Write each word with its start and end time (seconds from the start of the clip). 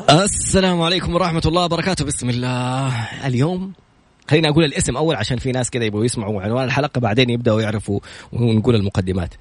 السلام 0.00 0.82
عليكم 0.82 1.14
ورحمة 1.14 1.42
الله 1.46 1.64
وبركاته. 1.64 2.04
بسم 2.04 2.30
الله. 2.30 3.08
اليوم 3.26 3.72
خليني 4.30 4.48
أقول 4.48 4.64
الاسم 4.64 4.96
أول 4.96 5.16
عشان 5.16 5.36
في 5.36 5.52
ناس 5.52 5.70
كذا 5.70 5.84
يبغوا 5.84 6.04
يسمعوا 6.04 6.42
عنوان 6.42 6.64
الحلقة 6.64 6.98
بعدين 7.00 7.30
يبدأوا 7.30 7.62
يعرفوا 7.62 8.00
ونقول 8.32 8.74
المقدمات. 8.74 9.34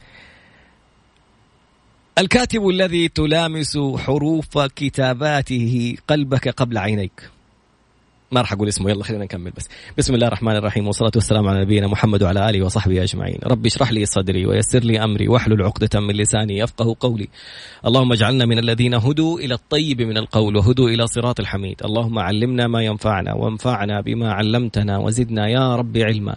الكاتب 2.18 2.68
الذي 2.68 3.08
تلامس 3.08 3.78
حروف 3.98 4.58
كتاباته 4.58 5.96
قلبك 6.08 6.50
قبل 6.50 6.78
عينيك. 6.78 7.30
ما 8.32 8.42
راح 8.42 8.54
أقول 8.54 8.68
اسمه. 8.68 8.90
يلا 8.90 9.04
خلينا 9.04 9.24
نكمل 9.24 9.52
بس. 9.52 9.70
بسم 9.98 10.16
الله 10.16 10.28
الرحمن 10.28 10.56
الرحيم. 10.56 10.88
والصلاة 10.88 11.12
والسلام 11.16 11.48
على 11.48 11.62
نبينا 11.62 11.88
محمد 11.88 12.24
وعلى 12.24 12.50
آله 12.50 12.66
وصحبه 12.66 13.04
أجمعين. 13.04 13.40
ربي 13.44 13.68
اشرح 13.68 13.92
لي 13.92 14.06
صدري 14.06 14.46
ويسر 14.46 14.80
لي 14.80 15.04
أمري 15.04 15.28
واحلل 15.28 15.64
عقدة 15.64 16.00
من 16.00 16.16
لساني 16.16 16.58
يفقه 16.58 16.96
قولي. 17.00 17.28
اللهم 17.86 18.12
اجعلنا 18.12 18.46
من 18.46 18.60
الذين 18.60 18.94
هدوا 18.94 19.40
إلى 19.40 19.54
الطيب 19.54 20.02
من 20.02 20.18
القول 20.18 20.58
وهدوا 20.58 20.90
إلى 20.90 21.08
صراط 21.08 21.40
الحميد. 21.40 21.82
اللهم 21.86 22.20
علمنا 22.20 22.68
ما 22.68 22.84
ينفعنا 22.84 23.34
وانفعنا 23.34 24.02
بما 24.02 24.32
علمتنا 24.32 24.98
وزدنا 24.98 25.48
يا 25.48 25.76
رب 25.76 25.98
علما. 25.98 26.36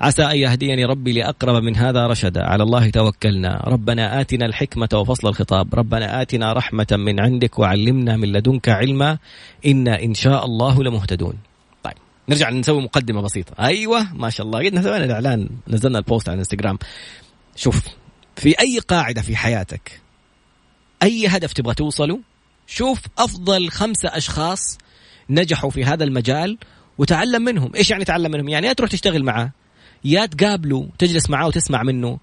عسى 0.00 0.22
أن 0.22 0.36
يهديني 0.36 0.84
ربي 0.84 1.12
لأقرب 1.12 1.62
من 1.62 1.76
هذا 1.76 2.06
رشدا. 2.06 2.44
على 2.44 2.62
الله 2.62 2.90
توكلنا. 2.90 3.62
ربنا 3.66 4.20
آتنا 4.20 4.46
الحكمة 4.46 4.88
وفصل 4.94 5.28
الخطاب. 5.28 5.74
ربنا 5.74 6.22
آتنا 6.22 6.52
رحمة 6.52 6.86
من 6.90 7.20
عندك 7.20 7.58
وعلمنا 7.58 8.16
من 8.16 8.32
لدنك 8.32 8.68
علما. 8.68 9.18
إنا 9.66 10.02
إن 10.02 10.14
شاء 10.14 10.44
الله 10.44 10.82
لمهتدون. 10.82 11.34
طيب 11.82 11.94
نرجع 12.28 12.50
نسوي 12.50 12.82
مقدمة 12.82 13.20
بسيطة. 13.22 13.64
أيوة 13.64 14.14
ما 14.14 14.30
شاء 14.30 14.46
الله. 14.46 14.58
قد 14.58 14.82
سوينا 14.82 15.04
الإعلان 15.04 15.48
نزلنا 15.68 15.98
البوست 15.98 16.28
على 16.28 16.34
الانستغرام. 16.34 16.78
شوف 17.56 17.82
في 18.36 18.60
أي 18.60 18.78
قاعدة 18.78 19.22
في 19.22 19.36
حياتك 19.36 20.00
أي 21.02 21.26
هدف 21.26 21.52
تبغى 21.52 21.74
توصله 21.74 22.20
شوف 22.66 23.00
أفضل 23.18 23.70
خمسة 23.70 24.08
أشخاص 24.08 24.78
نجحوا 25.30 25.70
في 25.70 25.84
هذا 25.84 26.04
المجال 26.04 26.58
وتعلم 26.98 27.42
منهم. 27.42 27.72
إيش 27.76 27.90
يعني 27.90 28.04
تعلم 28.04 28.30
منهم؟ 28.30 28.48
يعني 28.48 28.74
تروح 28.74 28.90
تشتغل 28.90 29.24
معاه. 29.24 29.50
يا 30.04 30.26
تقابله 30.26 30.88
تجلس 30.98 31.30
معاه 31.30 31.46
وتسمع 31.46 31.82
منه 31.82 32.18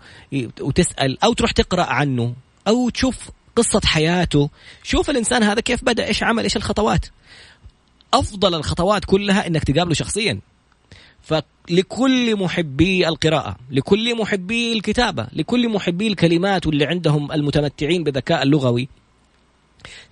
وتسأل 0.62 1.24
أو 1.24 1.34
تروح 1.34 1.52
تقرأ 1.52 1.84
عنه 1.84 2.36
أو 2.68 2.90
تشوف 2.90 3.30
قصة 3.56 3.82
حياته. 3.86 4.50
شوف 4.84 5.10
الإنسان 5.10 5.44
هذا 5.44 5.62
كيف 5.62 5.84
بدأ 5.84 6.08
إيش 6.08 6.24
عمل 6.24 6.44
إيش 6.44 6.58
الخطوات. 6.58 7.06
أفضل 8.14 8.56
الخطوات 8.56 9.06
كلها 9.06 9.48
إنك 9.48 9.64
تقابله 9.64 9.94
شخصيا. 9.94 10.40
فلكل 11.22 12.36
محبي 12.36 13.08
القراءة 13.08 13.56
لكل 13.72 14.18
محبي 14.18 14.74
الكتابة 14.74 15.28
لكل 15.34 15.70
محبي 15.70 16.08
الكلمات 16.08 16.68
واللي 16.68 16.86
عندهم 16.86 17.32
المتمتعين 17.32 18.04
بذكاء 18.04 18.44
اللغوي. 18.44 18.90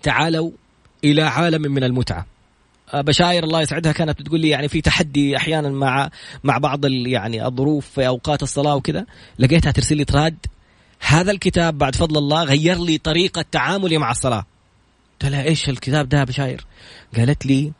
تعالوا 0.03 0.51
إلى 1.03 1.21
عالم 1.21 1.61
من 1.61 1.83
المتعة. 1.83 2.34
بشاير 2.93 3.43
الله 3.43 3.61
يسعدها. 3.61 3.91
كانت 3.91 4.19
بتقول 4.19 4.39
لي 4.39 4.49
يعني 4.49 4.67
في 4.67 4.81
تحدي 4.81 5.37
أحيانا 5.37 5.69
مع 5.69 6.09
مع 6.43 6.57
بعض 6.57 6.85
يعني 6.85 7.45
الظروف 7.45 7.89
في 7.89 8.07
أوقات 8.07 8.43
الصلاة 8.43 8.75
وكذا. 8.75 9.05
لقيتها 9.39 9.71
ترسل 9.71 9.97
لي 9.97 10.05
تراد 10.05 10.37
هذا 10.99 11.31
الكتاب 11.31 11.77
بعد 11.77 11.95
فضل 11.95 12.17
الله 12.17 12.43
غير 12.43 12.77
لي 12.77 12.97
طريقة 12.97 13.45
تعاملي 13.51 13.97
مع 13.97 14.11
الصلاة. 14.11 14.45
قلت 15.21 15.31
لها 15.31 15.43
إيش 15.43 15.69
الكتاب 15.69 16.09
ده 16.09 16.23
بشاير؟ 16.23 16.65
قالت 17.17 17.45
لي 17.45 17.71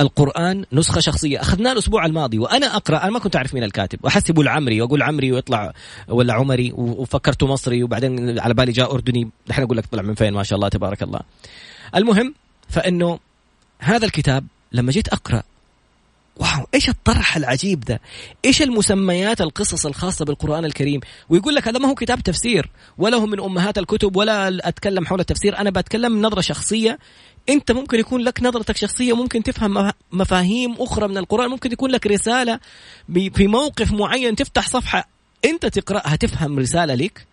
القرآن 0.00 0.64
نسخة 0.72 1.00
شخصية. 1.00 1.40
أخذناه 1.40 1.72
الأسبوع 1.72 2.06
الماضي 2.06 2.38
وأنا 2.38 2.76
أقرأ 2.76 3.02
أنا 3.02 3.10
ما 3.10 3.18
كنت 3.18 3.36
أعرف 3.36 3.54
مين 3.54 3.64
الكاتب. 3.64 3.98
وأحسبه 4.02 4.42
العمري 4.42 4.82
وأقول 4.82 5.02
عمري 5.02 5.32
ويطلع 5.32 5.72
ولا 6.08 6.34
عمري 6.34 6.72
وفكرته 6.72 7.46
مصري 7.46 7.82
وبعدين 7.82 8.38
على 8.38 8.54
بالي 8.54 8.72
جاء 8.72 8.94
أردني. 8.94 9.30
دحين 9.46 9.64
أقول 9.64 9.76
لك 9.76 9.86
طلع 9.86 10.02
من 10.02 10.14
فين 10.14 10.32
ما 10.32 10.42
شاء 10.42 10.56
الله 10.56 10.68
تبارك 10.68 11.02
الله. 11.02 11.20
المهم 11.96 12.34
فإنه 12.68 13.18
هذا 13.82 14.06
الكتاب 14.06 14.46
لما 14.72 14.92
جيت 14.92 15.08
أقرأ 15.08 15.42
واو 16.36 16.66
إيش 16.74 16.88
الطرح 16.88 17.36
العجيب 17.36 17.80
ده؟ 17.80 18.00
إيش 18.44 18.62
المسميات 18.62 19.40
القصص 19.40 19.86
الخاصة 19.86 20.24
بالقرآن 20.24 20.64
الكريم؟ 20.64 21.00
ويقول 21.28 21.54
لك 21.54 21.68
هذا 21.68 21.78
ما 21.78 21.88
هو 21.88 21.94
كتاب 21.94 22.20
تفسير 22.20 22.70
ولا 22.98 23.16
هو 23.16 23.26
من 23.26 23.40
أمهات 23.40 23.78
الكتب 23.78 24.16
ولا 24.16 24.68
أتكلم 24.68 25.06
حول 25.06 25.20
التفسير 25.20 25.58
أنا 25.58 25.70
بتكلم 25.70 26.22
نظرة 26.22 26.40
شخصية. 26.40 26.98
أنت 27.48 27.72
ممكن 27.72 27.98
يكون 27.98 28.20
لك 28.20 28.42
نظرتك 28.42 28.76
شخصية 28.76 29.16
ممكن 29.16 29.42
تفهم 29.42 29.92
مفاهيم 30.12 30.74
أخرى 30.78 31.08
من 31.08 31.18
القرآن 31.18 31.50
ممكن 31.50 31.72
يكون 31.72 31.90
لك 31.90 32.06
رسالة 32.06 32.60
في 33.12 33.46
موقف 33.46 33.92
معين 33.92 34.36
تفتح 34.36 34.68
صفحة 34.68 35.08
أنت 35.44 35.66
تقرأها 35.66 36.16
تفهم 36.16 36.58
رسالة 36.58 36.94
لك 36.94 37.26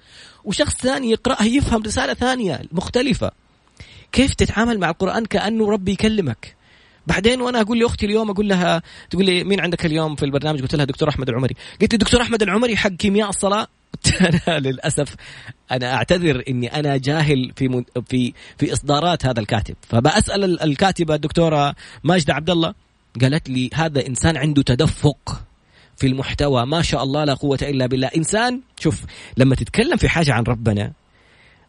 وشخص 0.45 0.73
ثاني 0.73 1.11
يقرأها 1.11 1.43
يفهم 1.43 1.83
رسالة 1.83 2.13
ثانية 2.13 2.61
مختلفة. 2.71 3.31
كيف 4.11 4.33
تتعامل 4.33 4.79
مع 4.79 4.89
القرآن 4.89 5.25
كأنه 5.25 5.69
ربي 5.71 5.91
يكلمك؟ 5.91 6.59
بعدين 7.07 7.41
وأنا 7.41 7.61
أقول 7.61 7.79
لأختي 7.79 8.05
اليوم 8.05 8.29
أقول 8.29 8.49
لها 8.49 8.81
تقول 9.09 9.25
لي 9.25 9.43
مين 9.43 9.59
عندك 9.59 9.85
اليوم 9.85 10.15
في 10.15 10.25
البرنامج؟ 10.25 10.61
قلت 10.61 10.75
لها 10.75 10.85
دكتور 10.85 11.09
أحمد 11.09 11.29
العمري. 11.29 11.55
قلت 11.81 11.91
لي 11.91 11.97
دكتور 11.97 12.21
أحمد 12.21 12.41
العمري 12.41 12.77
حق 12.77 12.89
كيمياء 12.89 13.29
الصلاة؟ 13.29 13.67
أنا 14.21 14.59
للأسف 14.59 15.15
أنا 15.71 15.93
أعتذر 15.93 16.43
إني 16.49 16.79
أنا 16.79 16.97
جاهل 16.97 17.51
في 17.55 17.83
في 18.09 18.33
في 18.57 18.73
إصدارات 18.73 19.25
هذا 19.25 19.39
الكاتب. 19.39 19.75
فبسال 19.81 20.63
الكاتبة 20.63 21.15
الدكتورة 21.15 21.75
ماجدة 22.03 22.33
عبد 22.33 22.49
الله 22.49 22.73
قالت 23.21 23.49
لي 23.49 23.69
هذا 23.73 24.07
إنسان 24.07 24.37
عنده 24.37 24.61
تدفق 24.61 25.41
في 25.97 26.07
المحتوى 26.07 26.65
ما 26.65 26.81
شاء 26.81 27.03
الله 27.03 27.23
لا 27.23 27.33
قوة 27.33 27.59
إلا 27.61 27.85
بالله. 27.85 28.07
إنسان 28.07 28.61
شوف 28.79 29.03
لما 29.37 29.55
تتكلم 29.55 29.97
في 29.97 30.09
حاجة 30.09 30.33
عن 30.33 30.43
ربنا 30.43 30.93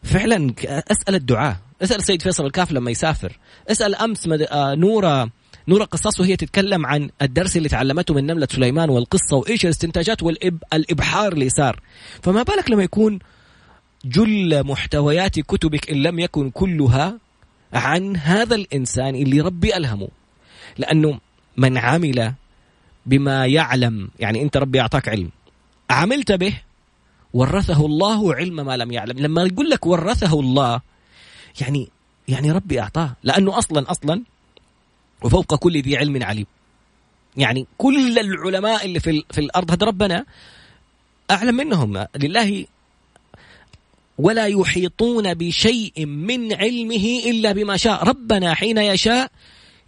فعلا 0.03 0.53
أسأل 0.65 1.15
الدعاء. 1.15 1.57
اسأل 1.81 1.97
السيد 1.97 2.21
فيصل 2.21 2.45
الكاف 2.45 2.71
لما 2.71 2.91
يسافر. 2.91 3.37
اسأل 3.67 3.95
أمس 3.95 4.27
مد... 4.27 4.41
آه 4.41 4.75
نوره 4.75 5.29
نورة 5.67 5.83
قصاص 5.83 6.19
وهي 6.19 6.35
تتكلم 6.35 6.85
عن 6.85 7.09
الدرس 7.21 7.57
اللي 7.57 7.69
تعلمته 7.69 8.13
من 8.13 8.25
نملة 8.25 8.47
سليمان 8.51 8.89
والقصة 8.89 9.37
وإيش 9.37 9.65
الاستنتاجات 9.65 10.23
والإبحار 10.23 11.33
اللي 11.33 11.49
صار. 11.49 11.79
فما 12.23 12.43
بالك 12.43 12.71
لما 12.71 12.83
يكون 12.83 13.19
جل 14.05 14.63
محتويات 14.63 15.39
كتبك 15.39 15.89
إن 15.89 16.03
لم 16.03 16.19
يكن 16.19 16.49
كلها 16.49 17.17
عن 17.73 18.15
هذا 18.17 18.55
الإنسان 18.55 19.15
اللي 19.15 19.41
ربي 19.41 19.77
ألهمه؟ 19.77 20.07
لأنه 20.77 21.19
من 21.57 21.77
عمل 21.77 22.33
بما 23.05 23.45
يعلم 23.45 24.09
يعني 24.19 24.41
أنت 24.41 24.57
ربي 24.57 24.81
أعطاك 24.81 25.09
علم. 25.09 25.29
عملت 25.89 26.31
به 26.31 26.53
ورثه 27.33 27.85
الله 27.85 28.35
علم 28.35 28.55
ما 28.55 28.77
لم 28.77 28.91
يعلم. 28.91 29.19
لما 29.19 29.43
يقول 29.43 29.69
لك 29.69 29.85
ورثه 29.85 30.39
الله 30.39 30.81
يعني 31.61 31.89
يعني 32.27 32.51
ربي 32.51 32.81
أعطاه. 32.81 33.15
لأنه 33.23 33.57
أصلا 33.57 33.91
أصلا 33.91 34.23
وفوق 35.21 35.55
كل 35.55 35.81
ذي 35.81 35.97
علم 35.97 36.23
عليم. 36.23 36.45
يعني 37.37 37.67
كل 37.77 38.19
العلماء 38.19 38.85
اللي 38.85 38.99
في 38.99 39.23
في 39.31 39.41
الأرض 39.41 39.71
هذا 39.71 39.85
ربنا 39.85 40.25
أعلم 41.31 41.55
منهم. 41.55 42.05
لله 42.15 42.65
ولا 44.17 44.45
يحيطون 44.45 45.33
بشيء 45.33 46.05
من 46.05 46.53
علمه 46.53 47.21
إلا 47.25 47.51
بما 47.51 47.77
شاء. 47.77 48.03
ربنا 48.03 48.53
حين 48.53 48.77
يشاء 48.77 49.31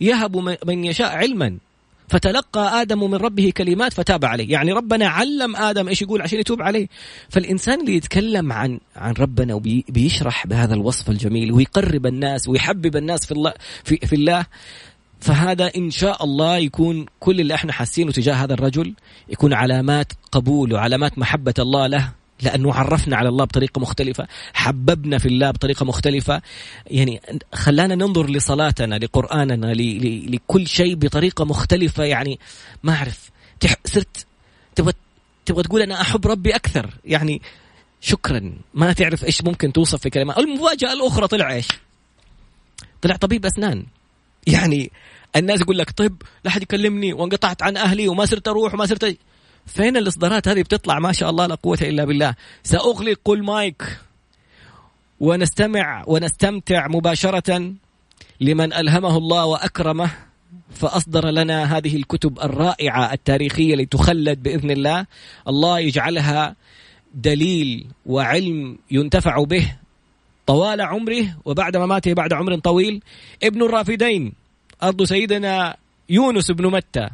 يهب 0.02 0.38
من 0.66 0.86
يشاء 0.86 1.16
علما. 1.16 1.58
فتلقى 2.08 2.82
آدم 2.82 3.12
من 3.12 3.16
ربه 3.16 3.52
كلمات 3.58 3.94
فتاب 3.94 4.26
عليه. 4.26 4.52
يعني 4.52 4.72
ربنا 4.72 5.08
علم 5.08 5.56
آدم 5.56 5.88
إيش 5.88 6.02
يقول 6.02 6.22
عشان 6.22 6.40
يتوب 6.40 6.62
عليه. 6.62 6.88
فالإنسان 7.30 7.82
اللي 7.82 7.96
يتكلم 7.96 8.52
عن 8.54 8.80
عن 8.96 9.14
ربنا 9.14 9.54
وبيشرح 9.54 10.48
بهذا 10.48 10.74
الوصف 10.74 11.10
الجميل 11.10 11.52
ويقرب 11.52 12.06
الناس 12.06 12.48
ويحبب 12.48 12.96
الناس 12.96 13.26
في 13.26 13.32
الله 13.32 13.54
في, 13.84 13.98
في 13.98 14.16
الله 14.16 14.46
فهذا 15.20 15.72
إن 15.78 15.92
شاء 15.92 16.24
الله 16.24 16.58
يكون 16.58 17.06
كل 17.20 17.40
اللي 17.40 17.54
إحنا 17.54 17.72
حاسينه 17.72 18.12
تجاه 18.12 18.34
هذا 18.34 18.54
الرجل 18.54 18.94
يكون 19.30 19.54
علامات 19.54 20.14
قبول 20.32 20.74
وعلامات 20.74 21.18
محبة 21.18 21.54
الله 21.60 21.88
له. 21.88 22.23
لأنه 22.44 22.74
عرفنا 22.74 23.16
على 23.18 23.30
الله 23.30 23.46
بطريقة 23.46 23.80
مختلفة 23.80 24.28
حببنا 24.54 25.18
في 25.18 25.28
الله 25.28 25.52
بطريقة 25.52 25.86
مختلفة. 25.86 26.42
يعني 26.88 27.22
خلانا 27.54 27.96
ننظر 27.96 28.30
لصلاتنا 28.30 28.96
لقرآننا 28.96 29.74
لكل 30.28 30.68
شيء 30.68 30.96
بطريقة 30.96 31.46
مختلفة. 31.46 32.04
يعني 32.04 32.40
ما 32.84 32.94
أعرف 32.94 33.30
صرت 33.86 34.26
تبغى 34.76 34.94
تبغى 35.46 35.64
تقول 35.64 35.82
أنا 35.82 36.02
أحب 36.02 36.28
ربي 36.28 36.56
أكثر. 36.56 36.90
يعني 37.06 37.42
شكرا 38.02 38.54
ما 38.74 38.94
تعرف 38.94 39.26
إيش 39.26 39.44
ممكن 39.44 39.74
توصف 39.74 40.02
في 40.02 40.10
كلمة. 40.10 40.38
المفاجأة 40.38 40.94
الأخرى 40.94 41.28
طلع 41.28 41.54
إيش؟ 41.54 41.68
طلع 43.02 43.16
طبيب 43.16 43.46
أسنان. 43.46 43.86
يعني 44.48 44.92
الناس 45.36 45.62
يقول 45.62 45.78
لك 45.78 45.92
طب 45.92 46.22
لا 46.44 46.52
حد 46.52 46.62
يكلمني 46.62 47.14
وانقطعت 47.14 47.64
عن 47.64 47.78
أهلي 47.78 48.08
وما 48.08 48.26
صرت 48.26 48.48
أروح 48.48 48.74
وما 48.74 48.86
صرت 48.86 49.18
فين 49.66 49.98
الإصدارات 49.98 50.48
هذه 50.48 50.62
بتطلع؟ 50.62 51.00
ما 51.00 51.12
شاء 51.12 51.30
الله 51.30 51.46
لا 51.46 51.56
قوة 51.56 51.78
إلا 51.82 52.06
بالله. 52.06 52.36
سأغلق 52.64 53.30
المايك 53.30 53.84
ونستمع 55.20 56.04
ونستمتع 56.08 56.88
مباشرة 56.88 57.74
لمن 58.42 58.74
ألهمه 58.74 59.18
الله 59.18 59.46
وأكرمه 59.46 60.12
فأصدر 60.74 61.30
لنا 61.30 61.78
هذه 61.78 61.96
الكتب 61.96 62.40
الرائعة 62.40 63.14
التاريخية 63.14 63.76
لتخلد 63.76 64.44
بإذن 64.44 64.72
الله. 64.72 65.06
الله 65.48 65.80
يجعلها 65.80 66.56
دليل 67.14 67.88
وعلم 68.06 68.78
ينتفع 68.92 69.44
به 69.44 69.76
طوال 70.48 70.82
عمره 70.82 71.26
وبعد 71.46 71.78
مماته 71.78 72.14
بعد 72.14 72.34
عمر 72.34 72.60
طويل. 72.60 73.04
ابن 73.44 73.62
الرافدين 73.64 74.34
أرض 74.84 75.04
سيدنا 75.04 75.78
يونس 76.10 76.52
بن 76.52 76.72
متى 76.72 77.10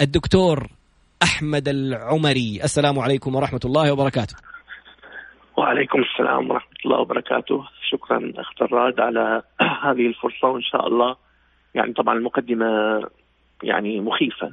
الدكتور 0.00 0.77
أحمد 1.22 1.68
العمري. 1.68 2.60
السلام 2.64 2.98
عليكم 2.98 3.34
ورحمة 3.34 3.60
الله 3.64 3.92
وبركاته. 3.92 4.36
وعليكم 5.56 6.02
السلام 6.02 6.50
ورحمة 6.50 6.76
الله 6.84 6.98
وبركاته. 7.00 7.64
شكرا 7.90 8.32
أخت 8.36 8.62
الراد 8.62 9.00
على 9.00 9.42
هذه 9.84 10.06
الفرصة 10.06 10.48
وإن 10.48 10.62
شاء 10.62 10.86
الله 10.88 11.16
يعني 11.74 11.92
طبعا 11.92 12.14
المقدمة 12.14 12.66
يعني 13.62 14.00
مخيفة 14.00 14.52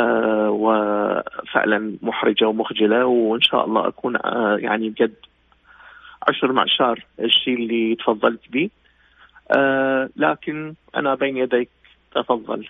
آه 0.00 0.50
وفعلا 0.50 1.96
محرجة 2.02 2.48
ومخجلة 2.48 3.06
وإن 3.06 3.40
شاء 3.40 3.64
الله 3.64 3.88
أكون 3.88 4.16
آه 4.16 4.56
يعني 4.60 4.90
بجد 4.90 5.16
عشر 6.28 6.52
معشار 6.52 7.06
الشيء 7.20 7.54
اللي 7.54 7.94
تفضلت 7.94 8.48
به. 8.50 8.70
آه 9.56 10.08
لكن 10.16 10.74
أنا 10.96 11.14
بين 11.14 11.36
يديك 11.36 11.70
تفضل 12.14 12.68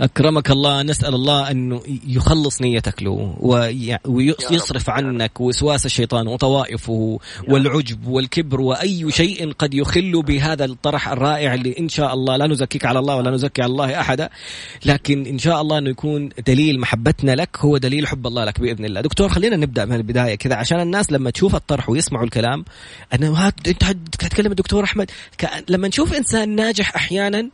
أكرمك 0.00 0.50
الله 0.50 0.82
نسأل 0.82 1.14
الله 1.14 1.50
أنه 1.50 1.82
يخلص 2.06 2.62
نيتك 2.62 3.02
له 3.02 3.36
ويصرف 4.04 4.90
عنك 4.90 5.40
وسواس 5.40 5.86
الشيطان 5.86 6.28
وطوائفه 6.28 7.18
والعجب 7.48 8.06
والكبر 8.06 8.60
وأي 8.60 9.10
شيء 9.10 9.52
قد 9.52 9.74
يخل 9.74 10.22
بهذا 10.22 10.64
الطرح 10.64 11.08
الرائع 11.08 11.54
اللي 11.54 11.74
إن 11.78 11.88
شاء 11.88 12.14
الله 12.14 12.36
لا 12.36 12.46
نزكيك 12.46 12.84
على 12.86 12.98
الله 12.98 13.16
ولا 13.16 13.30
نزكي 13.30 13.62
على 13.62 13.70
الله 13.72 14.00
أحدا. 14.00 14.28
لكن 14.84 15.26
إن 15.26 15.38
شاء 15.38 15.60
الله 15.60 15.78
أنه 15.78 15.90
يكون 15.90 16.28
دليل 16.46 16.80
محبتنا 16.80 17.34
لك 17.34 17.58
هو 17.58 17.76
دليل 17.76 18.06
حب 18.06 18.26
الله 18.26 18.44
لك 18.44 18.60
بإذن 18.60 18.84
الله. 18.84 19.00
دكتور 19.00 19.28
خلينا 19.28 19.56
نبدأ 19.56 19.84
من 19.84 19.96
البداية 19.96 20.34
كذا 20.34 20.54
عشان 20.54 20.80
الناس 20.80 21.12
لما 21.12 21.30
تشوف 21.30 21.54
الطرح 21.54 21.90
ويسمعوا 21.90 22.24
الكلام 22.24 22.64
أنه 23.14 23.46
أنت 23.46 23.84
تتكلم 24.12 24.50
الدكتور 24.50 24.84
أحمد 24.84 25.10
لما 25.68 25.88
نشوف 25.88 26.14
إنسان 26.14 26.56
ناجح 26.56 26.96
أحيانا 26.96 27.48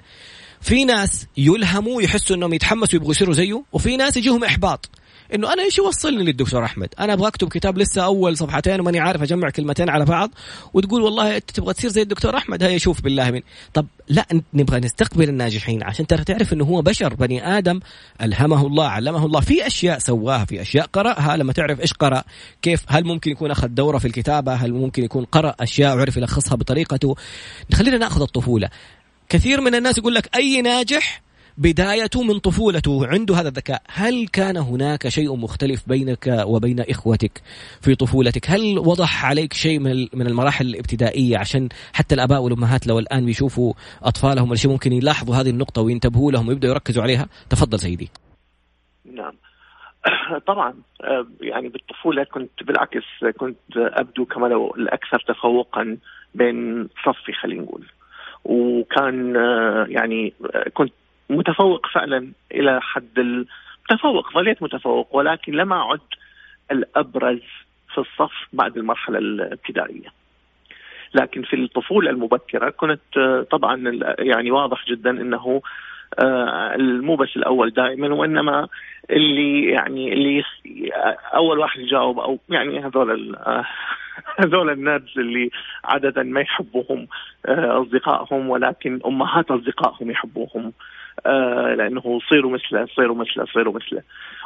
في 0.63 0.85
ناس 0.85 1.27
يلهموا 1.37 2.03
يحسوا 2.03 2.37
إنهم 2.37 2.55
يتحمسوا 2.55 2.95
يبغوا 2.95 3.11
يصيروا 3.11 3.35
زيه 3.35 3.63
وفي 3.73 3.97
ناس 3.97 4.17
يجيهم 4.17 4.45
إحباط. 4.45 4.91
إنه 5.35 5.53
أنا 5.53 5.63
إيش 5.63 5.79
يوصلني 5.79 6.25
للدكتور 6.25 6.65
أحمد؟ 6.65 6.89
أنا 7.01 7.13
أبغى 7.13 7.29
اكتب 7.29 7.49
كتاب 7.49 7.79
لسه 7.79 8.05
أول 8.05 8.37
صفحتين 8.37 8.81
وماني 8.81 9.01
عارف 9.01 9.23
أجمع 9.23 9.51
كلمتين 9.51 9.91
على 9.91 10.05
بعض 10.05 10.31
وتقول 10.75 11.03
والله 11.03 11.37
أنت 11.37 11.51
تبغى 11.51 11.75
تصير 11.75 11.91
زي 11.91 12.03
الدكتور 12.03 12.37
أحمد 12.37 12.63
هيا 12.63 12.79
شوف 12.79 13.01
بالله 13.01 13.31
من. 13.31 13.41
طب 13.75 13.87
لا 14.09 14.27
نبغى 14.55 14.81
نستقبل 14.81 15.29
الناجحين 15.29 15.83
عشان 15.83 16.07
ترى 16.07 16.25
تعرف 16.25 16.53
إنه 16.53 16.65
هو 16.65 16.83
بشر 16.83 17.15
بني 17.15 17.59
آدم 17.59 17.81
ألهمه 18.23 18.67
الله 18.67 18.87
علمه 18.87 19.27
الله. 19.27 19.41
في 19.41 19.67
أشياء 19.67 19.99
سواها 19.99 20.45
في 20.45 20.63
أشياء 20.63 20.87
قرأها 20.87 21.37
لما 21.37 21.53
تعرف 21.53 21.81
إيش 21.81 21.93
قرأ 21.93 22.25
كيف 22.63 22.85
هل 22.89 23.05
ممكن 23.05 23.31
يكون 23.31 23.51
أخذ 23.51 23.69
دورة 23.69 23.99
في 23.99 24.05
الكتابة 24.05 24.55
هل 24.55 24.73
ممكن 24.73 25.05
يكون 25.05 25.25
قرأ 25.25 25.55
أشياء 25.61 25.97
وعرف 25.97 26.17
يلخصها 26.17 26.57
بطريقته. 26.57 27.17
خلينا 27.75 27.99
نأخذ 27.99 28.23
الطفولة. 28.23 28.69
كثير 29.33 29.61
من 29.61 29.75
الناس 29.75 29.99
يقول 29.99 30.15
لك 30.15 30.37
أي 30.37 30.63
ناجح 30.63 31.23
بدايته 31.59 32.23
من 32.23 32.39
طفولته 32.39 33.07
عنده 33.07 33.35
هذا 33.35 33.49
الذكاء. 33.49 33.83
هل 33.89 34.27
كان 34.33 34.57
هناك 34.57 35.09
شيء 35.09 35.37
مختلف 35.37 35.89
بينك 35.89 36.43
وبين 36.47 36.81
إخوتك 36.81 37.43
في 37.81 37.95
طفولتك؟ 37.95 38.51
هل 38.51 38.79
وضح 38.79 39.27
عليك 39.27 39.53
شيء 39.53 39.79
من 40.15 40.27
المراحل 40.27 40.67
الابتدائية؟ 40.67 41.39
عشان 41.39 41.69
حتى 41.93 42.15
الآباء 42.15 42.43
والأمهات 42.43 42.87
لو 42.87 42.99
الآن 42.99 43.27
بيشوفوا 43.27 43.73
أطفالهم 44.03 44.49
ولا 44.49 44.57
شيء 44.57 44.71
ممكن 44.71 44.93
يلاحظوا 44.93 45.35
هذه 45.37 45.51
النقطة 45.51 45.83
وينتبهوا 45.83 46.33
لهم 46.33 46.49
ويبدأوا 46.49 46.73
يركزوا 46.73 47.03
عليها. 47.03 47.29
تفضل 47.51 47.79
سيدي. 47.79 48.11
نعم. 49.05 49.35
طبعا 50.51 50.75
آه، 51.05 51.27
يعني 51.41 51.69
بالطفولة 51.69 52.25
كنت 52.25 52.63
بالعكس 52.63 53.05
كنت 53.39 53.77
أبدو 53.77 54.25
كما 54.25 54.47
لو 54.47 54.75
الأكثر 54.75 55.25
تفوقا 55.29 55.97
بين 56.35 56.89
صفي 57.05 57.33
خلينا 57.33 57.63
نقول. 57.63 57.87
وكان 58.45 59.37
آه، 59.37 59.87
يعني 59.89 60.33
آه، 60.55 60.69
كنت 60.75 60.93
متفوق 61.31 61.87
فعلا 61.87 62.33
إلى 62.53 62.81
حد 62.81 63.19
التفوق 63.19 64.35
ظليت 64.35 64.63
متفوق 64.63 65.17
ولكن 65.17 65.53
لم 65.53 65.73
أعد 65.73 66.01
الأبرز 66.71 67.43
في 67.95 67.99
الصف 67.99 68.33
بعد 68.53 68.77
المرحلة 68.77 69.19
الابتدائية. 69.19 70.09
لكن 71.15 71.43
في 71.43 71.57
الطفولة 71.57 72.11
المبكرة 72.11 72.71
كنت 72.71 73.45
طبعا 73.51 74.01
يعني 74.19 74.51
واضح 74.51 74.87
جدا 74.89 75.11
إنه 75.11 75.37
آه، 75.37 75.61
مو 76.79 77.17
بس 77.17 77.37
الأول 77.37 77.71
دائما 77.71 78.15
وإنما 78.15 78.69
اللي 79.11 79.65
يعني 79.65 80.13
اللي 80.13 80.45
أول 81.35 81.59
واحد 81.59 81.81
يجاوب 81.81 82.19
أو 82.19 82.39
يعني 82.49 82.85
هذول 82.85 83.37
هذول 84.41 84.71
الناس 84.71 85.03
اللي 85.17 85.51
عاده 85.85 86.23
ما 86.23 86.41
يحبوهم 86.41 87.07
آه، 87.47 87.83
أصدقائهم 87.83 88.51
ولكن 88.51 89.01
أمهات 89.07 89.51
أصدقائهم 89.51 90.11
يحبوهم 90.11 90.73
آه، 91.27 91.75
لأنه 91.75 92.21
صيروا 92.29 92.51
مثله 92.51 92.87
صيروا 92.97 93.17
مثله 93.17 93.45
صيروا 93.45 93.75
مثله. 93.75 94.03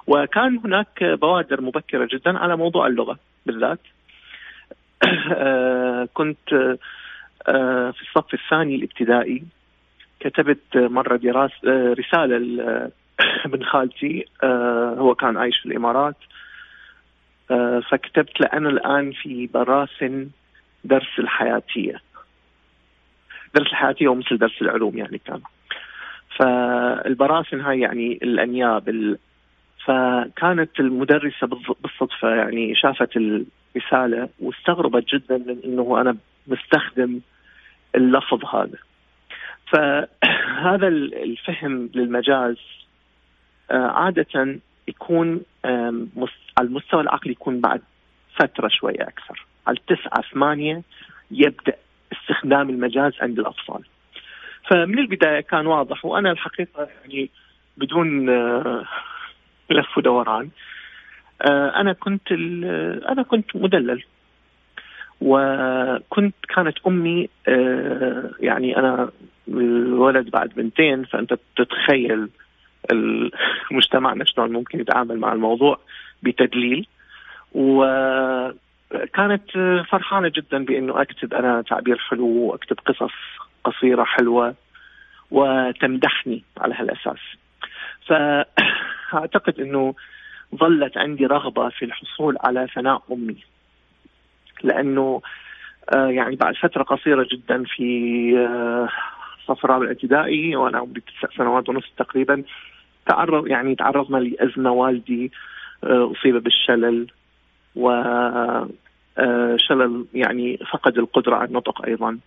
وكان 0.06 0.58
هناك 0.64 1.04
بوادر 1.04 1.60
مبكرة 1.60 2.08
جدا 2.12 2.38
على 2.38 2.56
موضوع 2.56 2.86
اللغة 2.86 3.18
بالذات. 3.46 3.80
آه، 5.32 6.08
كنت 6.14 6.52
آه، 7.48 7.90
في 7.90 8.02
الصف 8.02 8.34
الثاني 8.34 8.74
الابتدائي. 8.74 9.42
كتبت 10.20 10.76
مرة 10.76 11.16
دراسة 11.16 11.92
رسالة 11.92 12.38
لابن 12.38 13.64
خالتي 13.70 14.24
هو 14.98 15.14
كان 15.14 15.36
عايش 15.36 15.58
في 15.58 15.66
الإمارات. 15.66 16.16
فكتبت 17.90 18.40
له 18.40 18.48
أنا 18.52 18.68
الآن 18.68 19.12
في 19.12 19.46
براسن 19.46 20.28
درس 20.84 21.18
الحياتية. 21.18 22.00
درس 23.54 23.66
الحياتية 23.66 24.08
ومثل 24.08 24.38
درس 24.38 24.62
العلوم 24.62 24.98
يعني 24.98 25.18
كان. 25.18 25.40
فالبراسن 26.38 27.60
هاي 27.60 27.80
يعني 27.80 28.18
الأنياب 28.22 28.88
ال... 28.88 29.18
فكانت 29.84 30.80
المدرسة 30.80 31.46
بالصدفة 31.82 32.28
يعني 32.34 32.74
شافت 32.74 33.16
الرسالة 33.16 34.28
واستغربت 34.40 35.04
جدا 35.14 35.38
من 35.38 35.58
إنه 35.64 36.00
أنا 36.00 36.16
مستخدم 36.46 37.20
اللفظ 37.94 38.44
هذا. 38.44 38.78
فهذا 39.66 40.88
الفهم 40.88 41.90
للمجاز 41.94 42.56
آه، 43.70 43.86
عادة 43.86 44.58
يكون 44.88 45.42
على 46.58 46.68
المستوى 46.68 47.00
العقلي 47.00 47.32
يكون 47.32 47.60
بعد 47.60 47.82
فترة 48.36 48.68
شوية 48.68 49.00
أكثر. 49.00 49.46
على 49.66 49.76
التسعة 49.76 50.22
ثمانية 50.32 50.82
يبدأ 51.30 51.76
استخدام 52.12 52.70
المجاز 52.70 53.12
عند 53.20 53.38
الأطفال. 53.38 53.80
فمن 54.70 54.98
البداية 54.98 55.40
كان 55.40 55.66
واضح 55.66 56.04
وأنا 56.04 56.30
الحقيقة 56.30 56.88
يعني 57.00 57.30
بدون 57.76 58.28
آه، 58.28 58.84
لف 59.70 59.98
ودوران 59.98 60.50
آه، 61.42 61.80
أنا 61.80 61.92
كنت 61.92 62.32
أنا 63.08 63.22
كنت 63.22 63.56
مدلل. 63.56 64.04
وكنت 65.20 66.34
كانت 66.54 66.78
أمي 66.86 67.28
آه، 67.48 68.30
يعني 68.40 68.76
أنا 68.76 69.10
الولد 69.48 70.30
بعد 70.30 70.48
بنتين 70.56 71.04
فأنت 71.04 71.38
تتخيل 71.56 72.28
مجتمعنا 73.70 74.24
شلون 74.24 74.52
ممكن 74.52 74.80
يتعامل 74.80 75.18
مع 75.18 75.32
الموضوع 75.32 75.78
بتدليل. 76.22 76.86
وكانت 77.52 78.54
فرحانة 79.90 80.28
جدا 80.28 80.64
بإنه 80.64 81.02
أكتب 81.02 81.34
أنا 81.34 81.62
تعبير 81.62 81.98
حلو 81.98 82.26
وأكتب 82.26 82.76
قصص 82.86 83.12
قصيرة 83.64 84.04
حلوة 84.04 84.54
وتمدحني 85.30 86.44
على 86.58 86.74
هالأساس. 86.74 87.20
فأعتقد 88.06 89.60
إنه 89.60 89.94
ظلت 90.56 90.96
عندي 90.98 91.26
رغبة 91.26 91.68
في 91.68 91.84
الحصول 91.84 92.36
على 92.40 92.66
ثناء 92.74 93.02
أمي. 93.12 93.36
لأنه 94.62 95.22
آه 95.94 96.06
يعني 96.06 96.36
بعد 96.36 96.54
فترة 96.56 96.82
قصيرة 96.82 97.26
جدا 97.32 97.64
في 97.64 98.32
آه 98.38 98.88
صف 99.46 99.64
الرابع 99.64 99.84
الابتدائي 99.84 100.56
وأنا 100.56 100.78
عمري 100.78 101.00
تسع 101.00 101.36
سنوات 101.36 101.68
ونص 101.68 101.92
تقريبا 101.96 102.42
تعرض 103.06 103.46
يعني 103.46 103.74
تعرضنا 103.74 104.18
لأزمة 104.18 104.70
والدي 104.70 105.32
آه 105.84 106.12
أصيب 106.12 106.36
بالشلل 106.36 107.06
و 107.76 107.90
شلل 109.56 110.06
يعني 110.14 110.56
فقد 110.72 110.98
القدرة 110.98 111.36
على 111.36 111.48
النطق 111.48 111.84
أيضا. 111.84 112.18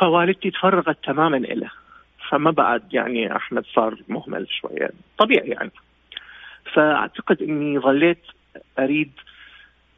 فوالدتي 0.00 0.50
تفرغت 0.50 1.04
تماما 1.04 1.36
له 1.36 1.70
فما 2.30 2.50
بعد 2.50 2.82
يعني 2.94 3.36
أحمد 3.36 3.64
صار 3.74 3.96
مهمل 4.08 4.46
شوية 4.50 4.90
طبيعي 5.18 5.48
يعني. 5.48 5.70
فأعتقد 6.72 7.42
إني 7.42 7.78
ظليت 7.78 8.22
أريد 8.78 9.12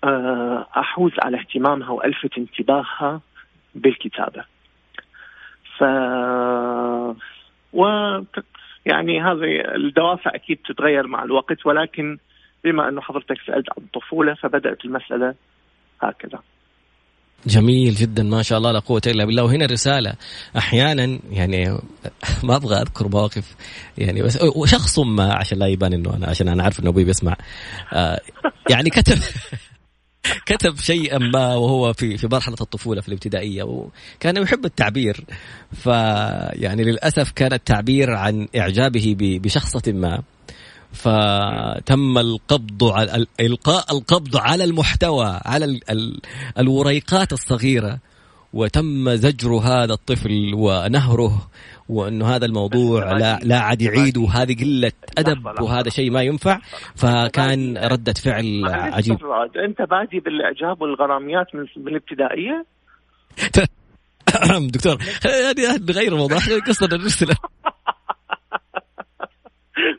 آه، 0.04 0.66
أحوز 0.76 1.12
على 1.22 1.38
اهتمامها 1.40 1.90
وألفت 1.90 2.38
انتباهها 2.38 3.20
بالكتابة. 3.74 4.44
ف 5.78 5.82
و 7.72 7.84
يعني 8.86 9.22
هذه 9.22 9.74
الدوافع 9.74 10.34
أكيد 10.34 10.58
تتغير 10.68 11.06
مع 11.06 11.24
الوقت 11.24 11.66
ولكن 11.66 12.18
بما 12.64 12.88
أنه 12.88 13.00
حضرتك 13.00 13.36
سألت 13.46 13.66
عن 13.78 13.84
الطفولة 13.84 14.34
فبدأت 14.34 14.84
المسألة 14.84 15.34
هكذا. 16.00 16.38
جميل 17.46 17.94
جدا 17.94 18.22
ما 18.22 18.42
شاء 18.42 18.58
الله 18.58 18.72
لا 18.72 18.78
قوة 18.78 19.02
إلا 19.06 19.24
بالله. 19.24 19.44
وهنا 19.44 19.64
الرسالة 19.64 20.14
أحيانا 20.56 21.18
يعني 21.30 21.78
ما 22.44 22.56
أبغى 22.56 22.76
أذكر 22.76 23.08
مواقف 23.08 23.56
يعني 23.98 24.22
بس 24.22 24.42
وشخص 24.56 24.98
ما 24.98 25.34
عشان 25.34 25.58
لا 25.58 25.66
يبان 25.66 25.92
إنه 25.92 26.16
أنا 26.16 26.26
عشان 26.26 26.48
أنا 26.48 26.62
عارف 26.62 26.80
إنه 26.80 26.90
أبوي 26.90 27.04
بيسمع. 27.04 27.36
آه 27.92 28.20
يعني 28.70 28.90
كتب 28.90 29.18
كتب 30.46 30.76
شيئا 30.76 31.18
ما 31.18 31.54
وهو 31.54 31.92
في 31.92 32.16
في 32.16 32.28
مرحلة 32.32 32.56
الطفولة 32.60 33.00
في 33.00 33.08
الابتدائية 33.08 33.62
وكان 33.62 34.36
يحب 34.36 34.64
التعبير. 34.64 35.24
فيعني 35.72 36.84
للأسف 36.84 37.30
كان 37.30 37.52
التعبير 37.52 38.10
عن 38.14 38.48
إعجابه 38.56 39.16
بشخصة 39.20 39.92
ما. 39.92 40.22
فتم 40.92 42.18
القبض 42.18 42.84
على 42.84 43.26
إلقاء 43.40 43.96
القبض 43.96 44.36
على 44.36 44.64
المحتوى 44.64 45.40
على 45.44 45.64
ال 45.64 45.90
ال 45.90 46.20
الوريقات 46.58 47.32
الصغيرة. 47.32 47.98
وتم 48.52 49.10
زجر 49.14 49.50
هذا 49.50 49.92
الطفل 49.92 50.54
ونهره 50.54 51.48
وانه 51.88 52.26
هذا 52.26 52.46
الموضوع 52.46 53.12
لا 53.12 53.38
لا 53.42 53.58
عاد 53.58 53.82
يعيد 53.82 54.16
وهذه 54.16 54.56
قلة 54.64 54.92
أدب 55.18 55.46
وهذا 55.60 55.88
شيء 55.88 56.10
ما 56.10 56.22
ينفع 56.22 56.58
فكان 56.96 57.78
ردة 57.78 58.12
فعل 58.12 58.62
عجيب. 58.66 59.18
أنت 59.56 59.82
بادي 59.82 60.20
بالإعجاب 60.20 60.82
والغراميات 60.82 61.54
من 61.54 61.88
الابتدائية؟ 61.88 62.64
دكتور 64.74 64.96
هذه 65.24 65.76
نغير 65.88 66.12
الموضوع 66.12 66.38
قصة 66.68 66.86
الرسالة. 66.86 67.34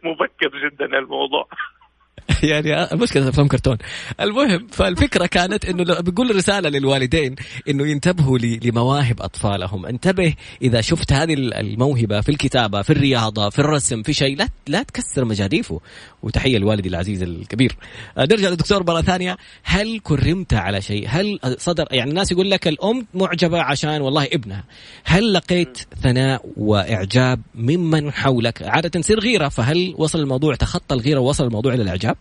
مبكر 0.04 0.70
جدا 0.70 0.86
الموضوع. 0.86 1.48
يعني 2.52 2.94
المشكلة 2.94 3.30
افلام 3.30 3.48
كرتون. 3.48 3.78
المهم 4.22 4.68
فالفكرة 4.72 5.26
كانت 5.26 5.66
إنه 5.66 6.00
بيقول 6.00 6.36
رسالة 6.36 6.70
للوالدين 6.70 7.36
إنه 7.70 7.88
ينتبهوا 7.88 8.38
لمواهب 8.38 9.22
أطفالهم. 9.22 9.86
انتبه 9.86 10.34
إذا 10.62 10.82
شفت 10.82 11.14
هذه 11.14 11.34
الموهبة 11.34 12.22
في 12.22 12.30
الكتابة 12.30 12.82
في 12.82 12.90
الرياضة 12.90 13.50
في 13.50 13.60
الرسم 13.60 14.04
في 14.04 14.14
شيء 14.14 14.38
لا 14.38 14.48
لا 14.68 14.84
تكسر 14.84 15.26
مجاديفه. 15.26 15.82
وتحية 16.24 16.58
لوالدي 16.58 16.90
العزيز 16.90 17.24
الكبير. 17.24 17.76
آه، 18.18 18.22
نرجع 18.22 18.50
للدكتور 18.50 18.84
مرة 18.84 19.02
ثانية. 19.02 19.38
هل 19.64 20.00
كرمت 20.00 20.54
على 20.54 20.82
شيء؟ 20.82 21.08
هل 21.08 21.40
صدر 21.58 21.88
يعني 21.92 22.10
الناس 22.10 22.32
يقول 22.32 22.52
لك 22.52 22.68
الأم 22.68 23.06
معجبة 23.14 23.62
عشان 23.62 24.02
والله 24.02 24.28
ابنها. 24.34 24.64
هل 25.04 25.34
لقيت 25.34 25.78
ثناء 26.02 26.46
وإعجاب 26.58 27.42
ممن 27.56 28.12
حولك؟ 28.12 28.64
عادة 28.64 28.90
تصير 28.90 29.20
غيرة 29.20 29.50
فهل 29.50 29.96
وصل 29.98 30.20
الموضوع 30.20 30.56
تخطى 30.56 30.96
الغيرة 30.96 31.20
ووصل 31.20 31.46
الموضوع 31.46 31.74
إلى 31.74 31.84
الإعجاب؟ 31.84 32.16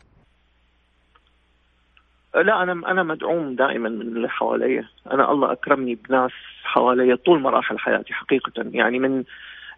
لا 2.43 2.63
أنا 2.63 2.73
أنا 2.73 3.03
مدعوم 3.03 3.55
دائما 3.55 3.89
من 3.89 4.01
اللي 4.01 4.29
حواليا 4.29 4.85
أنا 5.13 5.33
الله 5.33 5.53
أكرمني 5.53 5.95
بناس 5.95 6.31
حواليا 6.63 7.15
طول 7.15 7.41
مراحل 7.41 7.79
حياتي 7.79 8.15
حقيقة. 8.15 8.53
يعني 8.57 8.99
من 8.99 9.25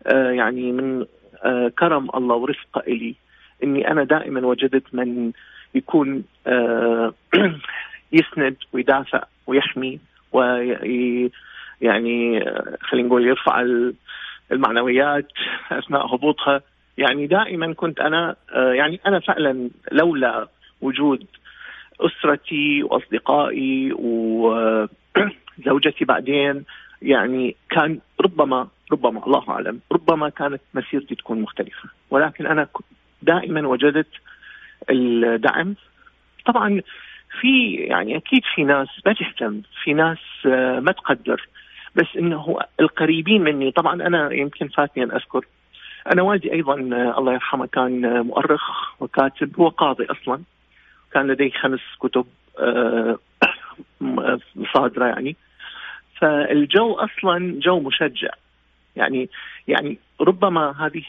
آه 0.07 0.31
يعني 0.31 0.73
من 0.73 1.07
آه 1.45 1.73
كرم 1.79 2.11
الله 2.15 2.35
ورفقه 2.35 2.81
إلي 2.81 3.15
إني 3.63 3.91
أنا 3.91 4.05
دائما 4.05 4.47
وجدت 4.47 4.85
من 4.93 5.33
يكون 5.75 6.25
آه 6.47 7.15
يسند 8.13 8.57
ويدافع 8.73 9.23
ويحمي 9.47 10.01
وي 10.33 11.31
يعني 11.81 12.49
آه، 12.49 12.77
خلينا 12.81 13.09
نقول 13.09 13.27
يرفع 13.27 13.67
المعنويات 14.53 15.27
أثناء 15.73 16.15
هبوطها. 16.15 16.61
يعني 16.99 17.27
دائما 17.27 17.73
كنت 17.75 18.01
أنا 18.01 18.37
يعني 18.55 19.01
أنا 19.07 19.21
فعلا 19.21 19.71
لولا 19.93 20.49
وجود 20.81 21.27
أسرتي 22.07 22.83
وأصدقائي 22.83 23.93
وزوجتي 23.93 26.05
بعدين. 26.05 26.65
يعني 27.03 27.57
كان 27.71 27.99
ربما 28.21 28.69
ربما 28.93 29.27
الله 29.27 29.51
أعلم 29.51 29.81
ربما 29.93 30.29
كانت 30.29 30.61
مسيرتي 30.75 31.15
تكون 31.15 31.41
مختلفة. 31.41 31.89
ولكن 32.11 32.47
أنا 32.47 32.69
دائما 33.23 33.69
وجدت 33.69 34.09
الدعم. 34.91 35.75
طبعا 36.47 36.83
في 37.41 37.75
يعني 37.75 38.17
أكيد 38.17 38.43
في 38.55 38.65
ناس 38.65 38.89
ما 39.07 39.13
تهتم 39.13 39.63
في 39.83 39.95
ناس 39.95 40.19
ما 40.85 40.93
تقدر. 40.93 41.49
بس 41.95 42.07
إنه 42.19 42.59
القريبين 42.81 43.43
مني 43.43 43.71
طبعا 43.71 43.95
أنا 43.95 44.33
يمكن 44.33 44.69
فاتني 44.69 45.05
أن 45.05 45.11
أذكر. 45.11 45.45
أنا 46.13 46.23
والدي 46.23 46.53
أيضا 46.53 46.75
الله 47.19 47.33
يرحمه 47.33 47.67
كان 47.67 48.21
مؤرخ 48.21 48.63
وكاتب 49.03 49.61
هو 49.61 49.69
قاضي 49.69 50.05
أصلا. 50.05 50.43
كان 51.13 51.27
لديه 51.27 51.51
خمس 51.51 51.81
كتب 52.01 52.27
آه، 52.59 53.19
صادره 54.75 55.07
يعني. 55.07 55.37
فالجو 56.21 56.95
أصلا 56.95 57.61
جو 57.61 57.81
مشجع. 57.81 58.31
يعني 58.97 59.29
يعني 59.69 59.99
ربما 60.21 60.75
هذه 60.79 61.03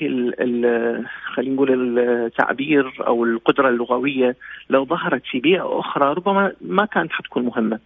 خلينا 1.34 1.55
نقول 1.55 2.00
التعبير 2.00 2.93
أو 3.08 3.25
القدرة 3.25 3.70
اللغوية 3.70 4.36
لو 4.70 4.86
ظهرت 4.86 5.22
في 5.25 5.39
بيئة 5.39 5.79
أخرى 5.79 6.13
ربما 6.13 6.53
ما 6.62 6.86
كانت 6.86 7.12
حتكون 7.12 7.43
مهمة. 7.43 7.79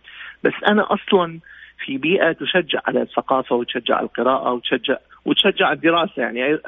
بس 0.44 0.54
أنا 0.68 0.94
أصلا 0.94 1.40
في 1.86 1.98
بيئة 1.98 2.32
تشجع 2.32 2.80
على 2.88 3.02
الثقافة 3.02 3.56
وتشجع 3.56 4.00
القراءة 4.00 4.52
وتشجع 4.52 4.98
وتشجع 5.26 5.72
الدراسة. 5.72 6.22
يعني 6.22 6.60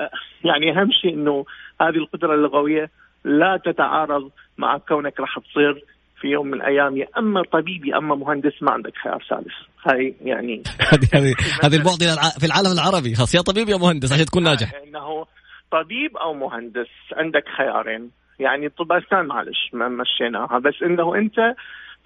يعني 0.44 0.72
أهم 0.72 0.92
شيء 0.92 1.14
إنه 1.14 1.46
هذه 1.82 1.96
القدرة 1.96 2.36
اللغوية 2.36 2.90
لا 3.28 3.60
تتعارض 3.66 4.32
مع 4.58 4.78
كونك 4.78 5.20
راح 5.20 5.40
تصير 5.40 5.84
في 6.22 6.28
يوم 6.28 6.48
من 6.48 6.54
الأيام 6.54 6.98
يا 6.98 7.08
أما 7.18 7.44
طبيب 7.52 7.86
يا 7.86 7.98
أما 7.98 8.16
مهندس 8.16 8.54
ما 8.62 8.72
عندك 8.72 8.94
خيار 9.04 9.24
ثالث. 9.30 9.54
هاي 9.86 10.16
يعني 10.22 10.64
هذه 11.14 11.36
هذه 11.64 11.76
المعضله 11.76 12.16
في 12.40 12.46
العالم 12.46 12.72
العربي. 12.72 13.16
خلاص 13.16 13.36
يا 13.36 13.42
طبيب 13.42 13.70
يا 13.70 13.78
مهندس 13.78 14.14
عشان 14.14 14.26
تكون 14.26 14.44
ناجح. 14.44 14.72
إنه 14.88 15.26
طبيب 15.72 16.18
أو 16.18 16.34
مهندس 16.34 16.88
عندك 17.14 17.44
خيارين. 17.58 18.12
يعني 18.40 18.70
طب 18.70 18.92
اسنان 18.92 19.26
معلش 19.26 19.70
ما 19.74 19.88
مشيناها. 19.88 20.60
بس 20.60 20.74
إنه 20.84 21.16
أنت 21.16 21.56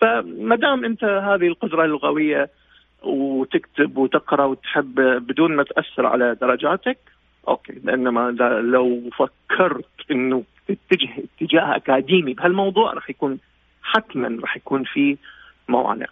فما 0.02 0.56
دام 0.56 0.86
أنت 0.86 1.04
هذه 1.04 1.48
القدرة 1.48 1.86
اللغوية 1.86 2.50
وتكتب 3.04 3.98
وتقرأ 3.98 4.46
وتحب 4.46 4.96
بدون 5.28 5.56
ما 5.56 5.64
تأثر 5.64 6.06
على 6.06 6.36
درجاتك 6.42 6.98
أوكي. 7.48 7.74
بينما 7.74 8.32
لو 8.62 9.10
فكرت 9.18 10.12
إنه 10.12 10.44
تتجه 10.90 11.24
اتجاه 11.42 11.76
أكاديمي. 11.76 12.34
بهالموضوع 12.34 12.94
راح 12.94 13.10
يكون 13.10 13.40
حتما 13.84 14.42
راح 14.42 14.58
يكون 14.58 14.84
في 14.84 15.18
موانع. 15.70 16.08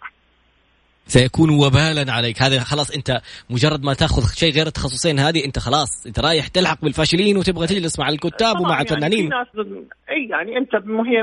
سيكون 1.06 1.50
وبالا 1.50 2.12
عليك. 2.12 2.42
هذا 2.42 2.60
خلاص 2.60 2.96
أنت 2.96 3.20
مجرد 3.50 3.84
ما 3.84 3.94
تأخذ 3.94 4.22
شيء 4.34 4.52
غير 4.52 4.66
التخصصين 4.66 5.18
هذه 5.18 5.44
أنت 5.44 5.58
خلاص 5.58 6.06
أنت 6.06 6.20
رايح 6.20 6.48
تلحق 6.48 6.82
بالفاشلين 6.82 7.36
وتبغى 7.36 7.66
تجلس 7.66 7.98
مع 7.98 8.08
الكتاب 8.08 8.60
ومع 8.60 8.80
الفنانين. 8.80 9.30
يعني 9.32 9.84
إي 10.10 10.28
يعني 10.30 10.56
أنت 10.56 10.74
هي 11.06 11.22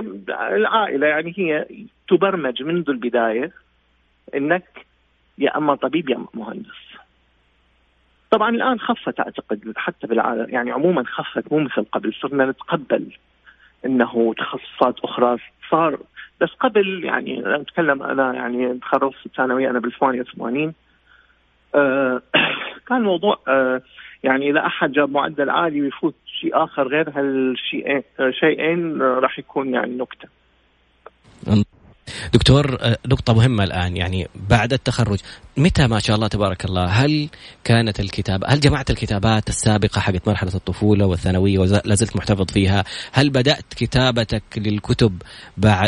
العائلة 0.58 1.08
يعني 1.08 1.34
هي 1.38 1.66
تبرمج 2.10 2.64
منذ 2.64 2.90
البداية 2.90 3.52
إنك 4.36 4.86
يا 5.38 5.58
أما 5.58 5.76
طبيب 5.76 6.10
يا 6.10 6.16
أما 6.16 6.28
مهندس. 6.34 6.87
طبعا 8.32 8.50
الآن 8.50 8.80
خفت 8.80 9.20
أعتقد 9.20 9.74
حتى 9.76 10.08
بالعالم 10.08 10.50
يعني 10.50 10.72
عموما 10.72 11.04
خفت 11.04 11.52
مو 11.52 11.60
مثل 11.60 11.86
قبل 11.92 12.14
صرنا 12.14 12.46
نتقبل 12.46 13.12
إنه 13.86 14.34
تخصصات 14.38 15.00
أخرى 15.00 15.38
صار 15.72 16.00
بس 16.42 16.50
قبل 16.50 17.04
يعني 17.04 17.56
أتكلم 17.56 18.04
أنا 18.04 18.34
يعني 18.34 18.80
تخرجت 18.80 19.16
في 19.16 19.26
الثانوية 19.26 19.70
أنا 19.70 19.80
بال 19.80 19.92
88 19.92 20.74
آه 21.76 22.22
كان 22.88 22.98
الموضوع 22.98 23.40
آه 23.48 23.82
يعني 24.24 24.50
إذا 24.50 24.66
أحد 24.66 24.92
جاب 24.92 25.12
معدل 25.12 25.50
عالي 25.50 25.82
ويفوت 25.82 26.16
شيء 26.26 26.64
آخر 26.64 26.88
غير 26.88 27.10
هالشيئين 27.10 28.04
شيئين 28.30 29.02
آه 29.02 29.20
راح 29.20 29.40
يكون 29.40 29.74
يعني 29.74 29.98
نكتة. 29.98 30.37
دكتور 32.34 32.78
آه، 32.82 32.98
نقطة 33.06 33.34
مهمة 33.34 33.64
الآن 33.64 33.98
يعني 33.98 34.28
بعد 34.50 34.74
التخرج 34.74 35.20
متى 35.58 35.88
ما 35.88 36.00
شاء 36.00 36.16
الله 36.16 36.28
تبارك 36.28 36.66
الله 36.66 36.86
هل 36.86 37.30
كانت 37.64 38.00
الكتابة 38.00 38.48
هل 38.48 38.60
جمعت 38.60 38.90
الكتابات 38.90 39.50
السابقة 39.50 40.02
حقت 40.02 40.28
مرحلة 40.28 40.52
الطفولة 40.56 41.06
والثانوية 41.06 41.60
ولا 41.60 41.96
زلت 41.96 42.16
محتفظ 42.16 42.46
فيها؟ 42.52 42.84
هل 43.12 43.30
بدأت 43.30 43.66
كتابتك 43.76 44.44
للكتب 44.58 45.22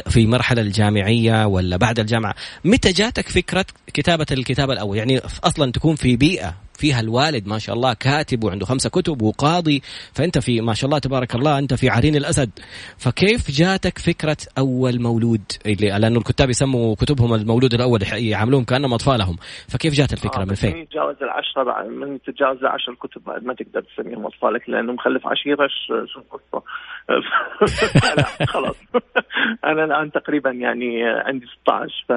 في 0.10 0.28
مرحلة 0.28 0.62
الجامعية 0.62 1.46
ولا 1.46 1.78
بعد 1.78 2.00
الجامعة؟ 2.00 2.36
متى 2.66 2.92
جاتك 2.92 3.30
فكرة 3.30 3.66
كتابة 3.94 4.26
الكتاب 4.32 4.72
الأول؟ 4.72 4.98
يعني 4.98 5.22
أصلا 5.44 5.72
تكون 5.72 5.96
في 5.96 6.16
بيئة 6.16 6.69
فيها 6.80 7.00
الوالد 7.00 7.48
ما 7.48 7.58
شاء 7.60 7.76
الله 7.76 7.94
كاتب 7.94 8.44
وعنده 8.44 8.66
خمسة 8.66 8.90
كتب 8.90 9.22
وقاضي 9.22 9.82
فأنت 10.14 10.38
في 10.40 10.62
ما 10.62 10.74
شاء 10.74 10.88
الله 10.88 11.00
تبارك 11.00 11.36
الله 11.36 11.60
أنت 11.60 11.74
في 11.74 11.90
عرين 11.90 12.16
الأسد. 12.16 12.52
فكيف 12.98 13.52
جاتك 13.52 13.98
فكرة 13.98 14.38
أول 14.58 15.02
مولود؟ 15.02 15.42
اللي 15.66 16.00
لأنه 16.00 16.18
الكتاب 16.18 16.50
يسموا 16.50 16.96
كتبهم 16.96 17.34
المولود 17.34 17.74
الأول 17.74 18.00
يعاملوهم 18.14 18.64
كأنهم 18.64 18.94
أطفالهم. 18.94 19.36
فكيف 19.74 19.94
جات 19.94 20.14
الفكرة 20.14 20.42
آه 20.42 20.46
من 20.46 20.56
فين؟ 20.56 20.88
تجاوز 20.90 21.16
العشرة 21.22 21.88
من 21.90 22.22
تتجاوز 22.22 22.58
العشر 22.58 22.94
كتب 22.94 23.24
بعد 23.24 23.44
ما 23.44 23.54
تقدر 23.54 23.82
تسميهم 23.82 24.26
أطفالك 24.26 24.70
لأنه 24.70 24.94
مخلف 24.94 25.28
عشيرة 25.28 25.68
شو 26.14 26.20
القصة؟ 26.20 26.64
خلاص. 28.54 28.76
أنا 29.70 29.84
الآن 29.84 30.12
تقريبا 30.12 30.52
يعني 30.52 31.04
عندي 31.06 31.46
16 31.62 32.06
ف 32.10 32.14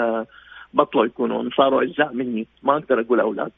بطلوا 0.74 1.06
يكونون 1.06 1.50
صاروا 1.56 1.82
أجزاء 1.82 2.14
مني. 2.14 2.46
ما 2.62 2.76
أقدر 2.76 3.00
أقول 3.00 3.20
أولاد. 3.20 3.52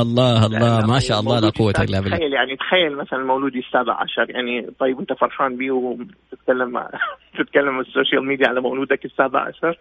الله 0.00 0.46
الله. 0.46 0.86
ما 0.86 0.98
شاء 0.98 1.20
الله 1.20 1.40
لا 1.40 1.50
قوة 1.50 1.74
إلا 1.78 2.00
بالله. 2.00 2.16
تخيل 2.16 2.32
يعني 2.32 2.56
تخيل 2.56 2.96
مثلا 2.96 3.18
مولودي 3.18 3.58
السابع 3.58 3.94
عشر 3.94 4.30
يعني 4.30 4.70
طيب 4.80 4.98
أنت 5.00 5.12
فرحان 5.12 5.56
بيه 5.56 5.70
وتتكلم 5.70 6.84
تتكلم 7.38 7.80
السوشيال 7.80 8.26
ميديا 8.26 8.48
على 8.48 8.60
مولودك 8.60 9.04
السابع 9.04 9.40
عشر؟ 9.40 9.78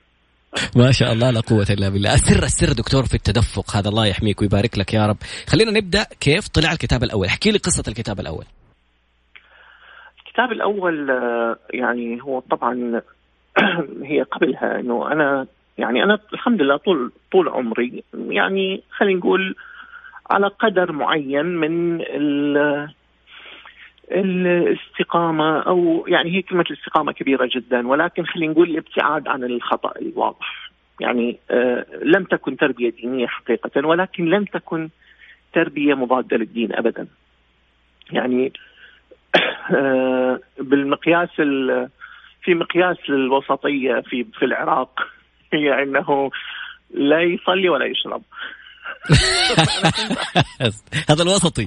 ما 0.75 0.91
شاء 0.91 1.13
الله 1.13 1.31
لا 1.31 1.39
قوة 1.39 1.65
إلا 1.69 1.89
بالله. 1.89 2.13
السر 2.13 2.43
السر 2.43 2.73
دكتور 2.73 3.03
في 3.05 3.13
التدفق. 3.13 3.75
هذا 3.75 3.89
الله 3.89 4.05
يحميك 4.05 4.41
ويبارك 4.41 4.77
لك 4.77 4.93
يا 4.93 5.07
رب. 5.07 5.17
خلينا 5.47 5.71
نبدأ 5.71 6.03
كيف 6.19 6.47
طلع 6.47 6.71
الكتاب 6.71 7.03
الأول؟ 7.03 7.27
احكي 7.27 7.51
لي 7.51 7.57
قصة 7.57 7.83
الكتاب 7.87 8.19
الأول. 8.19 8.45
الكتاب 10.27 10.51
الأول 10.51 11.11
آه، 11.11 11.57
يعني 11.73 12.21
هو 12.21 12.39
طبعا 12.39 13.01
هي 14.11 14.21
قبلها 14.21 14.79
إنه 14.79 15.11
أنا 15.11 15.47
يعني 15.77 16.03
أنا 16.03 16.19
الحمد 16.33 16.61
لله 16.61 16.77
طول 16.77 17.11
طول 17.31 17.49
عمري 17.49 18.03
يعني 18.13 18.83
خلينا 18.91 19.19
نقول 19.19 19.55
على 20.31 20.47
قدر 20.47 20.91
معين 20.91 21.45
من 21.45 22.01
الاستقامة 24.11 25.59
أو 25.59 26.05
يعني 26.07 26.31
هي 26.31 26.41
كلمة 26.41 26.65
الاستقامة 26.71 27.11
كبيرة 27.11 27.49
جدا 27.55 27.87
ولكن 27.87 28.25
خلينا 28.25 28.51
نقول 28.51 28.69
الابتعاد 28.69 29.27
عن 29.27 29.43
الخطأ 29.43 29.93
الواضح. 30.01 30.71
يعني 30.99 31.39
آه 31.51 31.85
لم 32.03 32.23
تكن 32.23 32.57
تربية 32.57 32.89
دينية 32.89 33.27
حقيقة 33.27 33.87
ولكن 33.87 34.25
لم 34.25 34.45
تكن 34.45 34.89
تربية 35.53 35.93
مضادة 35.93 36.37
للدين 36.37 36.75
أبدا. 36.75 37.07
يعني 38.11 38.53
آه 39.75 40.39
بالمقياس 40.59 41.29
في 42.43 42.55
مقياس 42.55 43.09
للوسطية 43.09 43.99
في 43.99 44.23
في 44.23 44.45
العراق 44.45 45.07
هي 45.53 45.73
أنه 45.83 46.31
لا 46.93 47.21
يصلي 47.21 47.69
ولا 47.69 47.85
يشرب. 47.85 48.21
هذا 51.09 51.23
الوسطي. 51.23 51.65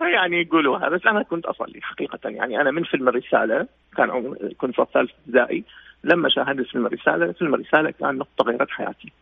يعني 0.00 0.42
يقولوها 0.42 0.88
بس 0.88 1.00
أنا 1.06 1.22
كنت 1.22 1.46
اصلي 1.46 1.80
حقيقة 1.82 2.18
يعني 2.24 2.60
أنا 2.60 2.70
من 2.70 2.84
فيلم 2.84 3.08
الرسالة 3.08 3.68
كان 3.96 4.34
كنت 4.58 4.74
في 4.74 4.82
الثالث 4.82 5.10
ابتدائي 5.10 5.64
لما 6.04 6.28
شاهدت 6.28 6.66
فيلم 6.66 6.86
الرسالة 6.86 7.32
فيلم 7.32 7.54
الرسالة 7.54 7.90
كان 7.90 8.18
نقطة 8.18 8.44
غيرت 8.44 8.70
حياتي. 8.70 9.12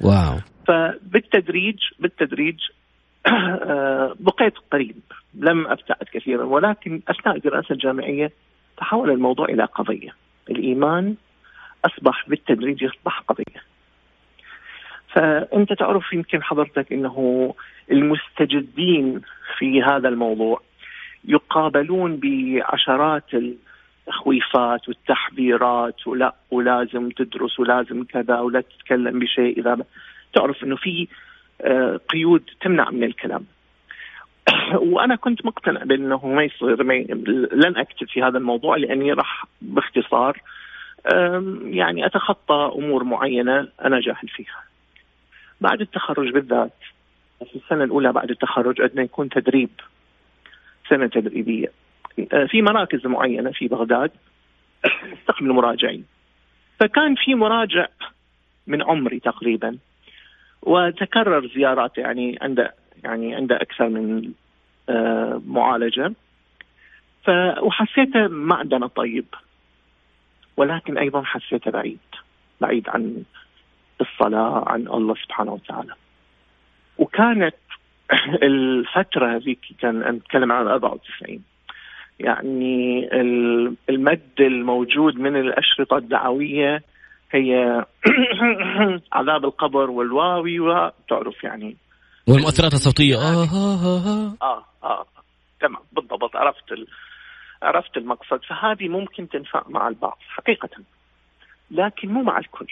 واو. 0.00 0.38
فبالتدريج 0.68 1.78
بالتدريج 1.98 2.56
آه، 3.26 4.14
بقيت 4.20 4.54
قريب 4.72 5.00
لم 5.34 5.66
أبتعد 5.66 6.06
كثيرا 6.12 6.44
ولكن 6.44 7.00
أثناء 7.08 7.36
الدراسة 7.36 7.72
الجامعية 7.72 8.32
تحول 8.76 9.10
الموضوع 9.10 9.46
إلى 9.46 9.64
قضية. 9.64 10.10
الإيمان 10.50 11.14
أصبح 11.84 12.28
بالتدريج 12.28 12.82
يصبح 12.82 13.20
قضية. 13.28 13.62
فأنت 15.18 15.72
تعرف 15.72 16.12
يمكن 16.12 16.42
حضرتك 16.42 16.92
إنه 16.92 17.54
المستجدين 17.90 19.20
في 19.58 19.82
هذا 19.82 20.08
الموضوع 20.08 20.60
يقابلون 21.24 22.20
بعشرات 22.22 23.24
التخويفات 23.34 24.88
والتحذيرات 24.88 26.06
ولا 26.06 26.34
ولازم 26.50 27.10
تدرس 27.10 27.60
ولازم 27.60 28.04
كذا 28.04 28.40
ولا 28.40 28.60
تتكلم 28.60 29.18
بشيء 29.18 29.60
إذا 29.60 29.78
تعرف 30.34 30.64
إنه 30.64 30.76
في 30.76 31.08
آه، 31.62 32.00
قيود 32.08 32.42
تمنع 32.60 32.90
من 32.90 33.04
الكلام. 33.04 33.44
وأنا 34.92 35.16
كنت 35.16 35.46
مقتنع 35.46 35.84
بأنه 35.84 36.26
ما 36.26 36.42
يصير 36.42 36.82
لن 37.52 37.76
اكتب 37.76 38.08
في 38.08 38.22
هذا 38.22 38.38
الموضوع 38.38 38.76
لأني 38.76 39.12
راح 39.12 39.44
باختصار 39.62 40.42
يعني 41.64 42.06
أتخطى 42.06 42.72
أمور 42.74 43.04
معينة 43.04 43.68
أنا 43.84 44.00
جاهل 44.00 44.28
فيها. 44.28 44.67
بعد 45.60 45.80
التخرج 45.80 46.32
بالذات. 46.32 46.72
في 47.38 47.56
السنة 47.56 47.84
الأولى 47.84 48.12
بعد 48.12 48.30
التخرج 48.30 48.80
عندنا 48.80 49.02
يكون 49.02 49.28
تدريب 49.28 49.70
سنة 50.88 51.06
تدريبية. 51.06 51.72
آه، 52.32 52.44
في 52.44 52.62
مراكز 52.62 53.06
معينة 53.06 53.50
في 53.50 53.68
بغداد 53.68 54.10
تستقبل 55.18 55.52
مراجعين. 55.52 56.04
فكان 56.80 57.14
في 57.14 57.34
مراجع 57.34 57.86
من 58.66 58.82
عمري 58.82 59.20
تقريبا 59.20 59.78
وتكرر 60.62 61.48
زيارات 61.54 61.98
يعني 61.98 62.38
عنده 62.42 62.74
يعني 63.04 63.34
عنده 63.34 63.56
أكثر 63.56 63.88
من 63.88 64.32
آه، 64.88 65.42
معالجة. 65.46 66.12
ف 67.24 67.30
وحسيته 67.62 68.28
معدنه 68.28 68.86
طيب 68.86 69.24
ولكن 70.56 70.98
أيضا 70.98 71.22
حسيته 71.22 71.70
بعيد 71.70 71.98
بعيد 72.60 72.88
عن 72.88 73.22
الصلاة 74.20 74.64
عن 74.66 74.80
الله 74.80 75.14
سبحانه 75.14 75.52
وتعالى. 75.52 75.94
وكانت 76.98 77.54
الفترة 78.42 79.36
هذيك 79.36 79.60
كان 79.80 80.00
نتكلم 80.00 80.52
عن 80.52 80.66
94 80.66 81.42
يعني 82.20 83.08
المد 83.88 84.40
الموجود 84.40 85.16
من 85.16 85.36
الأشرطة 85.36 85.96
الدعوية 85.96 86.82
هي 87.30 87.84
عذاب 89.12 89.44
القبر 89.44 89.90
والواوي 89.90 90.60
وتعرف 90.60 91.44
يعني. 91.44 91.76
والمؤثرات 92.28 92.72
الصوتية. 92.72 93.16
آه 93.16 93.44
آه 93.44 93.84
آه. 93.84 94.34
آه, 94.42 94.64
آه. 94.82 95.06
تمام 95.60 95.82
بالضبط 95.92 96.36
عرفت 96.36 96.72
ال... 96.72 96.86
عرفت 97.62 97.96
المقصد. 97.96 98.40
فهذه 98.44 98.88
ممكن 98.88 99.28
تنفع 99.28 99.62
مع 99.68 99.88
البعض 99.88 100.18
حقيقة 100.28 100.68
لكن 101.70 102.08
مو 102.08 102.22
مع 102.22 102.38
الكل. 102.38 102.66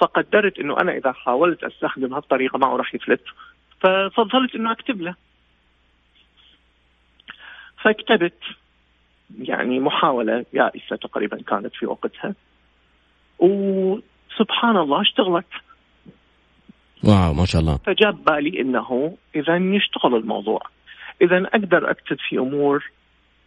فقدرت 0.00 0.58
إنه 0.58 0.80
أنا 0.80 0.92
إذا 0.92 1.12
حاولت 1.12 1.64
أستخدم 1.64 2.14
هالطريقة 2.14 2.58
معه 2.58 2.76
راح 2.76 2.94
يفلت. 2.94 3.24
ففضلت 3.80 4.54
إنه 4.54 4.72
أكتب 4.72 5.00
له. 5.00 5.14
فكتبت 7.82 8.40
يعني 9.38 9.80
محاولة 9.80 10.44
يائسة 10.52 10.96
تقريبا 10.96 11.42
كانت 11.42 11.74
في 11.74 11.86
وقتها. 11.86 12.34
وسبحان 13.38 14.76
الله 14.76 15.00
اشتغلت. 15.00 15.46
واو 17.04 17.34
ما 17.34 17.44
شاء 17.44 17.60
الله. 17.60 17.76
فجاب 17.76 18.24
بالي 18.24 18.60
إنه 18.60 19.16
اذا 19.36 19.56
يشتغل 19.56 20.14
الموضوع. 20.14 20.60
اذا 21.22 21.44
أقدر 21.46 21.90
أكتب 21.90 22.16
في 22.28 22.38
أمور 22.38 22.90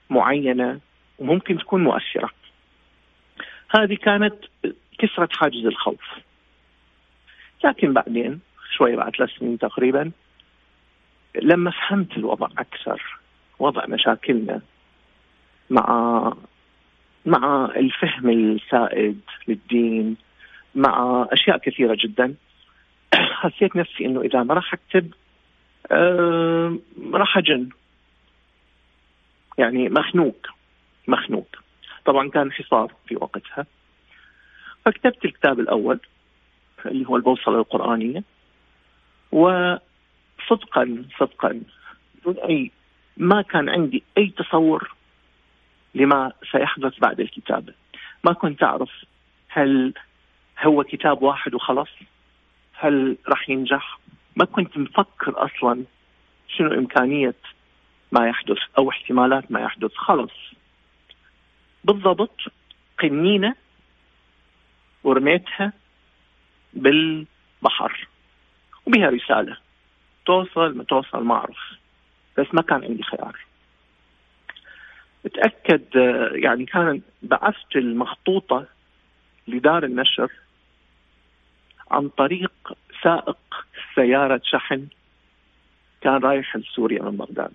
معينة 0.10 0.80
وممكن 1.20 1.58
تكون 1.58 1.84
مؤثرة. 1.84 2.30
هذه 3.70 3.96
كانت 3.96 4.36
كسرت 5.00 5.34
حاجز 5.34 5.66
الخوف. 5.66 6.02
لكن 7.63 7.93
بعدين 7.93 8.39
شوي 8.78 8.96
بعد 8.96 9.15
ثلاث 9.15 9.30
سنين 9.30 9.58
تقريبا 9.58 10.12
لما 11.41 11.72
فهمت 11.72 12.17
الوضع 12.17 12.48
أكثر 12.58 13.20
وضع 13.60 13.86
مشاكلنا 13.86 14.62
مع 15.70 16.34
مع 17.26 17.65
الفهم 17.76 18.30
السائد 18.30 19.22
للدين 19.48 20.17
مع 20.76 21.28
أشياء 21.32 21.58
كثيرة 21.58 21.98
جدا 22.04 22.36
حسيت 23.13 23.76
نفسي 23.76 24.06
إنه 24.06 24.22
إذا 24.22 24.43
ما 24.43 24.54
راح 24.54 24.74
أكتب 24.74 25.13
راح 27.13 27.38
أجن. 27.38 27.70
يعني 29.58 29.89
مخنوق 29.89 30.48
مخنوق. 31.08 31.48
طبعا 32.06 32.30
كان 32.30 32.52
حصار 32.52 32.93
في 33.08 33.15
وقتها. 33.15 33.65
فكتبت 34.86 35.26
الكتاب 35.26 35.60
الأول. 35.60 36.00
اللي 36.86 37.06
هو 37.08 37.16
البوصلة 37.16 37.58
القرآنية. 37.58 38.24
وصدقا 39.32 41.06
صدقا 41.20 41.62
بدون 42.16 42.38
أي 42.38 42.72
ما 43.18 43.42
كان 43.42 43.70
عندي 43.70 44.04
أي 44.18 44.34
تصور 44.38 44.94
لما 45.96 46.32
سيحدث 46.52 47.00
بعد 47.00 47.20
الكتابه 47.20 47.74
ما 48.24 48.34
كنت 48.34 48.63
أعرف 48.63 48.92
هل 49.50 49.94
هو 50.60 50.84
كتاب 50.84 51.22
واحد 51.24 51.54
وخلص 51.54 51.90
هل 52.74 53.18
راح 53.28 53.50
ينجح. 53.50 54.00
ما 54.36 54.46
كنت 54.46 54.78
مفكر 54.78 55.34
أصلا 55.46 55.84
شنو 56.48 56.74
إمكانية 56.74 57.36
ما 58.12 58.28
يحدث 58.28 58.58
أو 58.78 58.90
احتمالات 58.90 59.52
ما 59.52 59.60
يحدث. 59.60 59.92
خلص 59.96 60.32
بالضبط 61.84 62.42
قنينة 63.00 63.56
ورميتها 65.04 65.74
بالبحر. 66.78 68.08
وبها 68.86 69.10
رسالة. 69.10 69.58
توصل 70.26 70.78
ما 70.78 70.84
توصل 70.84 71.24
ما 71.24 71.36
أعرف. 71.36 71.60
بس 72.38 72.46
ما 72.54 72.62
كان 72.62 72.84
عندي 72.84 73.04
خيار. 73.04 73.36
تأكد 75.34 75.82
يعني 76.44 76.66
كان 76.66 77.02
بعثت 77.24 77.76
المخطوطة 77.76 78.66
لدار 79.48 79.84
النشر 79.84 80.32
عن 81.92 82.10
طريق 82.10 82.52
سائق 83.04 83.38
سيارة 83.96 84.42
شحن 84.44 84.88
كان 86.02 86.18
رايح 86.18 86.56
لسوريا 86.56 87.02
من 87.02 87.18
بغداد. 87.18 87.54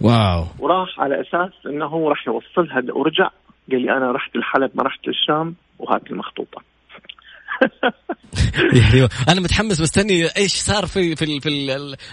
wow. 0.00 0.44
وراح 0.58 1.00
على 1.00 1.20
أساس 1.20 1.52
إنه 1.66 2.08
راح 2.08 2.26
يوصلها. 2.26 2.82
ورجع 2.92 3.30
قال 3.70 3.82
لي 3.82 3.96
أنا 3.96 4.12
رحت 4.12 4.36
الحلب 4.36 4.70
ما 4.74 4.82
رحت 4.82 5.06
للشام 5.06 5.54
وهات 5.78 6.10
المخطوطة. 6.10 6.62
أنا 9.32 9.40
متحمس 9.40 9.80
مستني 9.80 10.22
إيش 10.36 10.52
صار 10.52 10.86
في 10.86 11.16
في 11.16 11.40
في 11.40 11.48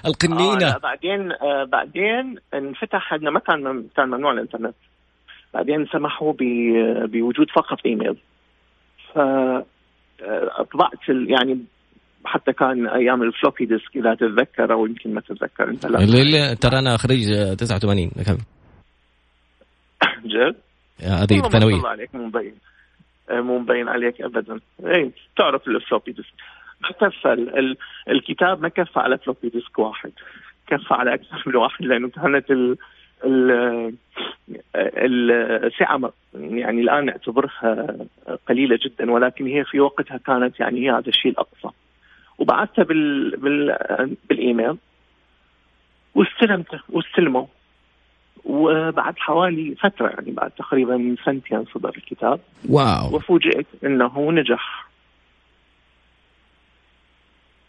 القنينة؟ 0.06 0.68
آه 0.68 0.78
بعدين 0.78 1.32
آه 1.32 1.64
بعدين 1.72 2.36
انفتح 2.54 3.14
عندنا 3.14 3.32
ما 3.32 3.40
كان 3.40 3.86
كان 3.98 4.08
ممنوع 4.08 4.32
الإنترنت. 4.32 4.76
بعدين 5.54 5.86
سمحوا 5.94 6.34
بوجود 7.06 7.48
فقط 7.56 7.78
إيميل. 7.86 8.18
ف 9.14 9.20
آه، 10.24 10.68
طبعت 10.74 11.10
يعني 11.10 11.60
حتى 12.26 12.54
كان 12.54 12.88
أيام 12.88 13.24
ال 13.24 13.30
floppy 13.30 13.66
disk 13.66 13.96
إذا 13.96 14.16
تتذكر 14.16 14.74
أو 14.74 14.86
يمكن 14.86 15.14
ما 15.14 15.22
تتذكر 15.22 15.70
أنت 15.70 15.86
لا. 15.86 16.00
اللي 16.00 16.56
ترى 16.56 16.80
أنا 16.80 16.98
خريج 16.98 17.56
89 17.56 18.10
كم 18.10 18.38
جد؟ 20.26 20.56
هذه 21.02 21.46
الثانويه 21.46 21.76
الله 21.76 21.90
عليك 21.90 22.16
مبين 22.16 22.54
آه، 22.54 22.75
مو 23.32 23.60
مبين 23.60 23.90
عليك 23.90 24.22
ابدا. 24.22 24.60
اي 24.86 25.12
تعرف 25.38 25.68
ال 25.68 25.74
floppy 25.74 26.12
disk 26.12 26.34
ما 26.82 26.92
كفى 26.92 27.34
ال... 27.34 27.78
الكتاب 28.10 28.62
ما 28.62 28.70
كفى 28.70 29.00
على 29.00 29.18
floppy 29.18 29.50
disk 29.50 29.80
واحد. 29.80 30.12
كفى 30.68 30.94
على 30.94 31.14
أكثر 31.14 31.44
من 31.46 31.56
واحد 31.56 31.86
لأنه 31.86 32.10
كانت 32.10 32.52
ال... 32.52 32.78
السعة 34.76 36.14
يعني 36.34 36.82
الآن 36.82 37.06
نعتبرها 37.06 37.98
قليلة 38.48 38.80
جدا 38.86 39.12
ولكن 39.12 39.48
هي 39.48 39.64
في 39.64 39.80
وقتها 39.80 40.18
كانت 40.18 40.60
يعني 40.60 40.80
هي 40.86 40.92
هذا 40.92 41.08
الشيء 41.10 41.32
الأقصى. 41.32 41.70
وبعثتها 42.38 42.84
بال... 42.84 43.38
بال... 43.38 43.78
بالإيميل. 44.30 44.78
واستلمته 46.16 46.80
واستلمه. 46.90 47.48
وبعد 48.46 49.14
حوالي 49.18 49.76
فترة 49.76 50.10
يعني 50.10 50.32
بعد 50.32 50.52
تقريبا 50.52 51.16
سنتين 51.26 51.66
صدر 51.74 51.94
الكتاب 51.98 52.40
واو 52.70 53.16
وفوجئت 53.16 53.68
إنه 53.84 54.32
نجح 54.32 54.86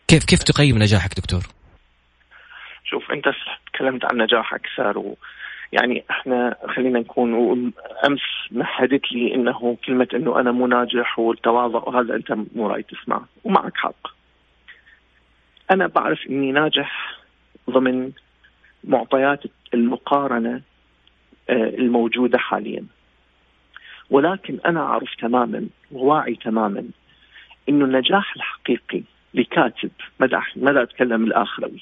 كيف 0.09 0.25
كيف 0.25 0.43
تقيم 0.43 0.79
نجاحك 0.79 1.17
دكتور؟ 1.17 1.41
شوف 2.85 3.11
أنت 3.11 3.25
تكلمت 3.73 4.05
عن 4.05 4.17
نجاح 4.19 4.55
أكثر 4.55 5.15
يعني 5.73 6.05
إحنا 6.11 6.57
خلينا 6.77 6.99
نكون 6.99 7.35
امس 8.07 8.21
مهدت 8.51 9.13
لي 9.13 9.35
إنه 9.35 9.77
كلمة 9.87 10.09
إنه 10.15 10.41
أنا 10.41 10.53
مو 10.53 10.67
ناجح 10.67 11.19
والتواضع 11.19 11.79
وهذا 11.79 12.15
أنت 12.15 12.33
مو 12.55 12.67
راي 12.67 12.83
تسمع 12.83 13.23
ومعك 13.45 13.77
حق. 13.77 14.07
أنا 15.71 15.87
بعرف 15.87 16.19
إني 16.31 16.53
ناجح 16.53 17.19
ضمن 17.71 18.11
معطيات 18.87 19.43
المقارنة 19.75 20.63
آه، 21.51 21.69
الموجودة 21.79 22.39
حاليا. 22.39 22.85
ولكن 24.11 24.59
أنا 24.67 24.81
أعرف 24.81 25.15
تماما 25.21 25.67
وواعي 25.93 26.35
تماما 26.35 26.85
إنه 27.69 27.85
النجاح 27.85 28.37
الحقيقي 28.37 29.03
لكاتب 29.35 29.91
مدى 30.21 30.37
مدى 30.57 30.83
أتكلم 30.83 31.25
الآخروي 31.25 31.81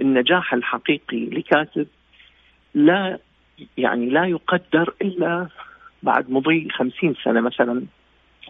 النجاح 0.00 0.54
الحقيقي 0.54 1.26
لكاتب 1.26 1.86
لا 2.74 3.18
يعني 3.76 4.06
لا 4.06 4.24
يقدر 4.24 4.94
إلا 5.02 5.48
بعد 6.02 6.30
مضي 6.30 6.68
خمسين 6.70 7.14
سنة 7.24 7.40
مثلا 7.40 7.82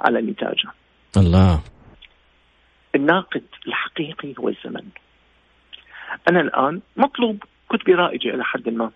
على 0.00 0.20
نتاجه. 0.20 0.70
الله 1.16 1.60
الناقد 2.94 3.44
الحقيقي 3.66 4.34
هو 4.38 4.48
الزمن. 4.48 4.88
أنا 6.28 6.40
الآن 6.40 6.80
مطلوب 6.96 7.44
كتبي 7.70 7.94
رائجة 7.94 8.34
إلى 8.34 8.44
حد 8.44 8.68
ما 8.68 8.90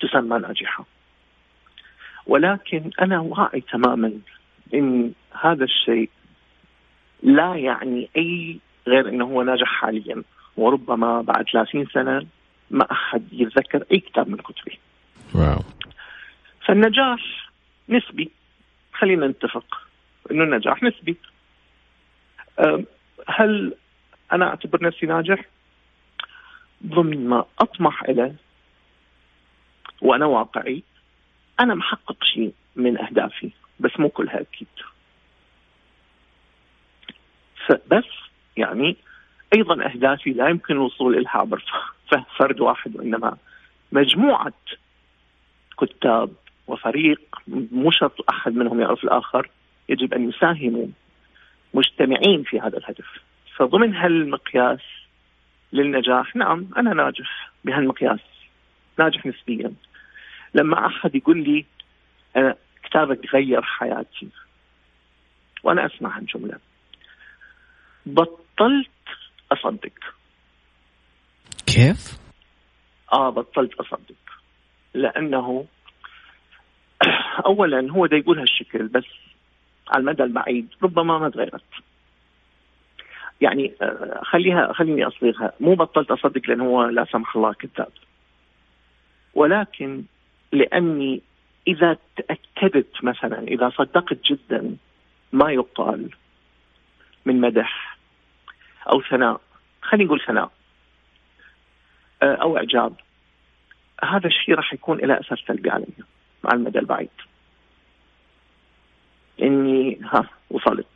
تسمى 0.00 0.38
ناجحه. 0.38 0.84
ولكن 2.26 2.90
أنا 3.00 3.20
واعي 3.20 3.60
تماما 3.60 4.12
إن 4.74 5.12
هذا 5.40 5.64
الشيء 5.64 6.10
لا 7.22 7.54
يعني 7.54 8.08
أي 8.16 8.58
غير 8.86 9.08
إنه 9.08 9.24
هو 9.24 9.42
ناجح 9.42 9.66
حاليا 9.66 10.22
وربما 10.56 11.22
بعد 11.22 11.44
30 11.52 11.86
سنة 11.86 12.26
ما 12.70 12.92
أحد 12.92 13.32
يتذكر 13.32 13.84
أي 13.92 13.98
كتاب 13.98 14.28
من 14.28 14.36
كتبي. 14.36 14.78
واو. 15.34 15.58
فالنجاح 16.66 17.50
نسبي 17.88 18.30
خلينا 18.92 19.26
نتفق 19.26 19.80
إنه 20.30 20.44
النجاح 20.44 20.82
نسبي. 20.82 21.16
هل 23.28 23.74
أنا 24.32 24.48
أعتبر 24.48 24.84
نفسي 24.84 25.06
ناجح؟ 25.06 25.44
ضمن 26.86 27.28
ما 27.28 27.44
أطمح 27.58 28.02
إليه. 28.02 28.34
وأنا 30.02 30.26
واقعي. 30.26 30.82
أنا 31.60 31.74
محقق 31.74 32.24
شيء 32.24 32.52
من 32.76 32.98
أهدافي 32.98 33.50
بس 33.80 34.00
مو 34.00 34.08
كلها 34.08 34.40
أكيد. 34.40 34.68
بس 37.70 38.04
يعني 38.56 38.96
أيضا 39.54 39.84
أهدافي 39.84 40.30
لا 40.30 40.48
يمكن 40.48 40.74
الوصول 40.74 41.22
لها 41.22 41.36
عبر 41.38 41.64
فرد 42.36 42.60
واحد 42.60 42.96
وإنما 42.96 43.36
مجموعة 43.92 44.52
كتاب 45.80 46.32
وفريق 46.66 47.20
مو 47.48 47.90
شرط 47.90 48.30
أحد 48.30 48.54
منهم 48.54 48.80
يعرف 48.80 49.04
الآخر 49.04 49.50
يجب 49.88 50.14
أن 50.14 50.28
يساهموا 50.28 50.86
مجتمعين 51.74 52.42
في 52.42 52.60
هذا 52.60 52.78
الهدف. 52.78 53.06
فضمن 53.56 53.94
هالمقياس 53.94 54.80
للنجاح. 55.76 56.36
نعم 56.36 56.66
أنا 56.76 56.94
ناجح 56.94 57.50
بهالمقياس. 57.64 58.20
ناجح 58.98 59.26
نسبيا. 59.26 59.72
لما 60.54 60.86
أحد 60.86 61.14
يقول 61.14 61.44
لي 61.44 61.66
أنا 62.36 62.56
كتابك 62.84 63.34
غير 63.34 63.62
حياتي. 63.62 64.28
وأنا 65.62 65.86
أسمع 65.86 66.18
هالجملة. 66.18 66.58
بطلت 68.06 68.90
أصدق. 69.52 69.92
كيف؟ 71.66 72.18
آه 73.12 73.30
بطلت 73.30 73.74
أصدق. 73.74 74.14
لأنه 74.94 75.66
اولا 77.46 77.92
هو 77.92 78.06
ده 78.06 78.16
يقول 78.16 78.38
هالشكل 78.38 78.88
بس 78.88 79.04
على 79.88 80.00
المدى 80.00 80.22
البعيد 80.22 80.68
ربما 80.82 81.18
ما 81.18 81.30
تغيرت. 81.30 81.64
يعني 83.40 83.72
آه، 83.82 84.20
خليها 84.22 84.72
خليني 84.72 85.06
اصيغها 85.06 85.52
مو 85.60 85.74
بطلت 85.74 86.10
أصدق 86.10 86.40
لأنه 86.48 86.64
هو 86.64 86.84
لا 86.84 87.04
سمح 87.04 87.36
الله 87.36 87.52
كذاب 87.52 87.92
ولكن 89.34 90.02
لأني 90.52 91.22
إذا 91.68 91.96
تأكدت 92.16 93.04
مثلا 93.04 93.42
إذا 93.42 93.70
صدقت 93.76 94.18
جدا 94.24 94.76
ما 95.32 95.52
يقال 95.52 96.10
من 97.26 97.40
مدح 97.40 97.98
أو 98.92 99.02
ثناء 99.02 99.40
خلينا 99.82 100.06
نقول 100.06 100.20
ثناء 100.26 100.50
آه، 102.22 102.34
أو 102.34 102.56
إعجاب 102.56 102.92
هذا 104.04 104.26
الشيء 104.26 104.54
راح 104.54 104.72
يكون 104.72 104.98
له 104.98 105.20
أثر 105.20 105.44
سلبي 105.46 105.70
علي 105.70 105.86
على 106.44 106.58
المدى 106.58 106.78
البعيد. 106.78 107.10
إني 109.42 109.98
ها 110.02 110.28
وصلت. 110.50 110.86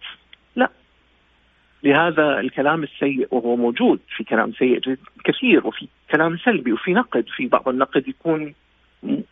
لهذا 1.82 2.40
الكلام 2.40 2.82
السيء 2.82 3.28
وهو 3.30 3.56
موجود 3.56 4.00
في 4.16 4.24
كلام 4.24 4.52
سيء 4.52 4.96
كثير 5.24 5.66
وفي 5.66 5.88
كلام 6.10 6.38
سلبي 6.38 6.72
وفي 6.72 6.92
نقد 6.92 7.24
في 7.36 7.46
بعض 7.46 7.68
النقد 7.68 8.08
يكون 8.08 8.54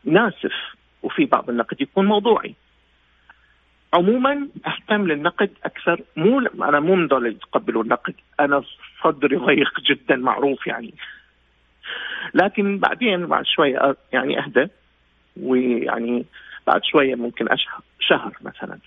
ناسف 0.05 0.53
وفي 1.03 1.25
بعض 1.25 1.51
النقد 1.51 1.81
يكون 1.81 2.07
موضوعي. 2.07 2.55
عموما 3.95 4.49
أهتم 4.67 5.07
للنقد 5.07 5.51
أكثر 5.65 6.01
مو 6.17 6.41
أنا 6.41 6.81
مو 6.81 6.95
من 6.95 7.07
ذول 7.07 7.27
اللي 7.27 7.37
يتقبلوا 7.37 7.83
النقد 7.83 8.15
أنا 8.41 8.63
صدري 9.05 9.37
ضيق 9.37 9.81
جدا 9.81 10.17
معروف 10.17 10.67
يعني. 10.67 10.95
لكن 12.35 12.79
بعدين 12.79 13.27
بعد 13.27 13.47
شوية 13.47 13.97
يعني 14.13 14.39
أهدى 14.39 14.69
ويعني 15.37 16.25
بعد 16.67 16.85
شوية 16.85 17.15
ممكن 17.15 17.47
شهر 18.01 18.33
مثلا. 18.41 18.79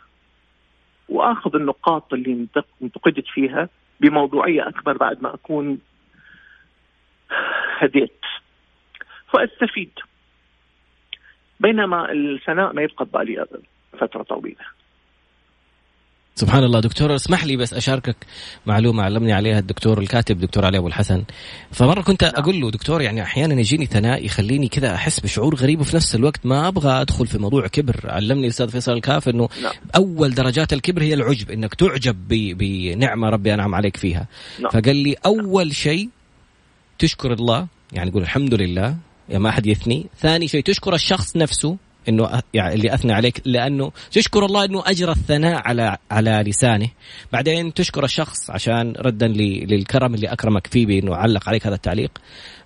وآخذ 1.12 1.56
النقاط 1.56 2.14
اللي 2.14 2.48
انتقدت 2.82 3.28
فيها 3.28 3.70
بموضوعية 4.00 4.68
أكبر 4.68 4.98
بعد 4.98 5.24
ما 5.24 5.34
أكون 5.34 5.80
هديت. 7.78 8.20
فأستفيد. 9.34 9.92
بينما 11.60 12.12
الثناء 12.12 12.74
ما 12.74 12.82
يبقى 12.82 13.06
ببالي 13.06 13.46
فترة 14.00 14.24
طويلة. 14.24 14.66
سبحان 16.36 16.64
الله 16.64 16.80
دكتور 16.80 17.16
اسمح 17.16 17.46
لي 17.46 17.58
بس 17.58 17.74
أشاركك 17.74 18.16
معلومة 18.66 19.04
علمني 19.04 19.34
عليها 19.34 19.60
الدكتور 19.60 20.00
الكاتب 20.00 20.40
دكتور 20.40 20.66
علي 20.66 20.78
أبو 20.78 20.88
الحسن 20.88 21.24
فمرة 21.72 22.02
كنت 22.02 22.24
نعم. 22.24 22.34
أقول 22.36 22.62
له 22.62 22.72
دكتور 22.72 23.02
يعني 23.02 23.24
أحيانا 23.24 23.60
يجيني 23.60 23.86
ثناء 23.86 24.26
يخليني 24.26 24.68
كذا 24.68 24.96
أحس 24.96 25.20
بشعور 25.20 25.56
غريب 25.56 25.82
وفي 25.82 25.96
نفس 25.96 26.16
الوقت 26.16 26.46
ما 26.46 26.68
أبغى 26.68 27.02
أدخل 27.02 27.28
في 27.28 27.38
موضوع 27.38 27.68
كبر 27.68 28.00
علمني 28.04 28.46
الأستاذ 28.46 28.70
فيصل 28.70 28.92
الكاف 28.92 29.30
إنه 29.30 29.50
نعم. 29.64 29.74
أول 29.96 30.34
درجات 30.34 30.74
الكبر 30.74 31.02
هي 31.02 31.14
العجب 31.14 31.52
إنك 31.52 31.76
تعجب 31.76 32.18
بنعمة 32.30 33.30
ربي 33.30 33.54
أنعم 33.54 33.76
عليك 33.76 33.98
فيها 33.98 34.28
نعم. 34.60 34.72
فقال 34.72 34.96
لي 34.96 35.16
أول 35.26 35.76
شيء 35.76 36.10
تشكر 37.00 37.34
الله 37.34 37.68
يعني 37.94 38.12
قول 38.12 38.22
الحمد 38.22 38.54
لله 38.54 38.98
يا 39.30 39.40
ما 39.40 39.50
أحد 39.50 39.66
يثني 39.66 40.06
ثاني 40.20 40.48
شيء 40.48 40.64
تشكر 40.64 40.94
الشخص 40.96 41.38
نفسه 41.38 41.78
إنه 42.10 42.42
يعني 42.54 42.74
اللي 42.74 42.94
أثنى 42.94 43.14
عليك 43.14 43.42
لأنه 43.46 43.92
تشكر 44.12 44.46
الله 44.46 44.66
إنه 44.66 44.84
أجرى 44.86 45.12
الثناء 45.12 45.62
على 45.68 45.98
على 46.12 46.44
لسانه. 46.48 46.90
بعدين 47.34 47.74
تشكر 47.74 48.04
الشخص 48.04 48.50
عشان 48.50 48.94
ردا 48.98 49.28
للكرم 49.28 50.14
اللي 50.14 50.28
أكرمك 50.28 50.68
فيه 50.68 50.86
بإنه 50.86 51.16
علق 51.16 51.50
عليك 51.50 51.68
هذا 51.68 51.76
التعليق. 51.76 52.12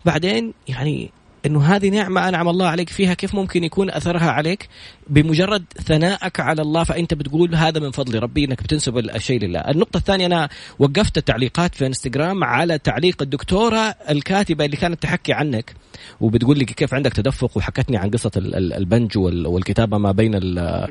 بعدين 0.06 0.54
يعني 0.68 1.12
إنه 1.46 1.64
هذه 1.64 1.90
نعمة 1.90 2.30
أنعم 2.30 2.50
الله 2.50 2.68
عليك 2.68 2.90
فيها 2.90 3.14
كيف 3.14 3.36
ممكن 3.36 3.64
يكون 3.64 3.90
أثرها 3.90 4.32
عليك؟ 4.32 4.68
بمجرد 5.08 5.66
ثنائك 5.86 6.40
على 6.40 6.62
الله 6.62 6.84
فأنت 6.84 7.14
بتقول 7.14 7.56
هذا 7.56 7.80
من 7.80 7.92
فضل 7.92 8.20
ربي 8.20 8.46
إنك 8.46 8.64
بتنسب 8.64 8.98
الشيء 8.98 9.40
لله. 9.40 9.60
النقطة 9.60 9.98
الثانية 9.98 10.26
أنا 10.26 10.50
وقفت 10.80 11.18
التعليقات 11.18 11.76
في 11.76 11.86
إنستغرام 11.86 12.44
على 12.44 12.78
تعليق 12.78 13.22
الدكتورة 13.22 13.96
الكاتبة 14.10 14.66
اللي 14.66 14.78
كانت 14.78 15.04
تحكي 15.04 15.34
عنك 15.34 15.76
وبتقول 16.22 16.58
لي 16.58 16.66
كيف 16.66 16.94
عندك 16.94 17.14
تدفق 17.14 17.58
وحكتني 17.58 17.98
عن 17.98 18.10
قصة 18.10 18.32
البنج 18.36 19.18
والكتابة 19.18 19.98
ما 19.98 20.12
بين 20.12 20.58
آه، 20.58 20.88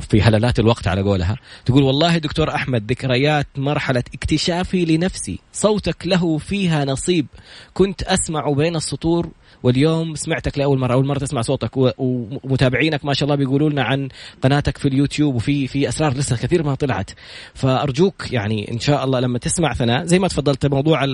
في 0.00 0.22
هلالات 0.22 0.58
الوقت 0.58 0.88
على 0.88 1.02
قولها. 1.02 1.36
تقول 1.64 1.82
والله 1.82 2.18
دكتور 2.18 2.54
أحمد 2.54 2.90
ذكريات 2.90 3.46
مرحلة 3.56 4.04
اكتشافي 4.14 4.84
لنفسي 4.84 5.38
صوتك 5.52 6.06
له 6.06 6.38
فيها 6.38 6.84
نصيب 6.84 7.26
كنت 7.74 8.02
أسمع 8.02 8.50
بين 8.50 8.76
السطور 8.76 9.28
واليوم 9.62 9.85
سمعتك 10.14 10.58
لأول 10.58 10.78
مرة 10.78 10.92
أول 10.92 11.06
مرة 11.06 11.18
تسمع 11.18 11.40
صوتك 11.40 11.70
ومتابعينك 11.76 13.04
ما 13.04 13.12
شاء 13.12 13.24
الله 13.24 13.36
بيقولوا 13.36 13.70
لنا 13.70 13.82
عن 13.82 14.08
قناتك 14.42 14.78
في 14.78 14.88
اليوتيوب 14.88 15.34
وفي 15.34 15.66
في 15.66 15.88
أسرار 15.88 16.12
لسه 16.12 16.36
كثير 16.36 16.62
ما 16.62 16.74
طلعت. 16.74 17.10
فأرجوك 17.54 18.32
يعني 18.32 18.72
إن 18.72 18.78
شاء 18.78 19.04
الله 19.04 19.20
لما 19.20 19.38
تسمع 19.38 19.72
ثناء 19.72 20.04
زي 20.04 20.18
ما 20.18 20.28
تفضلت 20.28 20.66
موضوع 20.66 21.04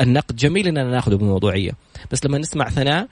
النقد 0.00 0.36
جميل 0.36 0.66
إننا 0.68 0.90
ناخذه 0.90 1.16
بموضوعية. 1.16 1.70
بس 2.12 2.26
لما 2.26 2.38
نسمع 2.38 2.68
ثناء 2.68 3.08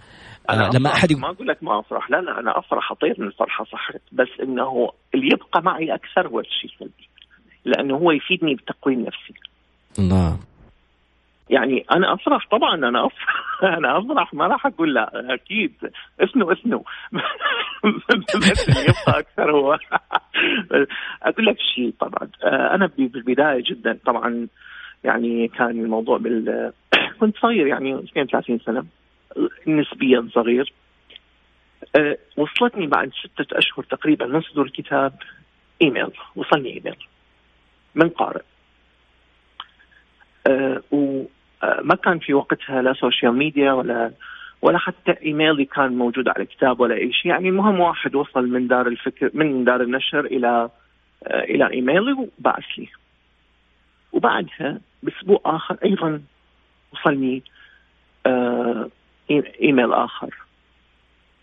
أنا 0.50 0.70
لما 0.74 0.92
أحد 0.92 1.12
ما 1.12 1.30
أقول 1.30 1.48
لك 1.48 1.62
ما 1.62 1.80
أفرح 1.80 2.10
لا 2.10 2.16
لا 2.16 2.40
أنا 2.40 2.58
أفرح 2.58 2.92
أطير 2.92 3.14
من 3.18 3.26
الفرحه 3.26 3.64
صحت 3.64 4.00
بس 4.12 4.28
إنه 4.42 4.90
اللي 5.14 5.26
يبقى 5.26 5.62
معي 5.62 5.94
أكثر 5.94 6.28
هو 6.28 6.40
الشيء 6.40 6.70
السلبي 6.70 7.08
لأنه 7.64 7.96
هو 7.96 8.10
يفيدني 8.10 8.54
بتقويم 8.54 9.00
نفسي. 9.00 9.34
الله 9.98 10.38
يعني 11.50 11.84
أنا 11.92 12.14
أفرح 12.14 12.48
طبعا 12.50 12.74
أنا 12.74 13.06
أفرح 13.06 13.44
أنا 13.78 13.98
أفرح 13.98 14.34
ما 14.34 14.46
راح 14.46 14.66
أقول 14.66 14.94
لا 14.94 15.34
أكيد. 15.34 15.72
اثنوا 16.20 16.52
اثنوا 16.52 16.80
بس 18.36 18.68
يبقى 18.68 19.18
أكثر 19.18 19.50
هو. 19.52 19.72
أقول 21.22 21.46
لك 21.46 21.56
شيء 21.74 21.94
طبعا. 22.00 22.28
أنا 22.44 22.86
بالبداية 22.98 23.62
جدا 23.70 23.98
طبعا 24.06 24.48
يعني 25.04 25.48
كان 25.48 25.70
الموضوع 25.70 26.18
بال 26.18 26.72
كنت 27.20 27.36
صغير 27.38 27.66
يعني 27.66 27.94
32 27.94 28.58
سنة 28.58 28.84
نسبيا 29.66 30.28
صغير. 30.34 30.72
وصلتني 32.36 32.86
بعد 32.86 33.10
ستة 33.12 33.58
أشهر 33.58 33.84
تقريبا 33.84 34.26
من 34.26 34.40
صدور 34.40 34.64
الكتاب 34.66 35.12
إيميل 35.82 36.10
وصلني 36.36 36.68
إيميل 36.68 36.96
من 37.94 38.08
قارئ. 38.08 38.42
أه 40.46 40.82
ما 41.62 41.94
كان 41.94 42.18
في 42.18 42.34
وقتها 42.34 42.82
لا 42.82 42.92
social 42.92 43.32
media 43.32 43.72
ولا 43.72 44.10
ولا 44.62 44.78
حتى 44.78 45.12
ايميلي 45.22 45.64
كان 45.64 45.92
موجود 45.92 46.28
على 46.28 46.42
الكتاب 46.42 46.80
ولا 46.80 46.94
أي 46.94 47.12
شيء. 47.12 47.30
يعني 47.30 47.48
المهم 47.48 47.80
واحد 47.80 48.14
وصل 48.14 48.46
من 48.46 48.68
دار 48.68 48.86
الفكر 48.86 49.30
من 49.34 49.64
دار 49.64 49.80
النشر 49.80 50.24
إلى 50.24 50.70
آه، 51.26 51.40
إلى 51.40 51.70
ايميلي 51.70 52.12
وبعث 52.12 52.64
لي. 52.78 52.88
وبعدها 54.12 54.80
بأسبوع 55.02 55.40
آخر 55.44 55.76
أيضا 55.84 56.22
وصلني 56.92 57.42
آه، 58.26 58.90
ايميل 59.62 59.92
آخر 59.92 60.34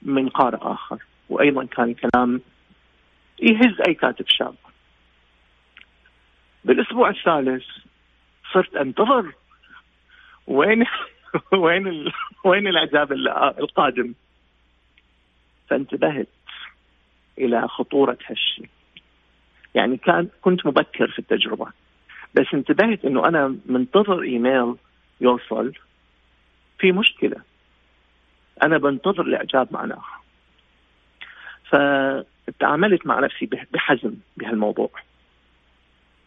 من 0.02 0.30
قارئ 0.30 0.58
آخر. 0.62 0.98
وأيضا 1.30 1.66
كان 1.66 1.94
كلام 1.94 2.42
يهز 3.42 3.82
أي 3.88 3.94
كاتب 3.94 4.26
شاب. 4.28 4.56
بالأسبوع 6.66 7.10
الثالث 7.10 7.64
صرت 8.54 8.76
أنتظر 8.76 9.34
وين 10.48 10.86
وين 11.54 11.88
ال... 11.88 12.12
وين 12.44 12.68
العذاب 12.68 13.12
القادم؟ 13.60 14.14
فانتبهت 15.70 16.28
إلى 17.38 17.68
خطورة 17.68 18.18
هالشيء 18.28 18.70
يعني 19.76 19.98
كان 19.98 20.28
كنت 20.42 20.66
مبكر 20.66 21.08
في 21.12 21.20
التجربة 21.20 21.68
بس 22.36 22.46
انتبهت 22.54 23.06
إنه 23.06 23.28
أنا 23.28 23.56
منتظر 23.66 24.22
إيميل 24.22 24.76
يوصل 25.22 25.74
في 26.80 26.92
مشكلة. 26.92 27.42
أنا 28.64 28.78
بنتظر 28.78 29.22
الإعجاب 29.22 29.68
معناها 29.72 30.22
فتعاملت 31.66 33.08
مع 33.08 33.20
نفسي 33.20 33.50
بحزم 33.72 34.14
بهالموضوع. 34.38 34.90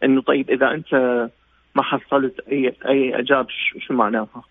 إنه 0.03 0.21
طيب 0.21 0.49
إذا 0.49 0.71
أنت 0.71 1.29
ما 1.75 1.83
حصلت 1.83 2.39
اي 2.39 2.75
أي 2.85 3.15
إعجاب. 3.15 3.47
شو 3.79 3.93
معناها؟ 3.93 4.43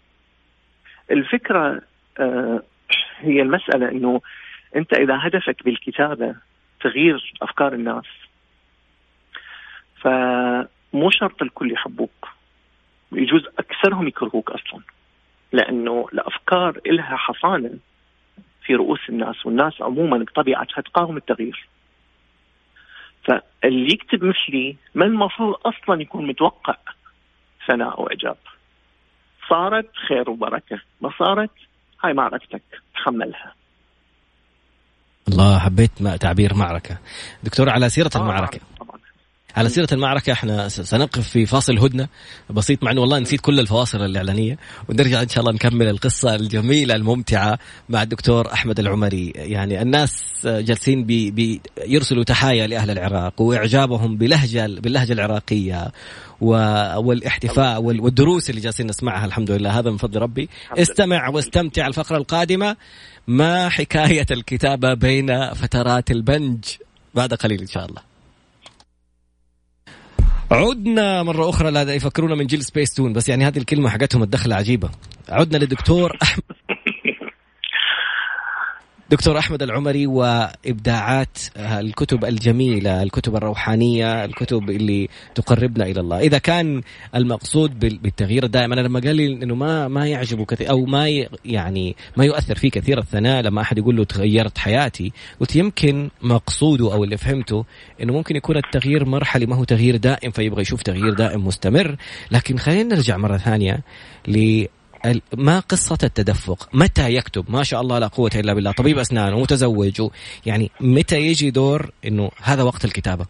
الفكرة 1.11 1.83
آه 2.19 2.63
هي 3.19 3.43
المسألة 3.43 3.91
إنه 3.91 4.21
أنت 4.77 4.93
إذا 4.95 5.19
هدفك 5.23 5.65
بالكتابة 5.65 6.35
تغيير 6.81 7.35
أفكار 7.43 7.73
الناس 7.73 8.05
فمو 10.01 11.11
شرط 11.11 11.43
الكل 11.43 11.73
يحبوك. 11.73 12.29
يجوز 13.13 13.47
أكثرهم 13.59 14.09
يكرهوك 14.09 14.51
أصلا. 14.51 14.81
لأنه 15.53 16.09
الأفكار 16.13 16.81
إلها 16.87 17.17
حصانة 17.17 17.79
في 18.63 18.75
رؤوس 18.75 19.09
الناس 19.09 19.47
والناس 19.47 19.83
عموما 19.83 20.19
بطبيعتها 20.19 20.81
تقاوم 20.81 21.17
التغيير. 21.17 21.69
فاللي 23.25 23.93
يكتب 23.93 24.25
مثلي 24.25 24.77
ما 24.95 25.05
المفروض 25.05 25.55
أصلا 25.67 26.03
يكون 26.03 26.27
متوقع. 26.27 26.77
ثناء 27.69 28.03
واعجاب 28.03 28.37
صارت 29.51 29.91
خير 30.09 30.31
وبركة. 30.31 30.81
ما 31.01 31.11
صارت 31.19 31.51
هاي 32.05 32.13
معركتك 32.13 32.63
تحملها. 32.95 33.55
الله 35.29 35.59
حبيت 35.59 36.03
تعبير 36.21 36.55
معركة. 36.55 36.99
دكتور 37.43 37.71
على 37.71 37.89
سيرة 37.89 38.11
آه 38.17 38.19
المعركة. 38.19 38.61
على 39.59 39.69
سيرة 39.69 39.89
المعركة 39.93 40.33
إحنا 40.33 40.69
سنقف 40.69 41.29
في 41.29 41.47
فاصل 41.47 41.79
هدنة. 41.79 42.09
بسيط 42.51 42.83
مع 42.83 42.91
إنه 42.91 43.01
والله 43.01 43.19
نسيت 43.19 43.41
كل 43.41 43.61
الفواصل 43.61 44.05
الإعلانية. 44.05 44.59
ونرجع 44.89 45.23
إن 45.23 45.29
شاء 45.29 45.41
الله 45.41 45.53
نكمل 45.53 45.89
القصة 45.89 46.35
الجميلة 46.35 46.95
الممتعة 46.95 47.59
مع 47.89 48.03
الدكتور 48.03 48.53
أحمد 48.53 48.79
العمري. 48.79 49.33
يعني 49.35 49.83
الناس 49.83 50.23
جالسين 50.45 51.05
بي 51.05 51.31
بي 51.31 51.61
يرسلوا 51.87 52.25
تحايا 52.25 52.67
لأهل 52.67 52.91
العراق 52.91 53.43
وإعجابهم 53.43 54.17
بلهجة 54.17 54.67
باللهجة 54.67 55.13
العراقية 55.13 55.93
والإحتفاء 56.41 57.83
والدروس 57.83 58.51
اللي 58.51 58.61
جالسين 58.61 58.87
نسمعها. 58.87 59.27
الحمد 59.27 59.51
لله. 59.51 59.79
هذا 59.79 59.91
من 59.91 59.97
فضل 59.97 60.21
ربي. 60.21 60.49
استمع 60.73 61.29
واستمتع 61.29 61.87
الفقرة 61.87 62.17
القادمة. 62.17 62.77
ما 63.27 63.69
حكاية 63.69 64.27
الكتابة 64.31 64.95
بين 64.95 65.55
فترات 65.55 66.11
البنج؟ 66.11 66.65
بعد 67.15 67.35
قليل 67.35 67.61
إن 67.61 67.67
شاء 67.67 67.87
الله. 67.87 68.08
عدنا 70.51 71.23
مرة 71.23 71.49
أخرى 71.49 71.71
لا 71.71 71.95
يفكرونا 71.95 72.35
من 72.35 72.47
جيل 72.47 72.65
سبيس 72.65 72.95
تون 72.95 73.13
بس 73.13 73.29
يعني 73.29 73.47
هذه 73.47 73.59
الكلمة 73.59 73.89
حقتهم 73.91 74.23
الدخلة 74.23 74.57
عجيبة. 74.57 74.91
عدنا 75.29 75.59
للدكتور 75.59 76.17
أحمد. 76.23 76.45
دكتور 79.11 79.39
أحمد 79.39 79.63
العمري 79.63 80.07
وإبداعات 80.07 81.39
الكتب 81.57 82.25
الجميلة، 82.25 83.03
الكتب 83.03 83.37
الروحانية، 83.37 84.25
الكتب 84.25 84.71
اللي 84.71 85.09
تقربنا 85.35 85.85
إلى 85.85 86.01
الله، 86.01 86.19
إذا 86.19 86.39
كان 86.39 86.83
المقصود 87.15 87.79
بالتغيير 87.79 88.45
الدائم 88.45 88.73
أنا 88.73 88.81
لما 88.81 89.01
قال 89.01 89.17
لي 89.17 89.27
إنه 89.27 89.55
ما 89.55 89.89
ما 89.89 90.07
يعجبه 90.07 90.45
كثير 90.45 90.71
أو 90.71 90.85
ما 90.85 91.09
يعني 91.45 91.97
ما 92.17 92.25
يؤثر 92.25 92.55
فيه 92.55 92.71
كثير 92.71 92.99
الثناء 92.99 93.43
لما 93.43 93.61
أحد 93.61 93.79
يقول 93.79 93.97
له 93.97 94.05
تغيرت 94.05 94.59
حياتي، 94.59 95.13
قلت 95.41 95.57
يمكن 95.57 96.11
مقصوده 96.23 96.93
أو 96.93 97.05
اللي 97.05 97.17
فهمته 97.17 97.65
إنه 98.03 98.13
ممكن 98.13 98.37
يكون 98.37 98.57
التغيير 98.57 99.05
مرحلي 99.05 99.47
ما 99.47 99.57
هو 99.57 99.65
تغيير 99.65 99.97
دائم 99.97 100.31
فيبغى 100.31 100.63
يشوف 100.63 100.83
تغيير 100.83 101.15
دائم 101.15 101.47
مستمر، 101.47 101.97
لكن 102.31 102.59
خلينا 102.59 102.95
نرجع 102.95 103.17
مرة 103.17 103.37
ثانية 103.37 103.81
ما 105.37 105.61
قصة 105.61 105.99
التدفق؟ 106.05 106.69
متى 106.75 107.15
يكتب؟ 107.15 107.45
ما 107.49 107.63
شاء 107.63 107.81
الله 107.81 107.99
لا 107.99 108.07
قوة 108.07 108.31
إلا 108.35 108.55
بالله. 108.55 108.73
طبيب 108.73 108.99
أسنان 108.99 109.33
ومتزوج 109.33 110.11
يعني 110.47 110.71
متى 110.81 111.17
يجي 111.17 111.51
دور 111.51 111.91
أنه 112.07 112.31
هذا 112.43 112.63
وقت 112.63 112.85
الكتابة؟ 112.85 113.27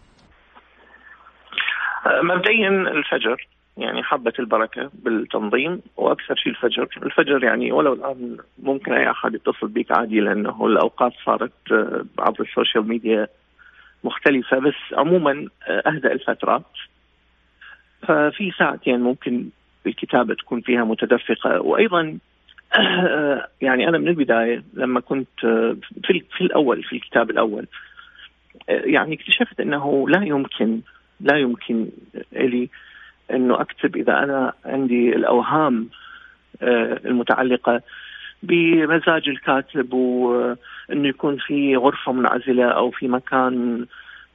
أه، 2.05 2.21
مبدئيا 2.21 2.69
الفجر 2.69 3.47
يعني 3.77 4.03
حبة 4.03 4.33
البركة 4.39 4.91
بالتنظيم 4.93 5.81
وأكثر 5.97 6.35
شيء 6.35 6.51
الفجر. 6.51 6.87
الفجر 7.03 7.43
يعني 7.43 7.71
ولو 7.71 7.93
الآن 7.93 8.37
ممكن 8.63 8.93
أي 8.93 9.11
أحد 9.11 9.33
يتصل 9.33 9.67
بك 9.67 9.91
عادي 9.91 10.19
لأنه 10.19 10.65
الأوقات 10.65 11.13
صارت 11.25 11.71
أه، 11.71 12.05
عبر 12.19 12.41
السوشيال 12.41 12.87
ميديا 12.87 13.27
مختلفة. 14.03 14.59
بس 14.59 14.97
عموما 14.97 15.47
أه، 15.67 15.83
أهدأ 15.89 16.11
الفترات. 16.11 16.71
ففي 18.07 18.51
ساعتين 18.59 18.99
ممكن 18.99 19.49
الكتابة 19.89 20.33
تكون 20.33 20.61
فيها 20.61 20.83
متدفقة. 20.83 21.61
وأيضا 21.61 22.17
يعني 23.61 23.89
أنا 23.89 23.97
من 23.97 24.07
البداية 24.07 24.63
لما 24.73 24.99
كنت 24.99 25.39
في 26.03 26.23
في 26.37 26.41
الأول 26.41 26.83
في 26.83 26.95
الكتاب 26.95 27.29
الأول 27.29 27.67
يعني 28.69 29.15
اكتشفت 29.15 29.59
إنه 29.59 30.09
لا 30.09 30.23
يمكن 30.23 30.79
لا 31.21 31.37
يمكن 31.37 31.87
لي 32.31 32.69
إنه 33.31 33.61
أكتب 33.61 33.95
إذا 33.95 34.23
أنا 34.23 34.53
عندي 34.65 35.15
الأوهام 35.15 35.89
آه، 36.61 36.99
المتعلقة 37.05 37.81
بمزاج 38.43 39.29
الكاتب 39.29 39.93
وإنه 39.93 41.07
يكون 41.07 41.37
في 41.37 41.75
غرفة 41.75 42.11
منعزلة 42.11 42.65
أو 42.65 42.91
في 42.91 43.07
مكان 43.07 43.85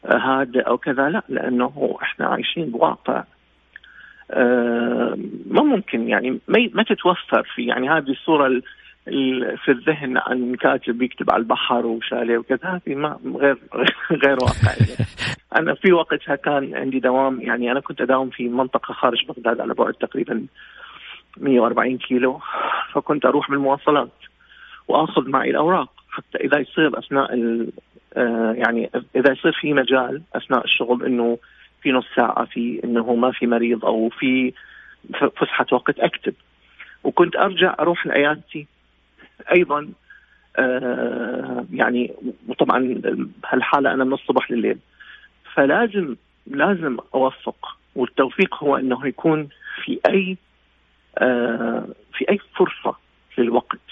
هادئ 0.06 0.60
أو 0.60 0.78
كذا. 0.78 1.08
لا 1.08 1.22
لأنه 1.28 1.98
إحنا 2.02 2.26
عايشين 2.26 2.70
بواقع 2.70 3.24
ما 5.46 5.62
ممكن 5.62 6.08
يعني 6.08 6.40
ما 6.48 6.82
تتوفر 6.82 7.42
في 7.54 7.66
يعني 7.66 7.90
هذه 7.90 8.10
الصورة 8.10 8.62
في 9.64 9.68
الذهن 9.68 10.18
عن 10.18 10.54
كاتب 10.54 11.02
يكتب 11.02 11.30
على 11.30 11.40
البحر 11.40 11.86
وشاليه 11.86 12.38
وكذا 12.38 12.60
هذه 12.86 12.94
ما 12.94 13.18
غير 13.36 13.58
غير 14.24 14.36
واقعيه. 14.42 14.96
أنا 15.58 15.74
في 15.74 15.92
وقتها 15.92 16.36
كان 16.36 16.74
عندي 16.74 17.00
دوام 17.00 17.40
يعني 17.40 17.72
أنا 17.72 17.80
كنت 17.80 18.00
أداوم 18.00 18.30
في 18.30 18.48
منطقة 18.48 18.94
خارج 18.94 19.26
بغداد 19.26 19.60
على 19.60 19.74
بعد 19.74 19.94
تقريبا 19.94 20.46
140 21.36 21.98
كيلو 21.98 22.40
فكنت 22.92 23.26
أروح 23.26 23.50
بالمواصلات 23.50 24.12
وأخذ 24.88 25.28
معي 25.28 25.50
الأوراق 25.50 25.90
حتى 26.10 26.38
إذا 26.38 26.58
يصير 26.58 26.98
أثناء 26.98 27.30
آه، 28.16 28.52
يعني 28.52 28.90
إذا 29.16 29.32
يصير 29.32 29.52
في 29.60 29.72
مجال 29.72 30.22
أثناء 30.34 30.64
الشغل 30.64 31.04
إنه 31.04 31.38
في 31.84 31.92
نص 31.92 32.04
ساعة 32.16 32.44
في 32.44 32.80
انه 32.84 33.14
ما 33.14 33.32
في 33.32 33.46
مريض 33.46 33.84
أو 33.84 34.08
في 34.08 34.52
فسحة 35.36 35.66
وقت 35.72 35.98
أكتب. 36.00 36.34
وكنت 37.04 37.36
أرجع 37.36 37.74
أروح 37.80 38.06
لعيادتي 38.06 38.66
أيضا 39.52 39.92
آه 40.58 41.64
يعني 41.72 42.12
وطبعا 42.48 43.00
هالحالة 43.46 43.92
أنا 43.92 44.04
من 44.04 44.12
الصبح 44.12 44.50
لليل. 44.50 44.78
فلازم 45.54 46.16
لازم 46.46 46.96
أوفق 47.14 47.78
والتوفيق 47.94 48.64
هو 48.64 48.76
إنه 48.76 49.06
يكون 49.06 49.48
في 49.84 50.00
أي 50.08 50.36
آه 51.18 51.88
في 52.14 52.30
أي 52.30 52.38
فرصة 52.56 52.96
للوقت. 53.38 53.86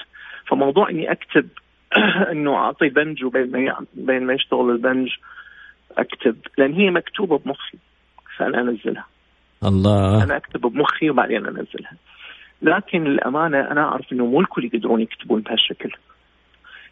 فموضوع 0.47 0.91
إني 0.91 1.13
أكتب 1.13 1.49
إنه 2.33 2.55
أعطي 2.57 2.89
بنج 2.89 3.25
وبين 3.25 3.51
ما 3.51 3.87
بين 3.95 4.23
ما 4.23 4.33
يشتغل 4.33 4.71
البنج 4.71 5.11
أكتب 5.99 6.37
لأن 6.59 6.73
هي 6.73 6.91
مكتوبة 6.91 7.39
بمخي 7.39 7.79
فأنا 8.37 8.61
أنزلها. 8.61 9.07
الله. 9.65 10.23
أنا 10.23 10.37
اكتب 10.37 10.61
بمخي 10.61 11.11
وبعدين 11.11 11.47
أنزلها. 11.47 11.97
لكن 12.63 13.07
الامانه 13.07 13.61
أنا 13.61 13.81
أعرف 13.81 14.13
إنه 14.13 14.27
مو 14.27 14.41
الكل 14.41 14.65
يقدرون 14.65 15.01
يكتبون 15.01 15.41
بهالشكل. 15.41 15.93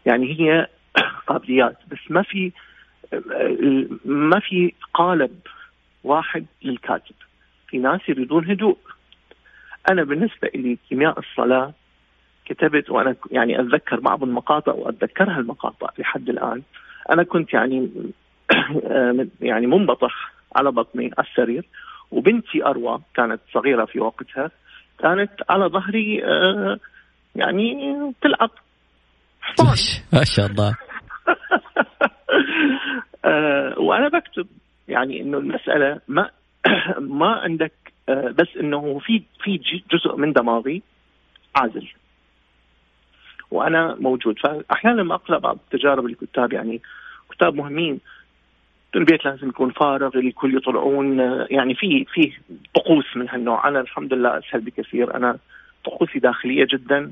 يعني 0.05 0.39
هي 0.39 0.67
قابليات 1.27 1.77
بس 1.91 1.99
ما 2.09 2.21
في 2.21 2.51
ما 4.05 4.39
في 4.39 4.73
قالب 4.93 5.39
واحد 6.03 6.45
للكاتب. 6.63 7.15
في 7.67 7.77
ناس 7.77 8.09
يريدون 8.09 8.51
هدوء. 8.51 8.77
أنا 9.89 10.03
بالنسبة 10.03 10.49
لي 10.55 10.77
كيمياء 10.89 11.19
الصلاة 11.19 11.73
كتبت 12.45 12.89
وأنا 12.89 13.15
يعني 13.31 13.59
أتذكر 13.59 13.99
بعض 13.99 14.23
المقاطع 14.23 14.71
واتذكرها 14.71 15.39
المقاطع 15.39 15.89
لحد 15.97 16.29
الآن. 16.29 16.61
أنا 17.09 17.23
كنت 17.23 17.53
يعني 17.53 17.89
يعني 19.49 19.67
منبطح 19.67 20.31
على 20.55 20.71
بطني 20.71 21.11
على 21.17 21.27
السرير 21.27 21.65
وبنتي 22.11 22.65
أروى 22.65 23.01
كانت 23.15 23.41
صغيرة 23.53 23.85
في 23.85 23.99
وقتها 23.99 24.51
كانت 24.99 25.31
على 25.49 25.65
ظهري 25.65 26.25
آه، 26.25 26.79
يعني 27.35 27.95
تلعب. 28.21 28.49
حصان 29.41 30.01
ما 30.13 30.23
شاء 30.23 30.45
الله. 30.45 30.75
آه، 33.25 33.79
وأنا 33.79 34.07
بكتب 34.07 34.47
يعني 34.87 35.21
إنه 35.21 35.37
المسألة 35.37 36.01
ما 36.07 36.29
ما 37.19 37.27
عندك 37.27 37.73
آه، 38.09 38.33
بس 38.37 38.47
إنه 38.59 38.99
في 38.99 39.23
في 39.43 39.81
جزء 39.91 40.15
من 40.15 40.33
دماغي 40.33 40.81
عازل. 41.55 41.87
وأنا 43.51 43.95
موجود. 43.99 44.39
فأحيانا 44.39 45.01
لما 45.01 45.15
أقرأ 45.15 45.37
بعض 45.37 45.57
تجارب 45.71 46.05
الكتاب 46.05 46.53
يعني 46.53 46.81
كتاب 47.31 47.55
مهمين 47.55 47.99
البيت 48.95 49.25
لازم 49.25 49.49
يكون 49.49 49.71
فارغ 49.71 50.17
الكل 50.17 50.57
يطلعون. 50.57 51.19
يعني 51.51 51.75
في 51.75 52.05
في 52.13 52.33
طقوس 52.75 53.05
من 53.15 53.29
هالنوع. 53.29 53.67
أنا 53.67 53.79
الحمد 53.79 54.13
لله 54.13 54.37
أسهل 54.37 54.61
بكثير. 54.61 55.15
أنا 55.15 55.37
طقوسي 55.85 56.19
داخلية 56.19 56.67
جدا. 56.73 57.11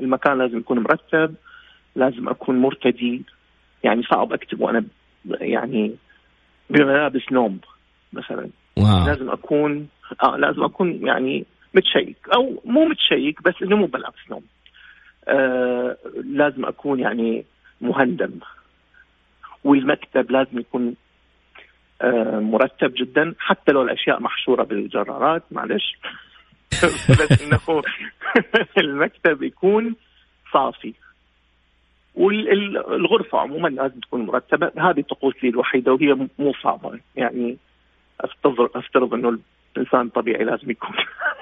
المكان 0.00 0.38
لازم 0.38 0.58
يكون 0.58 0.78
مرتب 0.78 1.34
لازم 1.96 2.28
أكون 2.28 2.58
مرتدي. 2.58 3.22
يعني 3.84 4.02
صعب 4.02 4.32
أكتب 4.32 4.60
وأنا 4.60 4.84
يعني 5.40 5.94
بملابس 6.70 7.32
نوم 7.32 7.58
مثلا. 8.12 8.48
واو. 8.76 9.06
لازم 9.06 9.30
أكون 9.30 9.88
آه 10.24 10.36
لازم 10.36 10.64
أكون 10.64 11.06
يعني 11.06 11.44
متشيك. 11.74 12.16
أو 12.34 12.62
مو 12.64 12.84
متشيك 12.84 13.42
بس 13.42 13.54
إنه 13.62 13.76
مو 13.76 13.86
بملابس 13.86 14.30
نوم. 14.30 14.42
آه 15.28 15.96
لازم 16.24 16.64
أكون 16.64 17.00
يعني 17.00 17.44
مهندم. 17.80 18.30
والمكتب 19.64 20.30
لازم 20.30 20.58
يكون 20.58 20.94
آه، 22.02 22.38
مرتب 22.40 22.94
جدا 22.94 23.34
حتى 23.38 23.72
لو 23.72 23.82
الأشياء 23.82 24.20
محشورة 24.20 24.62
بالجرارات 24.62 25.42
معلش. 25.50 25.98
بس 27.08 27.42
إنه 27.42 27.82
المكتب 28.78 29.42
يكون 29.42 29.96
صافي. 30.52 30.94
والغرفة 32.14 33.38
عموما 33.38 33.68
لازم 33.68 34.00
تكون 34.00 34.26
مرتبة. 34.26 34.72
هذه 34.78 35.00
طقوسي 35.00 35.48
الوحيدة 35.48 35.92
وهي 35.92 36.28
مو 36.38 36.52
صعبة. 36.62 37.00
يعني 37.16 37.56
افترض 38.20 38.70
أفترض 38.74 39.14
إنه 39.14 39.38
الإنسان 39.76 40.00
الطبيعي 40.00 40.44
لازم 40.44 40.70
يكون 40.70 40.96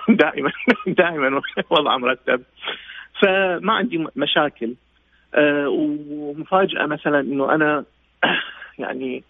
دائما 0.22 0.50
دائما 0.86 1.42
وضعه 1.70 1.96
مرتب. 1.96 2.42
فما 3.22 3.72
عندي 3.72 4.06
مشاكل. 4.16 4.74
أه 5.34 5.68
ومفاجأة 5.68 6.86
مثلا 6.86 7.20
إنه 7.20 7.54
أنا 7.54 7.84
يعني 8.82 9.24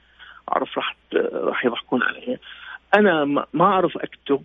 أعرف 0.53 0.79
راح 0.79 0.97
راح 1.33 1.65
يضحكون 1.65 2.03
علي. 2.03 2.39
أنا 2.95 3.25
ما 3.55 3.65
أعرف 3.65 3.99
أكتب 3.99 4.43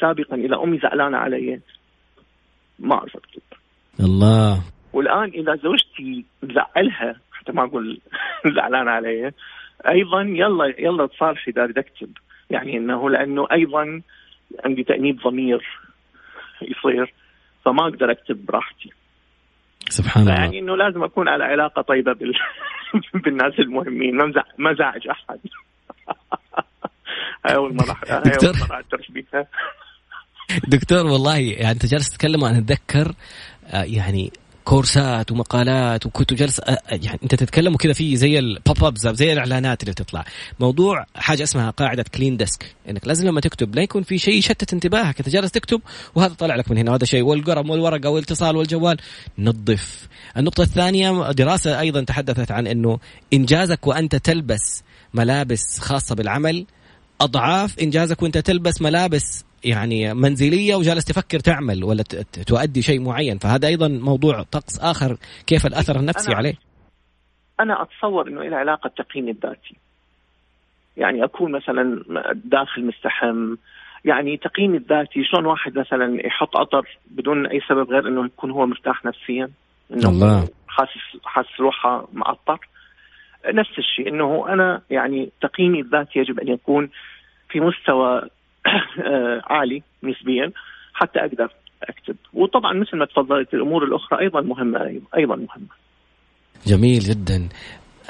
سابقا 0.00 0.36
اذا 0.36 0.56
أمي 0.56 0.78
زعلانة 0.78 1.16
علي. 1.16 1.60
ما 2.78 2.94
أعرف 2.94 3.16
أكتب. 3.16 3.42
الله. 4.00 4.62
والآن 4.92 5.28
إذا 5.28 5.56
زوجتي 5.56 6.24
مزعلها 6.42 7.20
حتى 7.32 7.52
ما 7.52 7.64
أقول 7.64 8.00
زعلانة 8.56 8.90
علي 8.90 9.32
أيضا 9.88 10.22
يلا 10.22 10.74
يلا 10.78 11.06
تصالحي 11.06 11.50
إذا 11.50 11.66
بدي 11.66 11.80
أكتب. 11.80 12.10
يعني 12.50 12.76
إنه 12.76 13.10
لأنه 13.10 13.46
أيضا 13.52 14.02
عندي 14.64 14.84
تأنيب 14.84 15.20
ضمير 15.20 15.80
يصير 16.62 17.14
فما 17.64 17.82
أقدر 17.82 18.10
أكتب 18.10 18.46
براحتي. 18.46 18.92
سبحان 19.88 20.22
الله. 20.22 20.34
يعني 20.34 20.58
إنه 20.58 20.76
لازم 20.76 21.02
أكون 21.02 21.28
على 21.28 21.44
علاقة 21.44 21.82
طيبة 21.82 22.12
بال... 22.12 22.32
بالناس 23.24 23.52
المهمين. 23.58 24.16
ما 24.16 24.32
ما 24.58 24.74
زعج 24.74 25.08
أحد. 25.08 25.38
هاي 27.46 27.56
أول 27.56 27.74
مره 27.74 27.96
هاي 28.08 28.32
أول 28.42 28.54
مرة 28.60 28.82
دكتور 30.68 31.06
والله 31.06 31.38
يعني 31.38 31.70
أنت 31.70 31.86
جالس 31.86 32.10
تتكلم 32.10 32.44
أنا 32.44 32.58
أتذكر 32.58 33.12
آه، 33.66 33.84
يعني 33.84 34.32
كورسات 34.64 35.32
ومقالات 35.32 36.06
وكتب 36.06 36.36
جلس 36.36 36.60
يعني 36.88 37.18
أنت 37.22 37.34
تتكلم 37.34 37.74
وكذا 37.74 37.92
في 37.92 38.16
زي 38.16 38.38
ال 38.38 38.49
pop 38.49 38.84
ups 38.84 39.08
زي 39.08 39.32
الإعلانات 39.32 39.82
اللي 39.82 39.94
تطلع 39.94 40.24
موضوع 40.60 41.06
حاجة 41.14 41.42
اسمها 41.42 41.70
قاعدة 41.70 42.04
clean 42.14 42.36
desk 42.36 42.74
إنك 42.88 43.06
لازم 43.06 43.26
لما 43.26 43.40
تكتب 43.40 43.74
لا 43.74 43.82
يكون 43.82 44.02
في 44.02 44.18
شيء 44.18 44.34
يشتت 44.34 44.72
انتباهك. 44.72 45.18
أنت 45.18 45.28
جالس 45.28 45.50
تكتب 45.50 45.80
وهذا 46.14 46.34
طلع 46.34 46.56
لك 46.56 46.70
من 46.70 46.78
هنا. 46.78 46.90
وهذا 46.90 47.04
شيء 47.04 47.22
والقلم 47.22 47.70
والورقة 47.70 48.10
والاتصال 48.10 48.56
والجوال. 48.56 48.96
نظف. 49.38 50.08
النقطة 50.36 50.62
الثانية 50.62 51.32
دراسة 51.32 51.80
أيضا 51.80 52.04
تحدثت 52.04 52.50
عن 52.50 52.66
إنه 52.66 52.98
إنجازك 53.32 53.86
وأنت 53.86 54.16
تلبس 54.16 54.82
ملابس 55.14 55.78
خاصة 55.78 56.14
بالعمل 56.14 56.66
أضعاف 57.20 57.78
إنجازك 57.78 58.22
وأنت 58.22 58.38
تلبس 58.38 58.82
ملابس 58.82 59.44
يعني 59.64 60.14
منزلية 60.14 60.74
وجالس 60.74 61.04
تفكر 61.04 61.38
تعمل 61.38 61.84
ولا 61.84 62.02
تؤدي 62.46 62.82
شيء 62.82 63.00
معين. 63.00 63.38
فهذا 63.38 63.68
أيضا 63.68 63.88
موضوع 63.88 64.42
طقس 64.42 64.80
آخر 64.80 65.16
كيف 65.46 65.66
الأثر 65.66 65.96
النفسي 65.96 66.28
أنا 66.28 66.36
عليه؟ 66.36 66.54
أنا 67.60 67.82
أتصور 67.82 68.28
إنه 68.28 68.42
له 68.42 68.56
علاقة 68.56 68.88
بالتقييم 68.88 69.28
الذاتي. 69.28 69.76
يعني 70.96 71.24
أكون 71.24 71.52
مثلا 71.52 72.04
داخل 72.34 72.86
مستحم. 72.86 73.54
يعني 74.04 74.36
تقييم 74.36 74.74
الذاتي 74.74 75.24
شلون 75.24 75.46
واحد 75.46 75.78
مثلا 75.78 76.26
يحط 76.26 76.56
عطر 76.56 76.98
بدون 77.10 77.46
أي 77.46 77.60
سبب 77.68 77.90
غير 77.90 78.08
إنه 78.08 78.24
يكون 78.24 78.50
هو 78.50 78.66
مرتاح 78.66 79.04
نفسيا 79.04 79.50
إنه 79.92 80.08
الله. 80.08 80.48
حاسس 80.68 81.24
حاسس 81.24 81.60
روحه 81.60 82.08
معطر 82.12 82.58
نفس 83.46 83.78
الشيء 83.78 84.08
إنه 84.08 84.48
أنا 84.48 84.82
يعني 84.90 85.30
تقييمي 85.40 85.80
الذاتي 85.80 86.18
يجب 86.18 86.40
أن 86.40 86.48
يكون 86.48 86.90
في 87.48 87.60
مستوى 87.60 88.22
عالي 89.54 89.82
نسبيا 90.02 90.52
حتى 90.94 91.18
أقدر 91.18 91.48
أكتب. 91.82 92.16
وطبعا 92.32 92.72
مثل 92.72 92.96
ما 92.96 93.04
تفضلت 93.04 93.54
الأمور 93.54 93.84
الأخرى 93.84 94.20
أيضا 94.20 94.40
مهمة 94.40 95.00
أيضا 95.16 95.36
مهمة. 95.36 95.68
جميل 96.66 96.98
جدا. 96.98 97.48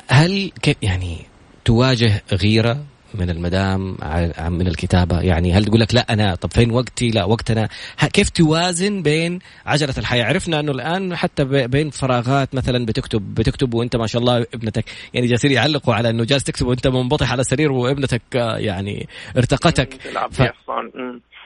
هل 0.08 0.52
يعني 0.82 1.16
تواجه 1.64 2.22
غيرة 2.42 2.84
من 3.14 3.30
المدام 3.30 3.96
من 4.48 4.66
الكتابة. 4.66 5.20
يعني 5.20 5.52
هل 5.52 5.64
تقول 5.64 5.80
لك 5.80 5.94
لا 5.94 6.12
أنا 6.12 6.34
طب 6.34 6.52
فين 6.52 6.70
وقتي؟ 6.70 7.10
لا 7.10 7.24
وقتنا. 7.24 7.68
كيف 8.12 8.28
توازن 8.28 9.02
بين 9.02 9.38
عجلة 9.66 9.94
الحياة؟ 9.98 10.24
عرفنا 10.24 10.60
أنه 10.60 10.72
الآن 10.72 11.16
حتى 11.16 11.44
بين 11.44 11.90
فراغات 11.90 12.54
مثلا 12.54 12.86
بتكتب 12.86 13.34
بتكتب 13.34 13.74
وأنت 13.74 13.96
ما 13.96 14.06
شاء 14.06 14.22
الله 14.22 14.46
ابنتك. 14.54 14.84
يعني 15.14 15.26
جالسين 15.26 15.50
يعلقوا 15.50 15.94
على 15.94 16.10
أنه 16.10 16.24
جالس 16.24 16.44
تكتب 16.44 16.66
وأنت 16.66 16.86
منبطح 16.86 17.32
على 17.32 17.40
السرير 17.40 17.72
وابنتك 17.72 18.22
يعني 18.34 19.08
ارتقتك. 19.36 19.94
ف... 20.30 20.42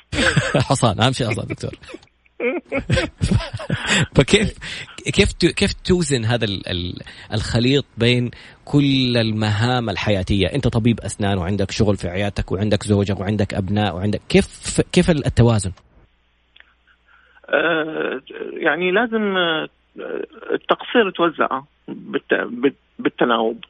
حصان 0.68 1.00
أهم 1.00 1.12
شيء 1.12 1.30
حصان 1.30 1.46
دكتور. 1.46 1.74
فكيف 4.16 4.58
كيف 5.12 5.32
كيف 5.32 5.72
توزن 5.72 6.24
هذا 6.24 6.46
الخليط 7.32 7.84
بين 7.98 8.30
كل 8.64 9.16
المهام 9.16 9.90
الحياتية؟ 9.90 10.46
أنت 10.46 10.68
طبيب 10.68 11.00
أسنان 11.00 11.38
وعندك 11.38 11.70
شغل 11.70 11.96
في 11.96 12.08
عيادتك 12.08 12.52
وعندك 12.52 12.82
زوجك 12.82 13.20
وعندك 13.20 13.54
أبناء 13.54 13.96
وعندك 13.96 14.20
كيف 14.28 14.80
كيف 14.92 15.10
التوازن؟ 15.10 15.72
أه 17.48 18.20
يعني 18.52 18.90
لازم 18.90 19.36
آه، 19.36 19.68
التقصير 20.52 21.10
توزع 21.10 21.60
بالتناوب. 22.98 23.64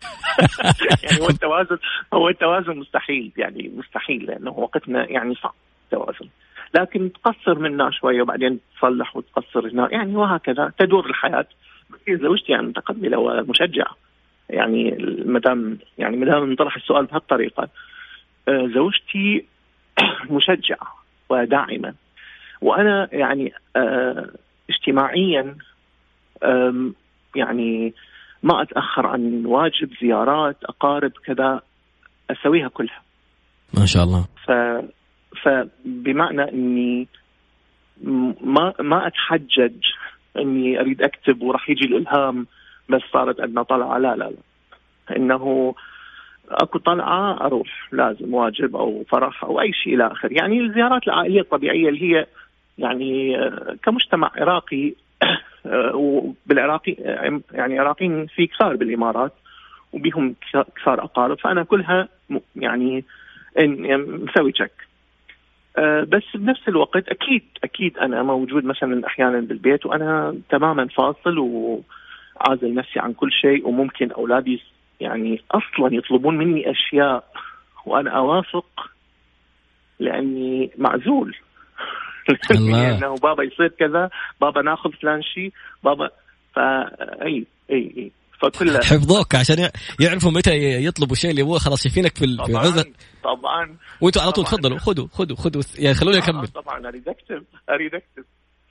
يعني 1.02 1.20
هو 1.20 1.28
التوازن 1.28 1.78
هو 2.14 2.28
التوازن 2.28 2.76
مستحيل 2.76 3.32
يعني 3.36 3.72
مستحيل 3.76 4.24
لأنه 4.24 4.50
وقتنا 4.50 5.10
يعني 5.10 5.34
صعب 5.34 5.54
التوازن. 5.84 6.28
لكن 6.74 7.12
تقصر 7.12 7.58
منا 7.58 7.90
شوية 7.90 8.22
وبعدين 8.22 8.60
تصلح 8.78 9.16
وتقصر 9.16 9.68
هنا. 9.68 9.88
يعني 9.92 10.16
وهكذا 10.16 10.72
تدور 10.78 11.06
الحياة. 11.06 11.46
زوجتي 12.10 12.52
يعني 12.52 12.66
متقبله 12.66 13.18
ومشجعه 13.18 13.96
يعني 14.50 14.96
مدام 15.24 15.78
يعني 15.98 16.16
مدام 16.16 16.42
انطرح 16.42 16.76
السؤال 16.76 17.06
بهالطريقة. 17.06 17.68
آه، 18.48 18.70
زوجتي 18.74 19.46
مشجعة 20.36 20.94
وداعمة. 21.28 21.94
وأنا 22.60 23.08
يعني 23.12 23.52
آه، 23.76 24.28
اجتماعيا 24.70 25.56
يعني 27.36 27.94
ما 28.42 28.62
أتأخر 28.62 29.06
عن 29.06 29.46
واجب 29.46 29.90
زيارات 30.02 30.56
أقارب 30.64 31.12
كذا 31.24 31.60
أسويها 32.30 32.68
كلها. 32.68 33.02
ما 33.74 33.86
شاء 33.86 34.04
الله. 34.04 34.24
ف 34.46 34.50
فبمعنى 35.42 36.42
إني 36.42 37.08
ما 38.40 38.74
ما 38.80 39.06
أتحجج 39.06 39.74
إني 40.36 40.80
أريد 40.80 41.02
أكتب 41.02 41.42
وراح 41.42 41.70
يجي 41.70 41.84
الإلهام 41.84 42.46
بس 42.88 43.00
صارت 43.12 43.40
عندنا 43.40 43.62
طلعة. 43.62 43.98
لا 43.98 44.16
لا 44.16 44.24
لا. 44.24 45.16
إنه 45.16 45.74
أكو 46.50 46.78
طلعة 46.78 47.46
أروح 47.46 47.88
لازم 47.92 48.34
واجب 48.34 48.76
أو 48.76 49.04
فرح 49.08 49.44
أو 49.44 49.60
أي 49.60 49.72
شيء 49.72 49.94
إلى 49.94 50.06
اخره 50.06 50.32
يعني 50.32 50.60
الزيارات 50.60 51.08
العائلية 51.08 51.40
الطبيعية 51.40 51.88
اللي 51.88 52.02
هي 52.02 52.26
يعني 52.78 53.36
كمجتمع 53.82 54.30
عراقي 54.36 54.92
وبالعراقي 55.94 56.96
يعني 57.52 57.78
عراقيين 57.78 58.26
في 58.26 58.46
كثار 58.46 58.76
بالإمارات 58.76 59.32
وبهم 59.92 60.34
كثار 60.76 61.04
أقارب. 61.04 61.38
فأنا 61.38 61.62
كلها 61.62 62.08
يعني 62.56 63.04
مسوي 63.56 64.52
تشك 64.52 64.89
بس 65.78 66.22
بنفس 66.34 66.68
الوقت 66.68 67.08
أكيد 67.08 67.42
أكيد 67.64 67.98
أنا 67.98 68.22
موجود 68.22 68.64
مثلا 68.64 69.06
أحيانا 69.06 69.40
بالبيت 69.40 69.86
وأنا 69.86 70.36
تماما 70.50 70.86
فاصل 70.86 71.38
وعازل 71.38 72.74
نفسي 72.74 73.00
عن 73.00 73.12
كل 73.12 73.32
شيء 73.32 73.68
وممكن 73.68 74.12
أولادي 74.12 74.62
يعني 75.00 75.42
أصلا 75.50 75.94
يطلبون 75.94 76.38
مني 76.38 76.70
أشياء 76.70 77.24
وأنا 77.86 78.10
أوافق 78.10 78.90
لأني 79.98 80.70
معزول. 80.78 81.36
لأنه 82.50 83.14
بابا 83.14 83.42
يصير 83.42 83.68
كذا 83.68 84.10
بابا 84.40 84.62
ناخذ 84.62 84.92
فلان 84.92 85.22
شيء 85.22 85.52
بابا 85.84 86.10
فاي 86.54 87.46
اي 87.70 87.92
أي. 87.96 88.12
فكلها 88.42 88.80
حفظوك 88.90 89.34
عشان 89.34 89.70
يعرفوا 90.00 90.30
متى 90.30 90.84
يطلبوا 90.84 91.12
الشيء 91.12 91.30
اللي 91.30 91.40
يبغوه 91.40 91.58
خلاص 91.58 91.82
شايفينك 91.82 92.18
في 92.18 92.24
العزة 92.24 92.84
طبعا 93.24 93.76
وانتوا 94.00 94.22
على 94.22 94.32
طول 94.32 94.44
تفضلوا 94.44 94.78
خذوا 94.78 95.08
خذوا 95.12 95.36
خذوا. 95.36 95.62
يعني 95.78 95.94
خلوني 95.94 96.18
أكمل. 96.18 96.46
طبعا. 96.46 96.88
أريد 96.88 97.08
أكتب 97.08 97.44
أريد 97.70 97.94
أكتب. 97.94 98.24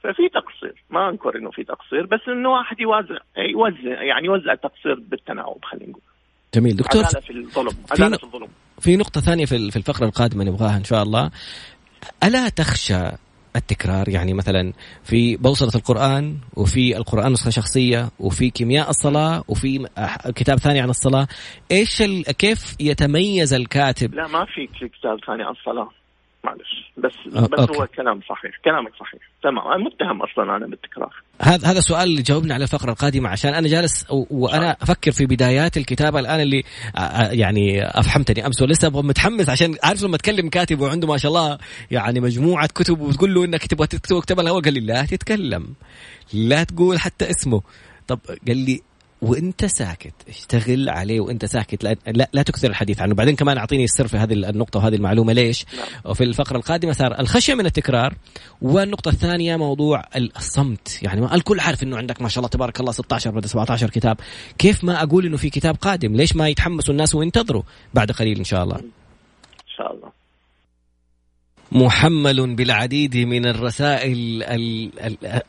ففي 0.03 0.29
تقصير 0.29 0.83
ما 0.89 1.09
أنكر 1.09 1.37
إنه 1.37 1.51
في 1.51 1.63
تقصير 1.63 2.05
بس 2.05 2.19
إنه 2.27 2.49
واحد 2.49 2.79
يوزع 2.79 3.17
يوزع 3.37 4.03
يعني 4.03 4.27
يوزع 4.27 4.53
التقصير 4.53 4.95
بالتناوب 4.99 5.65
خلينا 5.65 5.89
نقول. 5.89 6.01
جميل. 6.53 6.75
دكتور 6.75 7.03
عدالة 7.03 7.19
في 7.19 7.33
الظلم 7.33 7.77
عدالة 7.91 8.17
في 8.17 8.23
الظلم. 8.23 8.47
في 8.79 8.95
نقطة 8.95 9.21
ثانية 9.21 9.45
في 9.45 9.55
الفقرة 9.55 10.05
القادمة 10.05 10.43
نبغاها 10.43 10.77
إن 10.77 10.83
شاء 10.83 11.03
الله. 11.03 11.31
ألا 12.23 12.49
تخشى 12.49 13.11
التكرار. 13.55 14.09
يعني 14.09 14.33
مثلا 14.33 14.73
في 15.03 15.37
بوصلة 15.37 15.71
القرآن 15.75 16.37
وفي 16.55 16.97
القرآن 16.97 17.31
نسخة 17.31 17.49
شخصية 17.49 18.09
وفي 18.19 18.49
كيمياء 18.49 18.89
الصلاة 18.89 19.43
وفي 19.47 19.87
كتاب 20.35 20.57
ثاني 20.57 20.79
عن 20.79 20.89
الصلاة. 20.89 21.27
إيش 21.71 22.01
ال... 22.01 22.23
كيف 22.23 22.75
يتميز 22.79 23.53
الكاتب؟ 23.53 24.13
لا 24.13 24.27
ما 24.27 24.45
في 24.45 24.67
كتاب 24.67 25.19
ثاني 25.27 25.43
عن 25.43 25.51
الصلاة. 25.51 25.89
معلش. 26.43 26.91
بس 26.97 27.35
أه 27.35 27.47
بس 27.47 27.59
أوكي. 27.59 27.77
هو 27.77 27.87
كلام 27.87 28.21
صحيح. 28.29 28.51
كلامك 28.65 28.91
صحيح. 28.99 29.21
تمام. 29.43 29.67
أنا 29.67 29.83
متهم 29.83 30.21
أصلا 30.21 30.57
أنا 30.57 30.67
بالتكرار. 30.67 31.13
هذا 31.41 31.67
هذا 31.67 31.79
السؤال 31.79 32.03
اللي 32.03 32.21
جاوبنا 32.21 32.53
على 32.53 32.63
الفقرة 32.63 32.91
القادمة 32.91 33.29
عشان 33.29 33.53
أنا 33.53 33.67
جالس 33.67 34.05
وأنا 34.09 34.77
أفكر 34.81 35.11
في 35.11 35.25
بدايات 35.25 35.77
الكتابة 35.77 36.19
الآن 36.19 36.41
اللي 36.41 36.63
يعني 37.31 37.83
افحمتني 37.83 38.45
أمس 38.45 38.61
ولسه 38.61 38.89
متحمس 38.89 39.49
عشان 39.49 39.75
عارف 39.83 40.03
لما 40.03 40.17
تكلم 40.17 40.49
كاتب 40.49 40.79
وعنده 40.79 41.07
ما 41.07 41.17
شاء 41.17 41.31
الله 41.31 41.57
يعني 41.91 42.19
مجموعة 42.19 42.67
كتب 42.67 42.99
وتقول 43.01 43.33
له 43.33 43.45
إنك 43.45 43.67
تبغى 43.67 43.87
تكتب 43.87 44.15
اكتبها 44.15 44.43
الهواء 44.43 44.61
قال 44.61 44.73
لي 44.73 44.79
لا 44.79 45.05
تتكلم. 45.05 45.73
لا 46.33 46.63
تقول 46.63 46.99
حتى 46.99 47.29
اسمه. 47.29 47.61
طب 48.07 48.19
قال 48.47 48.57
لي 48.57 48.81
وانت 49.21 49.65
ساكت. 49.65 50.13
اشتغل 50.29 50.89
عليه 50.89 51.19
وانت 51.19 51.45
ساكت. 51.45 51.83
لا, 51.83 51.95
لا, 52.07 52.29
لا 52.33 52.41
تكثر 52.41 52.69
الحديث 52.69 53.01
عنه. 53.01 53.15
بعدين 53.15 53.35
كمان 53.35 53.57
أعطيني 53.57 53.83
السر 53.83 54.07
في 54.07 54.17
هذه 54.17 54.33
النقطة 54.33 54.79
وهذه 54.79 54.95
المعلومة. 54.95 55.33
ليش؟ 55.33 55.65
نعم. 55.77 55.85
وفي 56.05 56.23
الفقرة 56.23 56.57
القادمة 56.57 56.91
صار 56.91 57.19
الخشية 57.19 57.53
من 57.53 57.65
التكرار 57.65 58.13
والنقطة 58.61 59.09
الثانية 59.09 59.55
موضوع 59.55 60.03
الصمت. 60.15 61.03
يعني 61.03 61.21
ما 61.21 61.35
الكل 61.35 61.59
عارف 61.59 61.83
إنه 61.83 61.97
عندك 61.97 62.21
ما 62.21 62.29
شاء 62.29 62.39
الله 62.39 62.49
تبارك 62.49 62.79
الله 62.79 62.91
16 62.91 63.35
ولا 63.35 63.47
17 63.47 63.89
كتاب. 63.89 64.17
كيف 64.57 64.83
ما 64.83 65.03
أقول 65.03 65.25
إنه 65.25 65.37
في 65.37 65.49
كتاب 65.49 65.75
قادم؟ 65.75 66.15
ليش 66.15 66.35
ما 66.35 66.47
يتحمسوا 66.47 66.93
الناس 66.93 67.15
وينتظروا 67.15 67.63
بعد 67.93 68.11
قليل 68.11 68.37
إن 68.37 68.43
شاء 68.43 68.63
الله؟ 68.63 68.75
إن 68.75 68.91
شاء 69.77 69.93
الله. 69.93 70.18
محمل 71.71 72.55
بالعديد 72.55 73.17
من 73.17 73.45
الرسائل 73.45 74.43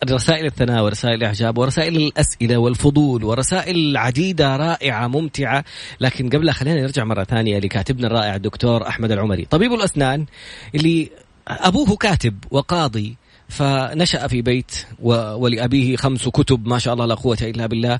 الرسائل 0.02 0.46
الثناء 0.46 0.84
ورسائل 0.84 1.14
الإعجاب 1.14 1.58
ورسائل 1.58 1.96
الأسئلة 1.96 2.56
والفضول 2.56 3.24
ورسائل 3.24 3.96
عديدة 3.96 4.56
رائعة 4.56 5.06
ممتعة. 5.06 5.64
لكن 6.00 6.28
قبلها 6.28 6.52
خلينا 6.52 6.80
نرجع 6.80 7.04
مرة 7.04 7.24
ثانية 7.24 7.58
لكاتبنا 7.58 8.06
الرائع 8.06 8.34
الدكتور 8.34 8.88
أحمد 8.88 9.12
العمري. 9.12 9.44
طبيب 9.50 9.72
الأسنان 9.72 10.26
اللي 10.74 11.10
أبوه 11.48 11.96
كاتب 11.96 12.44
وقاضي 12.50 13.16
فنشأ 13.48 14.26
في 14.26 14.42
بيت 14.42 14.86
ولأبيه 15.02 15.96
خمس 15.96 16.28
كتب 16.28 16.66
ما 16.66 16.78
شاء 16.78 16.94
الله 16.94 17.06
لا 17.06 17.14
قوة 17.14 17.38
إلا 17.42 17.66
بالله. 17.66 17.98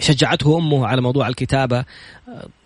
شجعته 0.00 0.58
أمه 0.58 0.86
على 0.86 1.00
موضوع 1.00 1.28
الكتابة. 1.28 1.84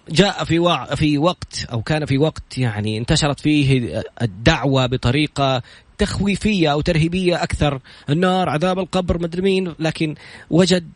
جاء 0.09 0.45
في 0.45 0.59
وع 0.59 0.85
في 0.95 1.19
وقت 1.19 1.67
أو 1.73 1.83
كان 1.83 2.05
في 2.05 2.19
وقت 2.19 2.59
يعني 2.59 2.99
انتشرت 2.99 3.41
فيه 3.41 4.03
الدعوة 4.23 4.87
بطريقة 4.87 5.63
تخويفية 5.99 6.73
أو 6.73 6.81
ترهيبية 6.81 7.43
أكثر. 7.43 7.81
النار 8.11 8.49
عذاب 8.49 8.79
القبر 8.79 9.23
مدري 9.23 9.43
مين. 9.43 9.75
لكن 9.79 10.15
وجد 10.51 10.91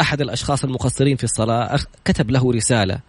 أحد 0.00 0.20
الأشخاص 0.20 0.64
المقصرين 0.64 1.16
في 1.16 1.24
الصلاة 1.24 1.78
كتب 2.04 2.30
له 2.30 2.52
رسالة. 2.52 3.00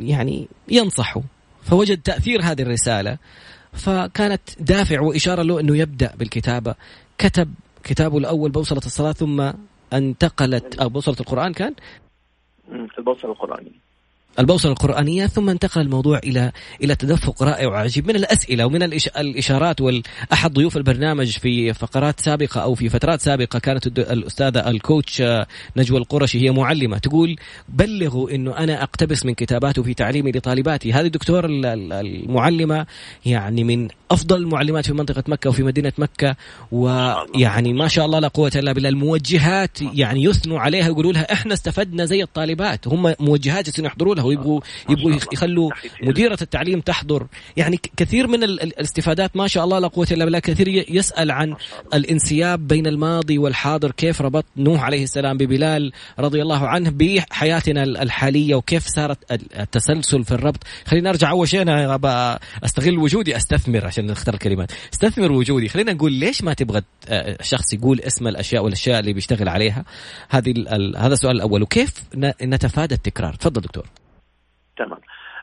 يعني 0.00 0.48
ينصحه. 0.68 1.22
فوجد 1.62 2.02
تأثير 2.02 2.42
هذه 2.42 2.62
الرسالة. 2.62 3.18
فكانت 3.72 4.42
دافع 4.60 5.00
وإشارة 5.00 5.42
له 5.42 5.60
أنه 5.60 5.76
يبدأ 5.76 6.14
بالكتابة. 6.16 6.74
كتب 7.18 7.54
كتابه 7.84 8.18
الأول 8.18 8.50
بوصلة 8.50 8.78
الصلاة 8.78 9.12
ثم 9.12 9.52
انتقلت 9.92 10.74
أو 10.74 10.88
بوصلة 10.88 11.16
القرآن 11.20 11.52
كان؟ 11.52 11.74
البوصله 12.98 13.30
القرانيه 13.30 13.84
البوصلة 14.38 14.72
القرآنية 14.72 15.26
ثم 15.26 15.48
انتقل 15.50 15.80
الموضوع 15.80 16.18
إلى 16.18 16.52
إلى 16.82 16.94
تدفق 16.94 17.42
رائع 17.42 17.68
وعجيب 17.68 18.08
من 18.08 18.16
الأسئلة 18.16 18.66
ومن 18.66 18.82
الإشارات 18.82 19.80
والأحد 19.80 20.52
ضيوف 20.52 20.76
البرنامج 20.76 21.30
في 21.38 21.74
فقرات 21.74 22.20
سابقة 22.20 22.60
أو 22.60 22.74
في 22.74 22.88
فترات 22.88 23.20
سابقة 23.20 23.58
كانت 23.58 23.86
الأستاذة 23.86 24.70
الكوتش 24.70 25.22
نجوى 25.76 25.98
القرشي 25.98 26.46
هي 26.46 26.50
معلمة 26.50 26.98
تقول 26.98 27.36
بلغوا 27.68 28.30
أنه 28.30 28.58
أنا 28.58 28.82
أقتبس 28.82 29.26
من 29.26 29.34
كتاباته 29.34 29.82
في 29.82 29.94
تعليمي 29.94 30.32
لطالباتي. 30.32 30.92
هذه 30.92 31.06
الدكتور 31.06 31.44
المعلمة 31.46 32.86
يعني 33.26 33.64
من 33.64 33.88
أفضل 34.10 34.36
المعلمات 34.36 34.86
في 34.86 34.92
منطقة 34.92 35.24
مكة 35.26 35.50
وفي 35.50 35.62
مدينة 35.62 35.92
مكة 35.98 36.36
ويعني 36.72 37.72
ما 37.72 37.88
شاء 37.88 38.06
الله 38.06 38.18
لا 38.18 38.28
قوة 38.28 38.52
إلا 38.56 38.72
بالله 38.72 38.88
الموجهات 38.88 39.82
يعني 39.82 40.24
يثنوا 40.24 40.60
عليها 40.60 40.86
يقولوا 40.86 41.12
لها 41.12 41.32
إحنا 41.32 41.54
استفدنا 41.54 42.04
زي 42.04 42.22
الطالبات. 42.22 42.88
هم 42.88 43.14
موجهات 43.20 43.78
يحضروا 43.78 44.14
لها 44.14 44.23
ويبغوا 44.24 44.60
يبغوا 44.90 45.12
يخلوا 45.32 45.70
مديرة 46.02 46.38
التعليم 46.42 46.80
تحضر. 46.80 47.26
يعني 47.56 47.80
كثير 47.96 48.26
من 48.26 48.44
الاستفادات 48.44 49.36
ما 49.36 49.48
شاء 49.48 49.64
الله 49.64 49.78
لا 49.78 49.88
قوة 49.88 50.06
إلا 50.12 50.24
بالله. 50.24 50.38
كثير 50.38 50.84
يسأل 50.88 51.30
عن 51.30 51.56
الانسياب 51.94 52.68
بين 52.68 52.86
الماضي 52.86 53.38
والحاضر. 53.38 53.90
كيف 53.90 54.22
ربط 54.22 54.44
نوح 54.56 54.82
عليه 54.82 55.02
السلام 55.02 55.36
ببلال 55.36 55.92
رضي 56.18 56.42
الله 56.42 56.68
عنه 56.68 56.90
بحياتنا 56.90 57.82
الحالية؟ 57.82 58.54
وكيف 58.54 58.86
صارت 58.86 59.18
التسلسل 59.32 60.24
في 60.24 60.32
الربط؟ 60.32 60.64
خلينا 60.86 61.10
ارجع 61.10 61.30
أول 61.30 61.48
شيء. 61.48 61.62
أنا 61.62 62.38
أستغل 62.64 62.98
وجودي 62.98 63.36
أستثمر 63.36 63.86
عشان 63.86 64.06
نختار 64.06 64.34
الكلمات. 64.34 64.72
استثمر 64.92 65.32
وجودي. 65.32 65.68
خلينا 65.68 65.92
نقول 65.92 66.12
ليش 66.12 66.42
ما 66.42 66.54
تبغى 66.54 66.82
الشخص 67.10 67.72
يقول 67.72 68.00
اسم 68.00 68.28
الأشياء 68.28 68.64
والأشياء 68.64 69.00
اللي 69.00 69.12
بيشتغل 69.12 69.48
عليها؟ 69.48 69.84
هذه 70.28 70.54
هذا 70.96 71.12
السؤال 71.12 71.36
الأول. 71.36 71.62
وكيف 71.62 71.92
نتفادى 72.42 72.94
التكرار؟ 72.94 73.34
تفضل 73.34 73.60
دكتور. 73.60 73.86
تمام. 74.76 74.98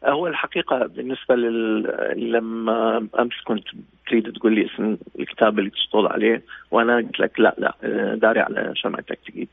هو 0.05 0.27
الحقيقة 0.27 0.85
بالنسبة 0.85 1.35
لل... 1.35 2.31
لما 2.31 3.07
أمس 3.19 3.41
كنت 3.43 3.67
تريد 4.07 4.31
تقول 4.33 4.55
لي 4.55 4.65
اسم 4.65 4.97
الكتاب 5.19 5.59
اللي 5.59 5.69
تشتغل 5.69 6.07
عليه 6.07 6.43
وأنا 6.71 6.95
قلت 6.95 7.19
لك 7.19 7.39
لا 7.39 7.55
لا 7.57 7.75
داري 8.15 8.39
على 8.39 8.71
شمعتك 8.75 9.19
تقيد 9.27 9.49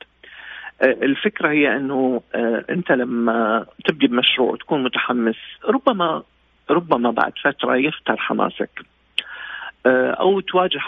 الفكرة 0.82 1.48
هي 1.48 1.76
إنه 1.76 2.22
أنت 2.70 2.92
لما 2.92 3.66
تبدي 3.84 4.06
بمشروع 4.06 4.56
تكون 4.56 4.82
متحمس 4.82 5.36
ربما 5.64 6.22
ربما 6.70 7.10
بعد 7.10 7.32
فترة 7.44 7.76
يفتر 7.76 8.16
حماسك. 8.16 8.70
أو 9.86 10.40
تواجه 10.40 10.80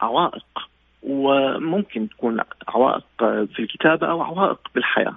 عوائق 0.00 0.68
وممكن 1.02 2.08
تكون 2.08 2.40
عوائق 2.68 3.04
في 3.20 3.58
الكتابة 3.58 4.10
أو 4.10 4.22
عوائق 4.22 4.58
بالحياة. 4.74 5.14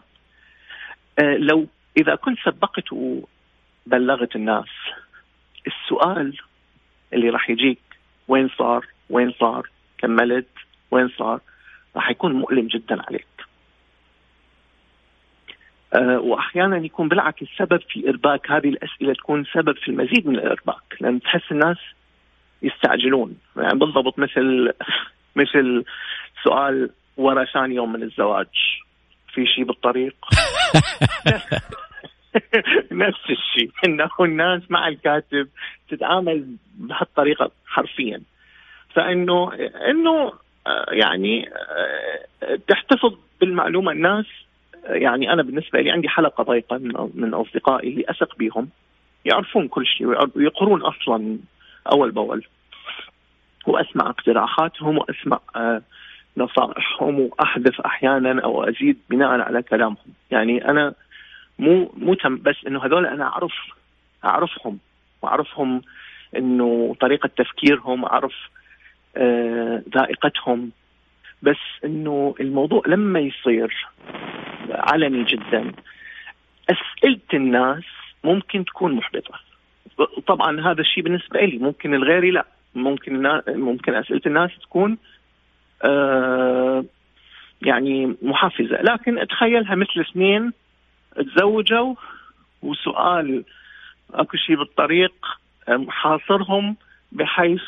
لو 1.19 1.65
إذا 1.97 2.15
كنت 2.15 2.39
سبقت 2.45 2.83
وبلغت 2.93 4.35
الناس 4.35 4.69
السؤال 5.67 6.37
اللي 7.13 7.29
راح 7.29 7.49
يجيك 7.49 7.79
وين 8.27 8.49
صار؟ 8.57 8.85
وين 9.09 9.31
صار؟ 9.31 9.69
كملت؟ 9.97 10.47
وين 10.91 11.09
صار؟ 11.09 11.39
راح 11.95 12.09
يكون 12.09 12.33
مؤلم 12.33 12.67
جدا 12.67 13.01
عليك. 13.01 13.27
أه 15.93 16.19
واحيانا 16.19 16.77
يكون 16.77 17.07
بالعكس 17.07 17.47
سبب 17.57 17.81
في 17.89 18.09
إرباك. 18.09 18.51
هذه 18.51 18.69
الأسئلة 18.69 19.13
تكون 19.13 19.45
سبب 19.53 19.77
في 19.77 19.87
المزيد 19.87 20.27
من 20.27 20.35
الإرباك 20.35 20.97
لأن 21.01 21.21
تحس 21.21 21.51
الناس 21.51 21.77
يستعجلون. 22.61 23.37
يعني 23.57 23.79
بالضبط 23.79 24.19
مثل 24.19 24.73
مثل 25.41 25.85
سؤال 26.43 26.89
ورا 27.17 27.45
ثاني 27.45 27.75
يوم 27.75 27.93
من 27.93 28.03
الزواج. 28.03 28.82
في 29.33 29.45
شيء 29.45 29.63
بالطريق؟ 29.63 30.15
نفس 32.91 33.29
الشيء. 33.29 33.71
انه 33.85 34.09
الناس 34.19 34.61
مع 34.69 34.87
الكاتب 34.87 35.47
تتعامل 35.89 36.55
بهالطريقة 36.77 37.51
حرفيا. 37.65 38.21
فانه 38.95 39.53
إنه 39.89 40.33
آه، 40.67 40.85
يعني 40.91 41.49
آه، 41.49 42.55
تحتفظ 42.67 43.13
بالمعلومة. 43.41 43.91
الناس 43.91 44.25
آه، 44.85 44.93
يعني 44.93 45.33
أنا 45.33 45.43
بالنسبة 45.43 45.81
لي 45.81 45.91
عندي 45.91 46.09
حلقة 46.09 46.43
ضيقة 46.43 46.77
من 47.13 47.33
أصدقائي 47.33 47.89
اللي 47.89 48.03
أثق 48.09 48.37
بهم 48.37 48.69
يعرفون 49.25 49.67
كل 49.67 49.85
شيء 49.85 50.07
ويقرون 50.07 50.81
أصلا 50.81 51.37
أول 51.91 52.11
بأول. 52.11 52.45
وأسمع 53.67 54.09
اقتراحاتهم 54.09 54.97
وأسمع 54.97 55.39
نصائحهم 56.37 57.19
وأحذف 57.19 57.81
أحيانا 57.81 58.41
أو 58.41 58.63
أزيد 58.63 58.97
بناء 59.09 59.29
على 59.29 59.63
كلامهم. 59.63 60.13
يعني 60.31 60.69
أنا 60.69 60.93
مو 61.59 61.91
مو 61.97 62.13
تم 62.13 62.37
بس 62.37 62.55
إنه 62.67 62.85
هذول 62.85 63.05
أنا 63.05 63.23
اعرف 63.23 63.53
أعرفهم. 64.25 64.79
وأعرفهم 65.21 65.81
إنه 66.37 66.95
طريقة 66.99 67.29
تفكيرهم 67.37 68.05
أعرف 68.05 68.33
آه 69.17 69.83
ذائقتهم. 69.95 70.71
بس 71.41 71.57
إنه 71.85 72.35
الموضوع 72.39 72.81
لما 72.87 73.19
يصير 73.19 73.87
علني 74.69 75.23
جدا 75.23 75.71
أسئلة 76.69 77.19
الناس 77.33 77.83
ممكن 78.23 78.65
تكون 78.65 78.93
محبطة. 78.93 79.39
طبعا 80.27 80.71
هذا 80.71 80.81
الشيء 80.81 81.03
بالنسبة 81.03 81.39
لي 81.39 81.57
ممكن 81.57 81.93
الغيري 81.93 82.31
لا. 82.31 82.45
ممكن 82.75 83.41
ممكن 83.47 83.93
أسئلة 83.93 84.21
الناس 84.25 84.51
تكون 84.61 84.97
يعني 87.61 88.15
محفزة. 88.21 88.81
لكن 88.81 89.19
أتخيلها 89.19 89.75
مثل 89.75 90.09
اثنين 90.09 90.51
تزوجوا 91.15 91.95
وسؤال 92.61 93.43
أكو 94.13 94.37
شيء 94.37 94.57
بالطريق 94.57 95.13
حاصرهم 95.87 96.75
بحيث 97.11 97.61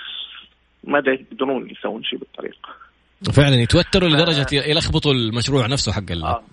ما 0.84 1.04
يقدرون 1.08 1.70
يسوون 1.70 2.04
شيء 2.04 2.20
بالطريق. 2.20 2.58
فعلا 3.34 3.56
يتوتروا 3.56 4.10
لدرجة 4.10 4.48
يلخبطوا 4.72 5.12
المشروع 5.12 5.68
نفسه 5.68 5.92
حق 5.92 6.12
ال... 6.12 6.24
آه. 6.24 6.44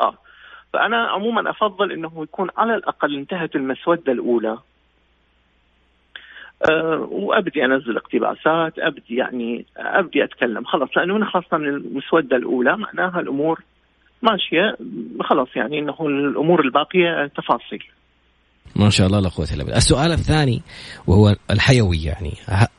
آه. 0.00 0.14
فأنا 0.72 0.96
عموما 0.96 1.50
أفضل 1.50 1.92
إنه 1.92 2.22
يكون 2.22 2.48
على 2.56 2.74
الأقل 2.74 3.16
انتهت 3.16 3.56
المسودة 3.56 4.12
الأولى. 4.12 4.58
وأبدي 7.10 7.64
أنزل 7.64 7.96
اقتباسات 7.96 8.78
أبدي 8.78 9.16
يعني 9.16 9.66
أبدي 9.76 10.24
أتكلم. 10.24 10.64
خلاص 10.64 10.88
لأنه 10.96 11.14
من 11.14 11.24
خلصنا 11.24 11.58
من 11.58 11.68
المسودة 11.68 12.36
الأولى 12.36 12.76
معناها 12.76 13.20
الأمور 13.20 13.60
ماشية 14.22 14.76
خلاص 15.20 15.48
يعني 15.56 15.78
إنه 15.78 15.96
الأمور 16.00 16.60
الباقية 16.60 17.26
تفاصيل. 17.26 17.84
ما 18.76 18.90
شاء 18.90 19.06
الله 19.06 19.20
لا 19.20 19.28
قوة 19.28 19.48
إلا 19.54 19.64
بالله. 19.64 19.76
السؤال 19.76 20.12
الثاني 20.12 20.62
وهو 21.06 21.36
الحيوي 21.50 22.04
يعني 22.04 22.32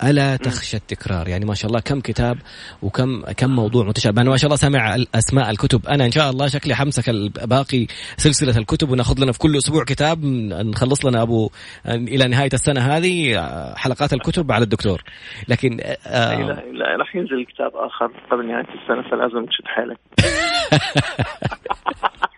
ألا 0.04 0.36
تخشى 0.36 0.78
التكرار؟ 0.78 1.28
يعني 1.28 1.46
ما 1.46 1.54
شاء 1.54 1.70
الله 1.70 1.80
كم 1.80 2.00
كتاب 2.00 2.38
وكم 2.82 3.22
كم 3.38 3.56
موضوع 3.56 3.86
متشابه، 3.86 4.22
أنا 4.22 4.30
ما 4.30 4.38
شاء 4.38 4.46
الله 4.46 4.56
سامع 4.56 4.98
أسماء 5.16 5.50
الكتب، 5.50 5.86
أنا 5.86 6.06
إن 6.06 6.12
شاء 6.12 6.30
الله 6.30 6.48
شكلي 6.48 6.76
حمسك 6.76 7.10
باقي 7.48 7.88
سلسلة 8.18 8.58
الكتب 8.58 8.90
وناخذ 8.90 9.24
لنا 9.24 9.32
في 9.32 9.40
كل 9.40 9.58
أسبوع 9.58 9.84
كتاب 9.84 10.26
نخلص 10.26 11.06
لنا 11.06 11.22
أبو 11.22 11.50
إلى 11.86 12.28
نهاية 12.28 12.50
السنة 12.54 12.82
هذه 12.82 13.42
حلقات 13.76 14.14
الكتب 14.14 14.52
على 14.52 14.64
الدكتور. 14.64 15.04
لكن 15.48 15.80
آه 16.08 16.36
لا, 16.36 16.64
لا 16.72 16.96
راح 17.00 17.16
ينزل 17.16 17.46
كتاب 17.46 17.72
آخر 17.76 18.12
قبل 18.32 18.48
نهاية 18.48 18.68
السنة 18.82 19.10
فلازم 19.10 19.46
تشد 19.46 19.66
حيلك. 19.66 19.98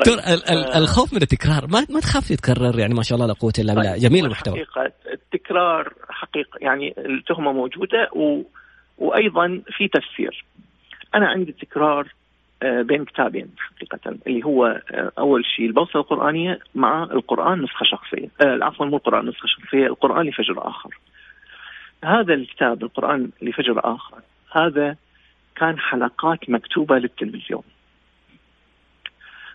دكتور 0.00 0.16
طيب. 0.16 0.82
الخوف 0.82 1.14
من 1.14 1.22
التكرار 1.22 1.66
ما 1.66 1.86
ما 1.90 2.00
تخاف 2.00 2.30
يتكرر 2.30 2.78
يعني 2.78 2.94
ما 2.94 3.02
شاء 3.02 3.16
الله 3.16 3.26
لا 3.26 3.32
قوة 3.32 3.52
إلا 3.58 3.74
بالله. 3.74 3.92
طيب، 3.92 4.00
جميل 4.00 4.24
المحتوى. 4.24 4.54
حقيقة 4.54 4.92
التكرار 5.12 5.92
حقيقة 6.08 6.58
يعني 6.60 6.94
التهمة 6.98 7.52
موجودة 7.52 8.08
و... 8.12 8.42
وأيضا 8.98 9.62
في 9.76 9.88
تفسير. 9.88 10.44
أنا 11.14 11.28
عندي 11.28 11.52
تكرار 11.52 12.14
آه، 12.62 12.82
بين 12.82 13.04
كتابين 13.04 13.50
حقيقة 13.58 14.16
اللي 14.26 14.44
هو 14.44 14.66
آه، 14.66 15.12
أول 15.18 15.44
شيء 15.44 15.66
البوصلة 15.66 16.02
القرآنية 16.02 16.58
مع 16.74 17.02
القرآن 17.02 17.62
نسخة 17.62 17.84
شخصية 17.84 18.28
آه، 18.40 18.58
عفوا 18.64 18.86
مو 18.86 18.96
القرآن 18.96 19.28
نسخة 19.28 19.46
شخصية 19.46 19.86
القرآن 19.86 20.26
لفجر 20.26 20.68
آخر. 20.68 20.98
هذا 22.04 22.34
الكتاب 22.34 22.82
القرآن 22.82 23.30
لفجر 23.42 23.80
آخر 23.84 24.18
هذا 24.52 24.96
كان 25.56 25.78
حلقات 25.78 26.50
مكتوبة 26.50 26.98
للتلفزيون. 26.98 27.62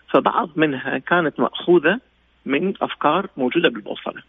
فبعض 0.08 0.50
منها 0.56 0.98
كانت 0.98 1.40
مأخوذة 1.40 2.00
من 2.46 2.74
أفكار 2.82 3.26
موجودة 3.36 3.68
بالبوصلة. 3.68 4.22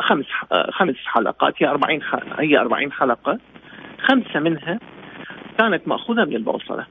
خمس 0.00 0.24
خمس 0.70 0.96
حلقات 1.04 1.62
هي 1.62 1.68
40 1.68 2.00
هي 2.38 2.58
40 2.58 2.92
حلقة. 2.92 3.38
خمسة 3.98 4.40
منها 4.40 4.80
كانت 5.58 5.88
مأخوذة 5.88 6.24
من 6.24 6.36
البوصلة. 6.36 6.86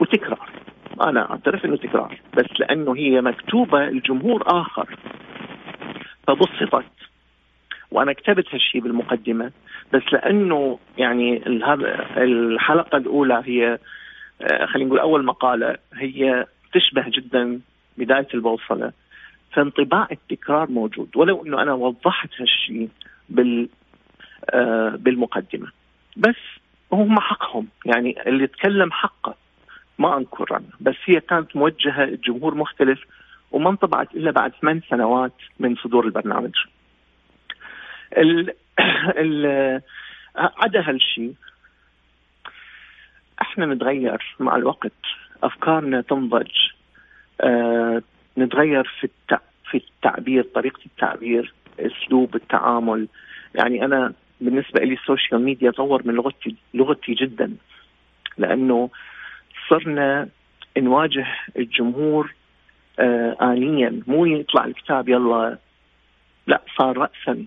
وتكرار. 0.00 0.50
أنا 1.00 1.30
أعترف 1.30 1.64
أنه 1.64 1.76
تكرار 1.76 2.20
بس 2.36 2.60
لأنه 2.60 2.96
هي 2.96 3.20
مكتوبة 3.20 3.86
لجمهور 3.86 4.42
آخر. 4.46 4.96
فبسطت. 6.26 6.84
وأنا 7.90 8.12
كتبت 8.12 8.54
هالشيء 8.54 8.80
بالمقدمة 8.80 9.52
بس 9.92 10.02
لأنه 10.12 10.78
يعني 10.98 11.42
الحلقة 12.16 12.96
الأولى 12.98 13.42
هي 13.44 13.78
آه، 14.42 14.66
خلينا 14.66 14.88
نقول 14.88 14.98
أول 14.98 15.24
مقالة 15.24 15.76
هي 15.94 16.46
تشبه 16.72 17.04
جدا 17.08 17.60
بداية 17.98 18.28
البوصلة 18.34 18.92
فانطباع 19.52 20.08
التكرار 20.12 20.70
موجود 20.70 21.16
ولو 21.16 21.46
إنه 21.46 21.62
أنا 21.62 21.72
وضحت 21.72 22.30
هالشيء 22.40 22.88
بال 23.28 23.68
آه 24.50 24.88
بالمقدمة. 24.88 25.72
بس 26.16 26.36
هم 26.92 27.20
حقهم 27.20 27.68
يعني 27.86 28.22
اللي 28.26 28.46
تكلم 28.46 28.92
حقه 28.92 29.34
ما 29.98 30.16
أنكر 30.16 30.54
عنه 30.54 30.70
بس 30.80 30.96
هي 31.04 31.20
كانت 31.20 31.56
موجهة 31.56 32.04
لجمهور 32.04 32.54
مختلف 32.54 33.00
وما 33.52 33.70
انطبعت 33.70 34.14
إلا 34.14 34.30
بعد 34.30 34.52
ثمان 34.60 34.80
سنوات 34.90 35.34
من 35.58 35.76
صدور 35.76 36.04
البرنامج. 36.04 36.54
ال 38.16 38.52
ال 39.22 39.80
عدا 40.36 40.88
هالشيء 40.88 41.34
إحنا 43.42 43.66
نتغير 43.66 44.36
مع 44.40 44.56
الوقت. 44.56 44.92
افكارنا 45.42 46.00
تنضج 46.00 46.50
آه 47.40 48.02
نتغير 48.38 48.84
في 49.00 49.04
التع... 49.04 49.38
في 49.70 49.76
التعبير 49.76 50.42
طريقة 50.54 50.80
التعبير 50.86 51.52
أسلوب 51.80 52.36
التعامل. 52.36 53.08
يعني 53.54 53.84
أنا 53.84 54.12
بالنسبة 54.40 54.80
لي 54.80 54.94
ال 54.94 55.01
social 55.01 55.42
media 55.42 55.70
طور 55.70 56.02
من 56.04 56.14
لغتي 56.14 56.56
لغتي 56.74 57.14
جدا 57.14 57.56
لأنه 58.38 58.90
صرنا 59.68 60.28
نواجه 60.78 61.26
الجمهور 61.56 62.34
آه 62.98 63.36
آنيا. 63.42 64.02
مو 64.06 64.26
يطلع 64.26 64.64
الكتاب 64.64 65.08
يلا 65.08 65.58
لا 66.46 66.62
صار 66.78 66.98
رأسا. 66.98 67.46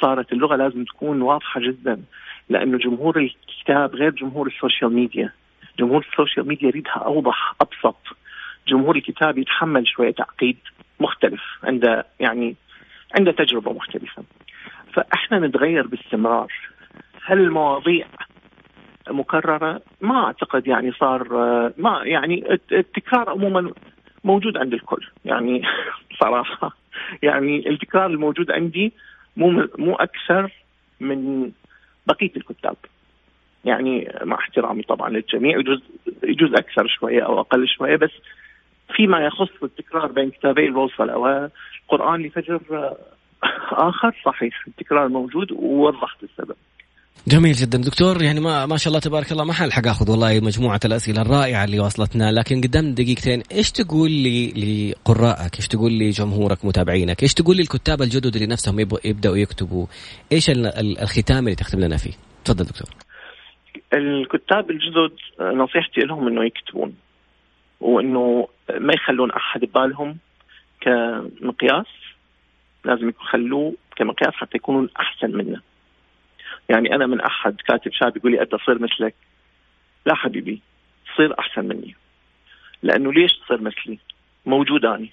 صارت 0.00 0.32
اللغة 0.32 0.56
لازم 0.56 0.84
تكون 0.84 1.22
واضحة 1.22 1.60
جدا 1.60 2.02
لأنه 2.48 2.78
جمهور 2.78 3.16
الكتاب 3.18 3.94
غير 3.94 4.10
جمهور 4.10 4.46
ال 4.46 4.53
social 4.53 4.92
media. 4.92 5.32
جمهور 5.78 6.06
ال 6.10 6.15
social 6.15 6.48
media 6.48 6.68
يريدها 6.68 6.92
أوضح 6.92 7.54
أبسط. 7.60 7.96
جمهور 8.68 8.96
الكتاب 8.96 9.38
يتحمل 9.38 9.88
شوية 9.88 10.10
تعقيد 10.10 10.56
مختلف 11.00 11.40
عنده 11.62 12.06
يعني 12.20 12.56
عنده 13.18 13.32
تجربة 13.32 13.72
مختلفة. 13.72 14.22
فإحنا 14.92 15.38
نتغير 15.38 15.86
باستمرار. 15.86 16.52
هل 17.24 17.38
المواضيع 17.38 18.06
مكررة؟ 19.10 19.82
ما 20.00 20.24
أعتقد 20.24 20.66
يعني 20.66 20.92
صار 20.92 21.28
ما 21.78 22.00
يعني 22.04 22.58
التكرار 22.72 23.30
عموما 23.30 23.72
موجود 24.24 24.56
عند 24.56 24.72
الكل. 24.72 25.06
يعني 25.24 25.62
صراحة 26.20 26.76
يعني 27.22 27.68
التكرار 27.68 28.06
الموجود 28.06 28.50
عندي 28.50 28.92
مو 29.36 29.68
مو 29.78 29.94
أكثر 29.94 30.52
من 31.00 31.50
بقية 32.06 32.30
الكتاب. 32.36 32.76
يعني 33.64 34.12
مع 34.24 34.36
احترامي 34.36 34.82
طبعا 34.82 35.10
للجميع 35.10 35.58
يجوز 35.58 35.82
يجوز 36.22 36.54
أكثر 36.54 36.86
شوية 36.86 37.26
أو 37.26 37.40
أقل 37.40 37.68
شوية 37.68 37.96
بس 37.96 38.10
فيما 38.96 39.26
يخص 39.26 39.62
التكرار 39.62 40.12
بين 40.12 40.30
كتابي 40.30 40.66
البوصله 40.66 41.16
والقران 41.16 42.22
لفجر 42.22 42.60
آخر 43.72 44.22
صحيح 44.24 44.66
التكرار 44.68 45.08
موجود 45.08 45.52
ووضحت 45.52 46.22
السبب. 46.22 46.56
جميل 47.26 47.52
جدا. 47.52 47.78
دكتور 47.78 48.22
يعني 48.22 48.40
ما 48.40 48.66
ما 48.66 48.76
شاء 48.76 48.88
الله 48.88 49.00
تبارك 49.00 49.32
الله 49.32 49.44
ما 49.44 49.52
حلحق 49.52 49.86
آخذ 49.86 50.10
والله 50.10 50.40
مجموعة 50.40 50.80
الأسئلة 50.84 51.22
الرائعة 51.22 51.64
اللي 51.64 51.80
وصلتنا 51.80 52.32
لكن 52.32 52.60
قدام 52.60 52.94
دقيقتين 52.94 53.42
إيش 53.52 53.72
تقول 53.72 54.10
لي 54.10 54.46
لقرائك 54.52 55.56
إيش 55.56 55.68
تقول 55.68 55.98
لجمهورك 55.98 56.64
متابعينك؟ 56.64 57.22
إيش 57.22 57.34
تقول 57.34 57.56
للكتاب 57.56 58.02
الجدد 58.02 58.34
اللي 58.34 58.46
نفسهم 58.46 58.80
يبدأوا 59.04 59.36
يكتبوا؟ 59.36 59.86
إيش 60.32 60.50
الختام 61.02 61.44
اللي 61.44 61.54
تختم 61.54 61.80
لنا 61.80 61.96
فيه؟ 61.96 62.12
تفضل 62.44 62.64
دكتور. 62.64 62.88
الكتاب 63.92 64.70
الجدد 64.70 65.16
نصيحتي 65.40 66.00
لهم 66.00 66.28
إنه 66.28 66.44
يكتبون 66.44 66.96
وإنه 67.80 68.48
ما 68.74 68.94
يخلون 68.94 69.30
أحد 69.30 69.60
ببالهم 69.60 70.18
كمقياس 70.80 71.86
لازم 72.84 73.08
يخلوه 73.08 73.74
كمقياس 73.96 74.34
حتى 74.34 74.56
يكونوا 74.56 74.88
أحسن 75.00 75.36
منه. 75.36 75.60
يعني 76.68 76.94
أنا 76.94 77.06
من 77.06 77.20
أحد 77.20 77.56
كاتب 77.66 77.92
شاب 77.92 78.16
يقول 78.16 78.32
لي 78.32 78.42
أبدأ 78.42 78.56
اصير 78.56 78.82
مثلك. 78.82 79.14
لا 80.06 80.14
حبيبي 80.14 80.60
صير 81.16 81.38
أحسن 81.38 81.64
مني. 81.64 81.94
لأنه 82.82 83.12
ليش 83.12 83.32
تصير 83.32 83.60
مثلي؟ 83.60 83.98
موجود 84.46 84.84
اني 84.84 85.10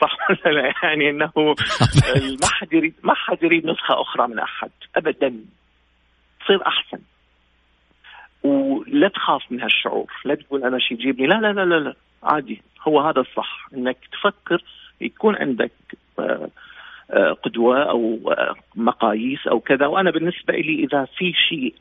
صح 0.00 0.30
ولا 0.30 0.50
لا؟ 0.50 0.74
يعني 0.82 1.10
إنه 1.10 1.32
ما 2.42 2.48
حد 2.48 2.72
يريد 2.72 2.94
ما 3.02 3.14
حد 3.14 3.42
يريد 3.42 3.66
نسخة 3.66 4.00
أخرى 4.00 4.28
من 4.28 4.38
أحد. 4.38 4.70
ابدا. 4.96 5.34
تصير 6.44 6.66
أحسن. 6.66 6.98
ولا 8.42 9.08
تخاف 9.08 9.52
من 9.52 9.60
هالشعور 9.60 10.12
لا 10.24 10.34
تقول 10.34 10.64
أنا 10.64 10.78
شيء 10.78 10.98
يجيبني 10.98 11.26
لا 11.26 11.34
لا 11.34 11.52
لا 11.52 11.64
لا, 11.64 11.74
لا. 11.74 11.94
عادي 12.22 12.62
هو 12.88 13.00
هذا 13.00 13.20
الصح 13.20 13.68
إنك 13.74 13.96
تفكر 14.12 14.62
يكون 15.00 15.36
عندك 15.36 15.72
آه 16.18 17.32
قدوة 17.32 17.82
أو 17.82 18.34
مقاييس 18.74 19.46
أو 19.46 19.60
كذا. 19.60 19.86
وأنا 19.86 20.10
بالنسبة 20.10 20.54
لي 20.54 20.84
إذا 20.84 21.04
في 21.04 21.32
شيء 21.32 21.74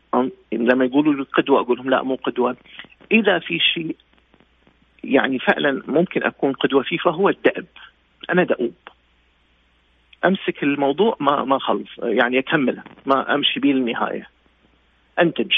لما 0.51 0.85
يقولوا 0.85 1.13
لي 1.13 1.23
قدوة 1.23 1.61
أقول 1.61 1.77
لهم 1.77 1.89
لا 1.89 2.03
مو 2.03 2.15
قدوة. 2.15 2.57
إذا 3.11 3.39
في 3.39 3.59
شيء 3.59 3.95
يعني 5.03 5.39
فعلا 5.39 5.83
ممكن 5.87 6.23
أكون 6.23 6.53
قدوة 6.53 6.83
فيه 6.83 6.97
فهو 6.97 7.29
الدأب. 7.29 7.65
أنا 8.29 8.43
دؤوب. 8.43 8.75
أمسك 10.25 10.63
الموضوع 10.63 11.17
ما 11.19 11.43
ما 11.43 11.59
خلص. 11.59 11.89
يعني 12.03 12.39
أكمله 12.39 12.83
ما 13.05 13.35
أمشي 13.35 13.59
به 13.59 13.69
للنهاية. 13.69 14.29
أنتج. 15.19 15.51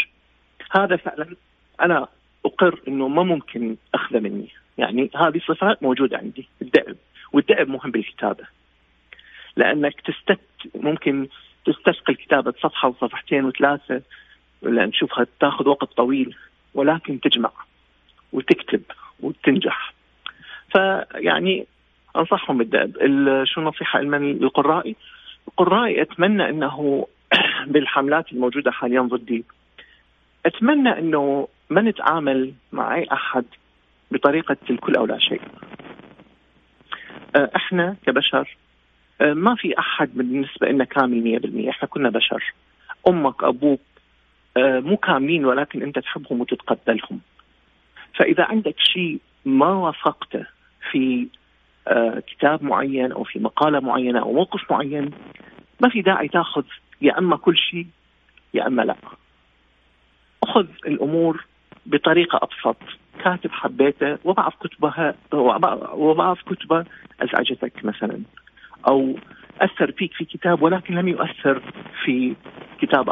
هذا 0.72 0.95
فعلا 0.95 1.36
أنا 1.82 2.07
أقر 2.45 2.80
إنه 2.88 3.07
ما 3.07 3.24
ممكن 3.24 3.76
أخذه 3.93 4.20
مني. 4.20 4.47
يعني 4.78 5.09
هذه 5.15 5.39
صفات 5.47 5.84
موجودة 5.84 6.17
عندي 6.17 6.47
الدأب 6.61 6.95
والدأب 7.34 7.70
مهم 7.70 7.91
بالكتابة. 7.91 8.43
لأنك 9.55 10.01
تستت 10.01 10.39
ممكن 10.76 11.28
تستثقل 11.65 12.15
كتابه 12.15 12.53
صفحة 12.63 12.88
وصفحتين 12.88 13.45
وثلاثة 13.45 14.01
ولا 14.61 14.86
نشوفها 14.86 15.28
تاخذ 15.39 15.67
وقت 15.67 15.93
طويل 15.97 16.36
ولكن 16.74 17.20
تجمع 17.20 17.51
وتكتب 18.34 18.82
وتنجح. 19.20 19.93
فيعني 20.72 21.65
أنصحهم 22.15 22.57
بالدأب. 22.57 22.91
شو 23.43 23.61
النصيحة 23.61 24.01
للقرائي؟ 24.01 24.95
القرائي؟ 25.47 26.01
أتمنى 26.01 26.49
إنه 26.49 27.07
بالحملات 27.72 28.32
الموجودة 28.32 28.72
حاليا 28.72 29.01
ضدي 29.01 29.43
أتمنى 30.46 31.00
إنه 31.00 31.48
ما 31.70 31.82
نتعامل 31.82 32.54
مع 32.72 32.96
اي 32.96 33.08
أحد 33.12 33.46
بطريقة 34.12 34.58
الكل 34.70 34.96
أو 34.96 35.06
لا 35.06 35.20
شيء. 35.20 35.42
إحنا 37.36 37.96
كبشر 38.06 38.58
ما 39.22 39.56
في 39.56 39.80
أحد 39.80 40.10
بالنسبة 40.14 40.68
لنا 40.68 40.84
كامل 40.84 41.40
100% 41.66 41.70
إحنا 41.70 41.88
كنا 41.88 42.10
بشر. 42.10 42.54
أمك 43.08 43.44
أبوك 43.44 43.82
مو 44.58 44.98
كاملين 44.98 45.46
ولكن 45.46 45.84
أنت 45.84 46.00
تحبهم 46.00 46.42
وتتقبلهم. 46.42 47.20
فإذا 48.16 48.44
عندك 48.44 48.76
شيء 48.80 49.20
ما 49.46 49.68
وافقته 49.68 50.46
في 50.92 51.28
كتاب 52.28 52.64
معين 52.64 53.12
أو 53.12 53.24
في 53.24 53.40
مقالة 53.40 53.80
معينة 53.80 54.20
أو 54.20 54.34
موقف 54.34 54.72
معين 54.72 55.12
ما 55.80 55.90
في 55.90 56.02
داعي 56.02 56.28
تاخذ 56.28 56.64
يا 57.02 57.18
أما 57.18 57.38
كل 57.38 57.58
شيء 57.58 57.88
يا 58.54 58.68
أما 58.68 58.82
لا. 58.82 58.96
اخذ 60.50 60.66
الأمور 60.88 61.45
بطريقة 61.86 62.39
أبسط. 62.43 62.78
كاتب 63.24 63.52
حبيته 63.52 64.18
وبعض 64.24 64.54
كتبها 64.64 65.16
وبعض 65.93 66.38
كتبة 66.38 66.86
أزعجتك 67.22 67.86
مثلا 67.86 68.22
أو 68.88 69.16
أثر 69.62 69.91
فيك 69.91 70.14
في 70.14 70.26
كتاب 70.26 70.62
ولكن 70.62 70.95
لم 70.95 71.08
يؤثر 71.08 71.62
في 72.04 72.36
كتاب 72.82 73.10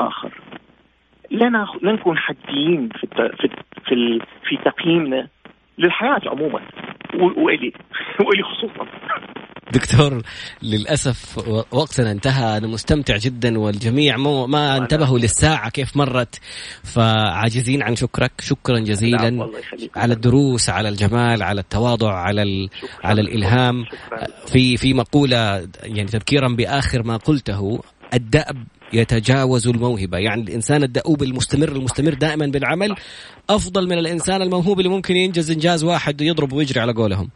لا 1.31 1.67
لا 1.81 1.91
نكون 1.91 2.17
حديين 2.17 2.89
في 2.89 3.07
في 3.37 3.49
في, 3.85 4.19
في 4.43 4.57
تقييمنا 4.65 5.27
للحياة 5.77 6.21
عموما 6.25 6.61
وإلي 7.13 7.73
وإلي 8.25 8.43
خصوصا. 8.43 8.87
دكتور 9.73 10.21
للأسف 10.63 11.37
وقتنا 11.71 12.11
انتهى. 12.11 12.57
أنا 12.57 12.67
مستمتع 12.67 13.17
جدا 13.17 13.59
والجميع 13.59 14.17
مو 14.17 14.47
ما 14.47 14.77
انتبهوا 14.77 15.19
للساعة 15.19 15.69
كيف 15.69 15.97
مرت. 15.97 16.39
فعاجزين 16.83 17.83
عن 17.83 17.95
شكرك. 17.95 18.31
شكرا 18.39 18.79
جزيلا 18.79 19.49
على 19.95 20.13
الدروس 20.13 20.69
على 20.69 20.89
الجمال 20.89 21.43
على 21.43 21.61
التواضع 21.61 22.13
على 22.13 22.41
ال... 22.43 22.69
على 23.03 23.21
الإلهام. 23.21 23.85
في 24.47 24.77
في 24.77 24.93
مقولة 24.93 25.67
يعني 25.83 26.07
تذكيرا 26.07 26.47
بآخر 26.47 27.03
ما 27.03 27.17
قلته 27.17 27.79
الدأب 28.13 28.67
يتجاوز 28.93 29.67
الموهبة. 29.67 30.17
يعني 30.17 30.41
الإنسان 30.41 30.83
الدؤوب 30.83 31.23
المستمر 31.23 31.69
المستمر 31.69 32.13
دائما 32.13 32.45
بالعمل 32.45 32.95
أفضل 33.49 33.87
من 33.87 33.97
الإنسان 33.97 34.41
الموهوب 34.41 34.79
اللي 34.79 34.89
ممكن 34.89 35.15
ينجز 35.15 35.51
إنجاز 35.51 35.83
واحد 35.83 36.21
ويضرب 36.21 36.53
ويجري 36.53 36.79
على 36.79 36.93
قولهم. 36.93 37.29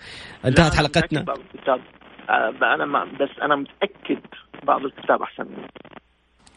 انتهت 0.46 0.76
حلقتنا. 0.76 1.26
أنا 2.64 2.86
ما 2.86 3.04
بس 3.04 3.30
أنا 3.42 3.56
متأكد 3.56 4.20
بعض 4.64 4.86
الكتاب 4.86 5.22
أحسن 5.22 5.44
مني. 5.44 5.68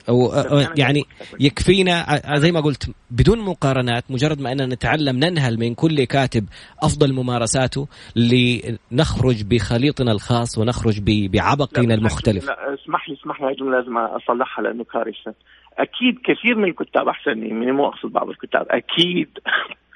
أو 0.09 0.33
يعني 0.79 1.03
يكفينا 1.41 2.05
زي 2.35 2.53
ما 2.53 2.61
قلت 2.61 2.91
بدون 3.11 3.39
مقارنات 3.39 4.05
مجرد 4.11 4.41
ما 4.41 4.53
أننا 4.53 4.67
نتعلم 4.67 5.17
ننهل 5.17 5.59
من 5.59 5.75
كل 5.75 6.05
كاتب 6.05 6.45
أفضل 6.83 7.15
ممارساته 7.15 7.89
لنخرج 8.17 9.45
بخليطنا 9.45 10.13
الخاص 10.13 10.59
ونخرج 10.59 11.01
بعبقنا 11.33 11.95
المختلف. 11.95 12.47
لا 12.47 12.75
اسمح 12.75 13.09
لي 13.09 13.15
اسمح 13.15 13.41
لي 13.41 13.47
هاي 13.47 13.55
لازم 13.55 13.99
أصلحها 13.99 14.63
لأنه 14.63 14.85
كارثة. 14.85 15.35
أكيد 15.79 16.19
كثير 16.25 16.57
من 16.57 16.69
الكتاب 16.69 17.09
أحسن 17.09 17.39
مني 17.39 17.73
مو 17.73 17.87
أقصد 17.87 18.13
بعض 18.13 18.29
الكتاب 18.29 18.67
أكيد. 18.71 19.39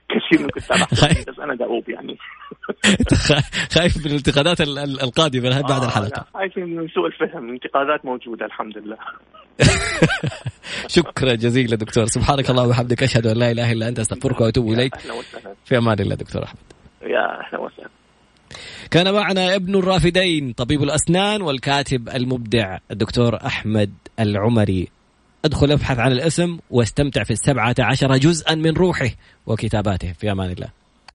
كثير 0.09 0.43
من 0.43 0.51
احسن 0.73 1.23
بس 1.33 1.39
أنا 1.39 1.55
دؤوب 1.55 1.89
يعني. 1.89 2.19
خايف 3.75 3.97
من 3.97 4.07
الانتقادات 4.07 4.61
القادمة 4.61 5.61
بعد 5.61 5.83
الحلقة. 5.83 6.27
خايف 6.35 6.59
من 6.59 6.89
سوء 6.89 7.07
الفهم. 7.07 7.49
الانتقادات 7.49 8.05
موجودة 8.05 8.47
الحمد 8.47 8.79
لله. 8.79 8.97
شكرا 10.97 11.35
جزيلا 11.35 11.77
دكتور. 11.77 12.07
سبحانك 12.07 12.51
اللهم 12.51 12.67
وبحمدك 12.67 13.03
أشهد 13.03 13.27
أن 13.27 13.37
لا 13.37 13.51
إله 13.51 13.73
إلا 13.73 13.89
أنت 13.89 13.99
أستغفرك 13.99 14.41
وأتوب 14.41 14.73
إليك. 14.73 14.95
في 15.65 15.79
أمان 15.79 16.01
الله 16.01 16.15
دكتور 16.15 16.45
أحمد. 16.45 16.63
يا 17.03 17.41
أهلا 17.41 17.61
وسهلا. 17.61 17.89
كان 18.91 19.15
معنا 19.15 19.55
ابن 19.55 19.75
الرافدين 19.75 20.53
طبيب 20.53 20.83
الأسنان 20.83 21.43
والكاتب 21.43 22.09
المبدع 22.09 22.79
الدكتور 22.91 23.37
أحمد 23.47 23.93
العمري. 24.21 24.89
ادخل 25.45 25.73
ابحث 25.73 25.99
عن 25.99 26.13
الاسم 26.13 26.59
واستمتع 26.71 27.23
في 27.23 27.31
السبعة 27.31 27.75
عشر 27.79 28.17
جزءا 28.17 28.55
من 28.55 28.71
روحه 28.71 29.11
وكتاباته. 29.47 30.13
في 30.13 30.33
أمان 30.33 30.51
الله. 30.51 30.69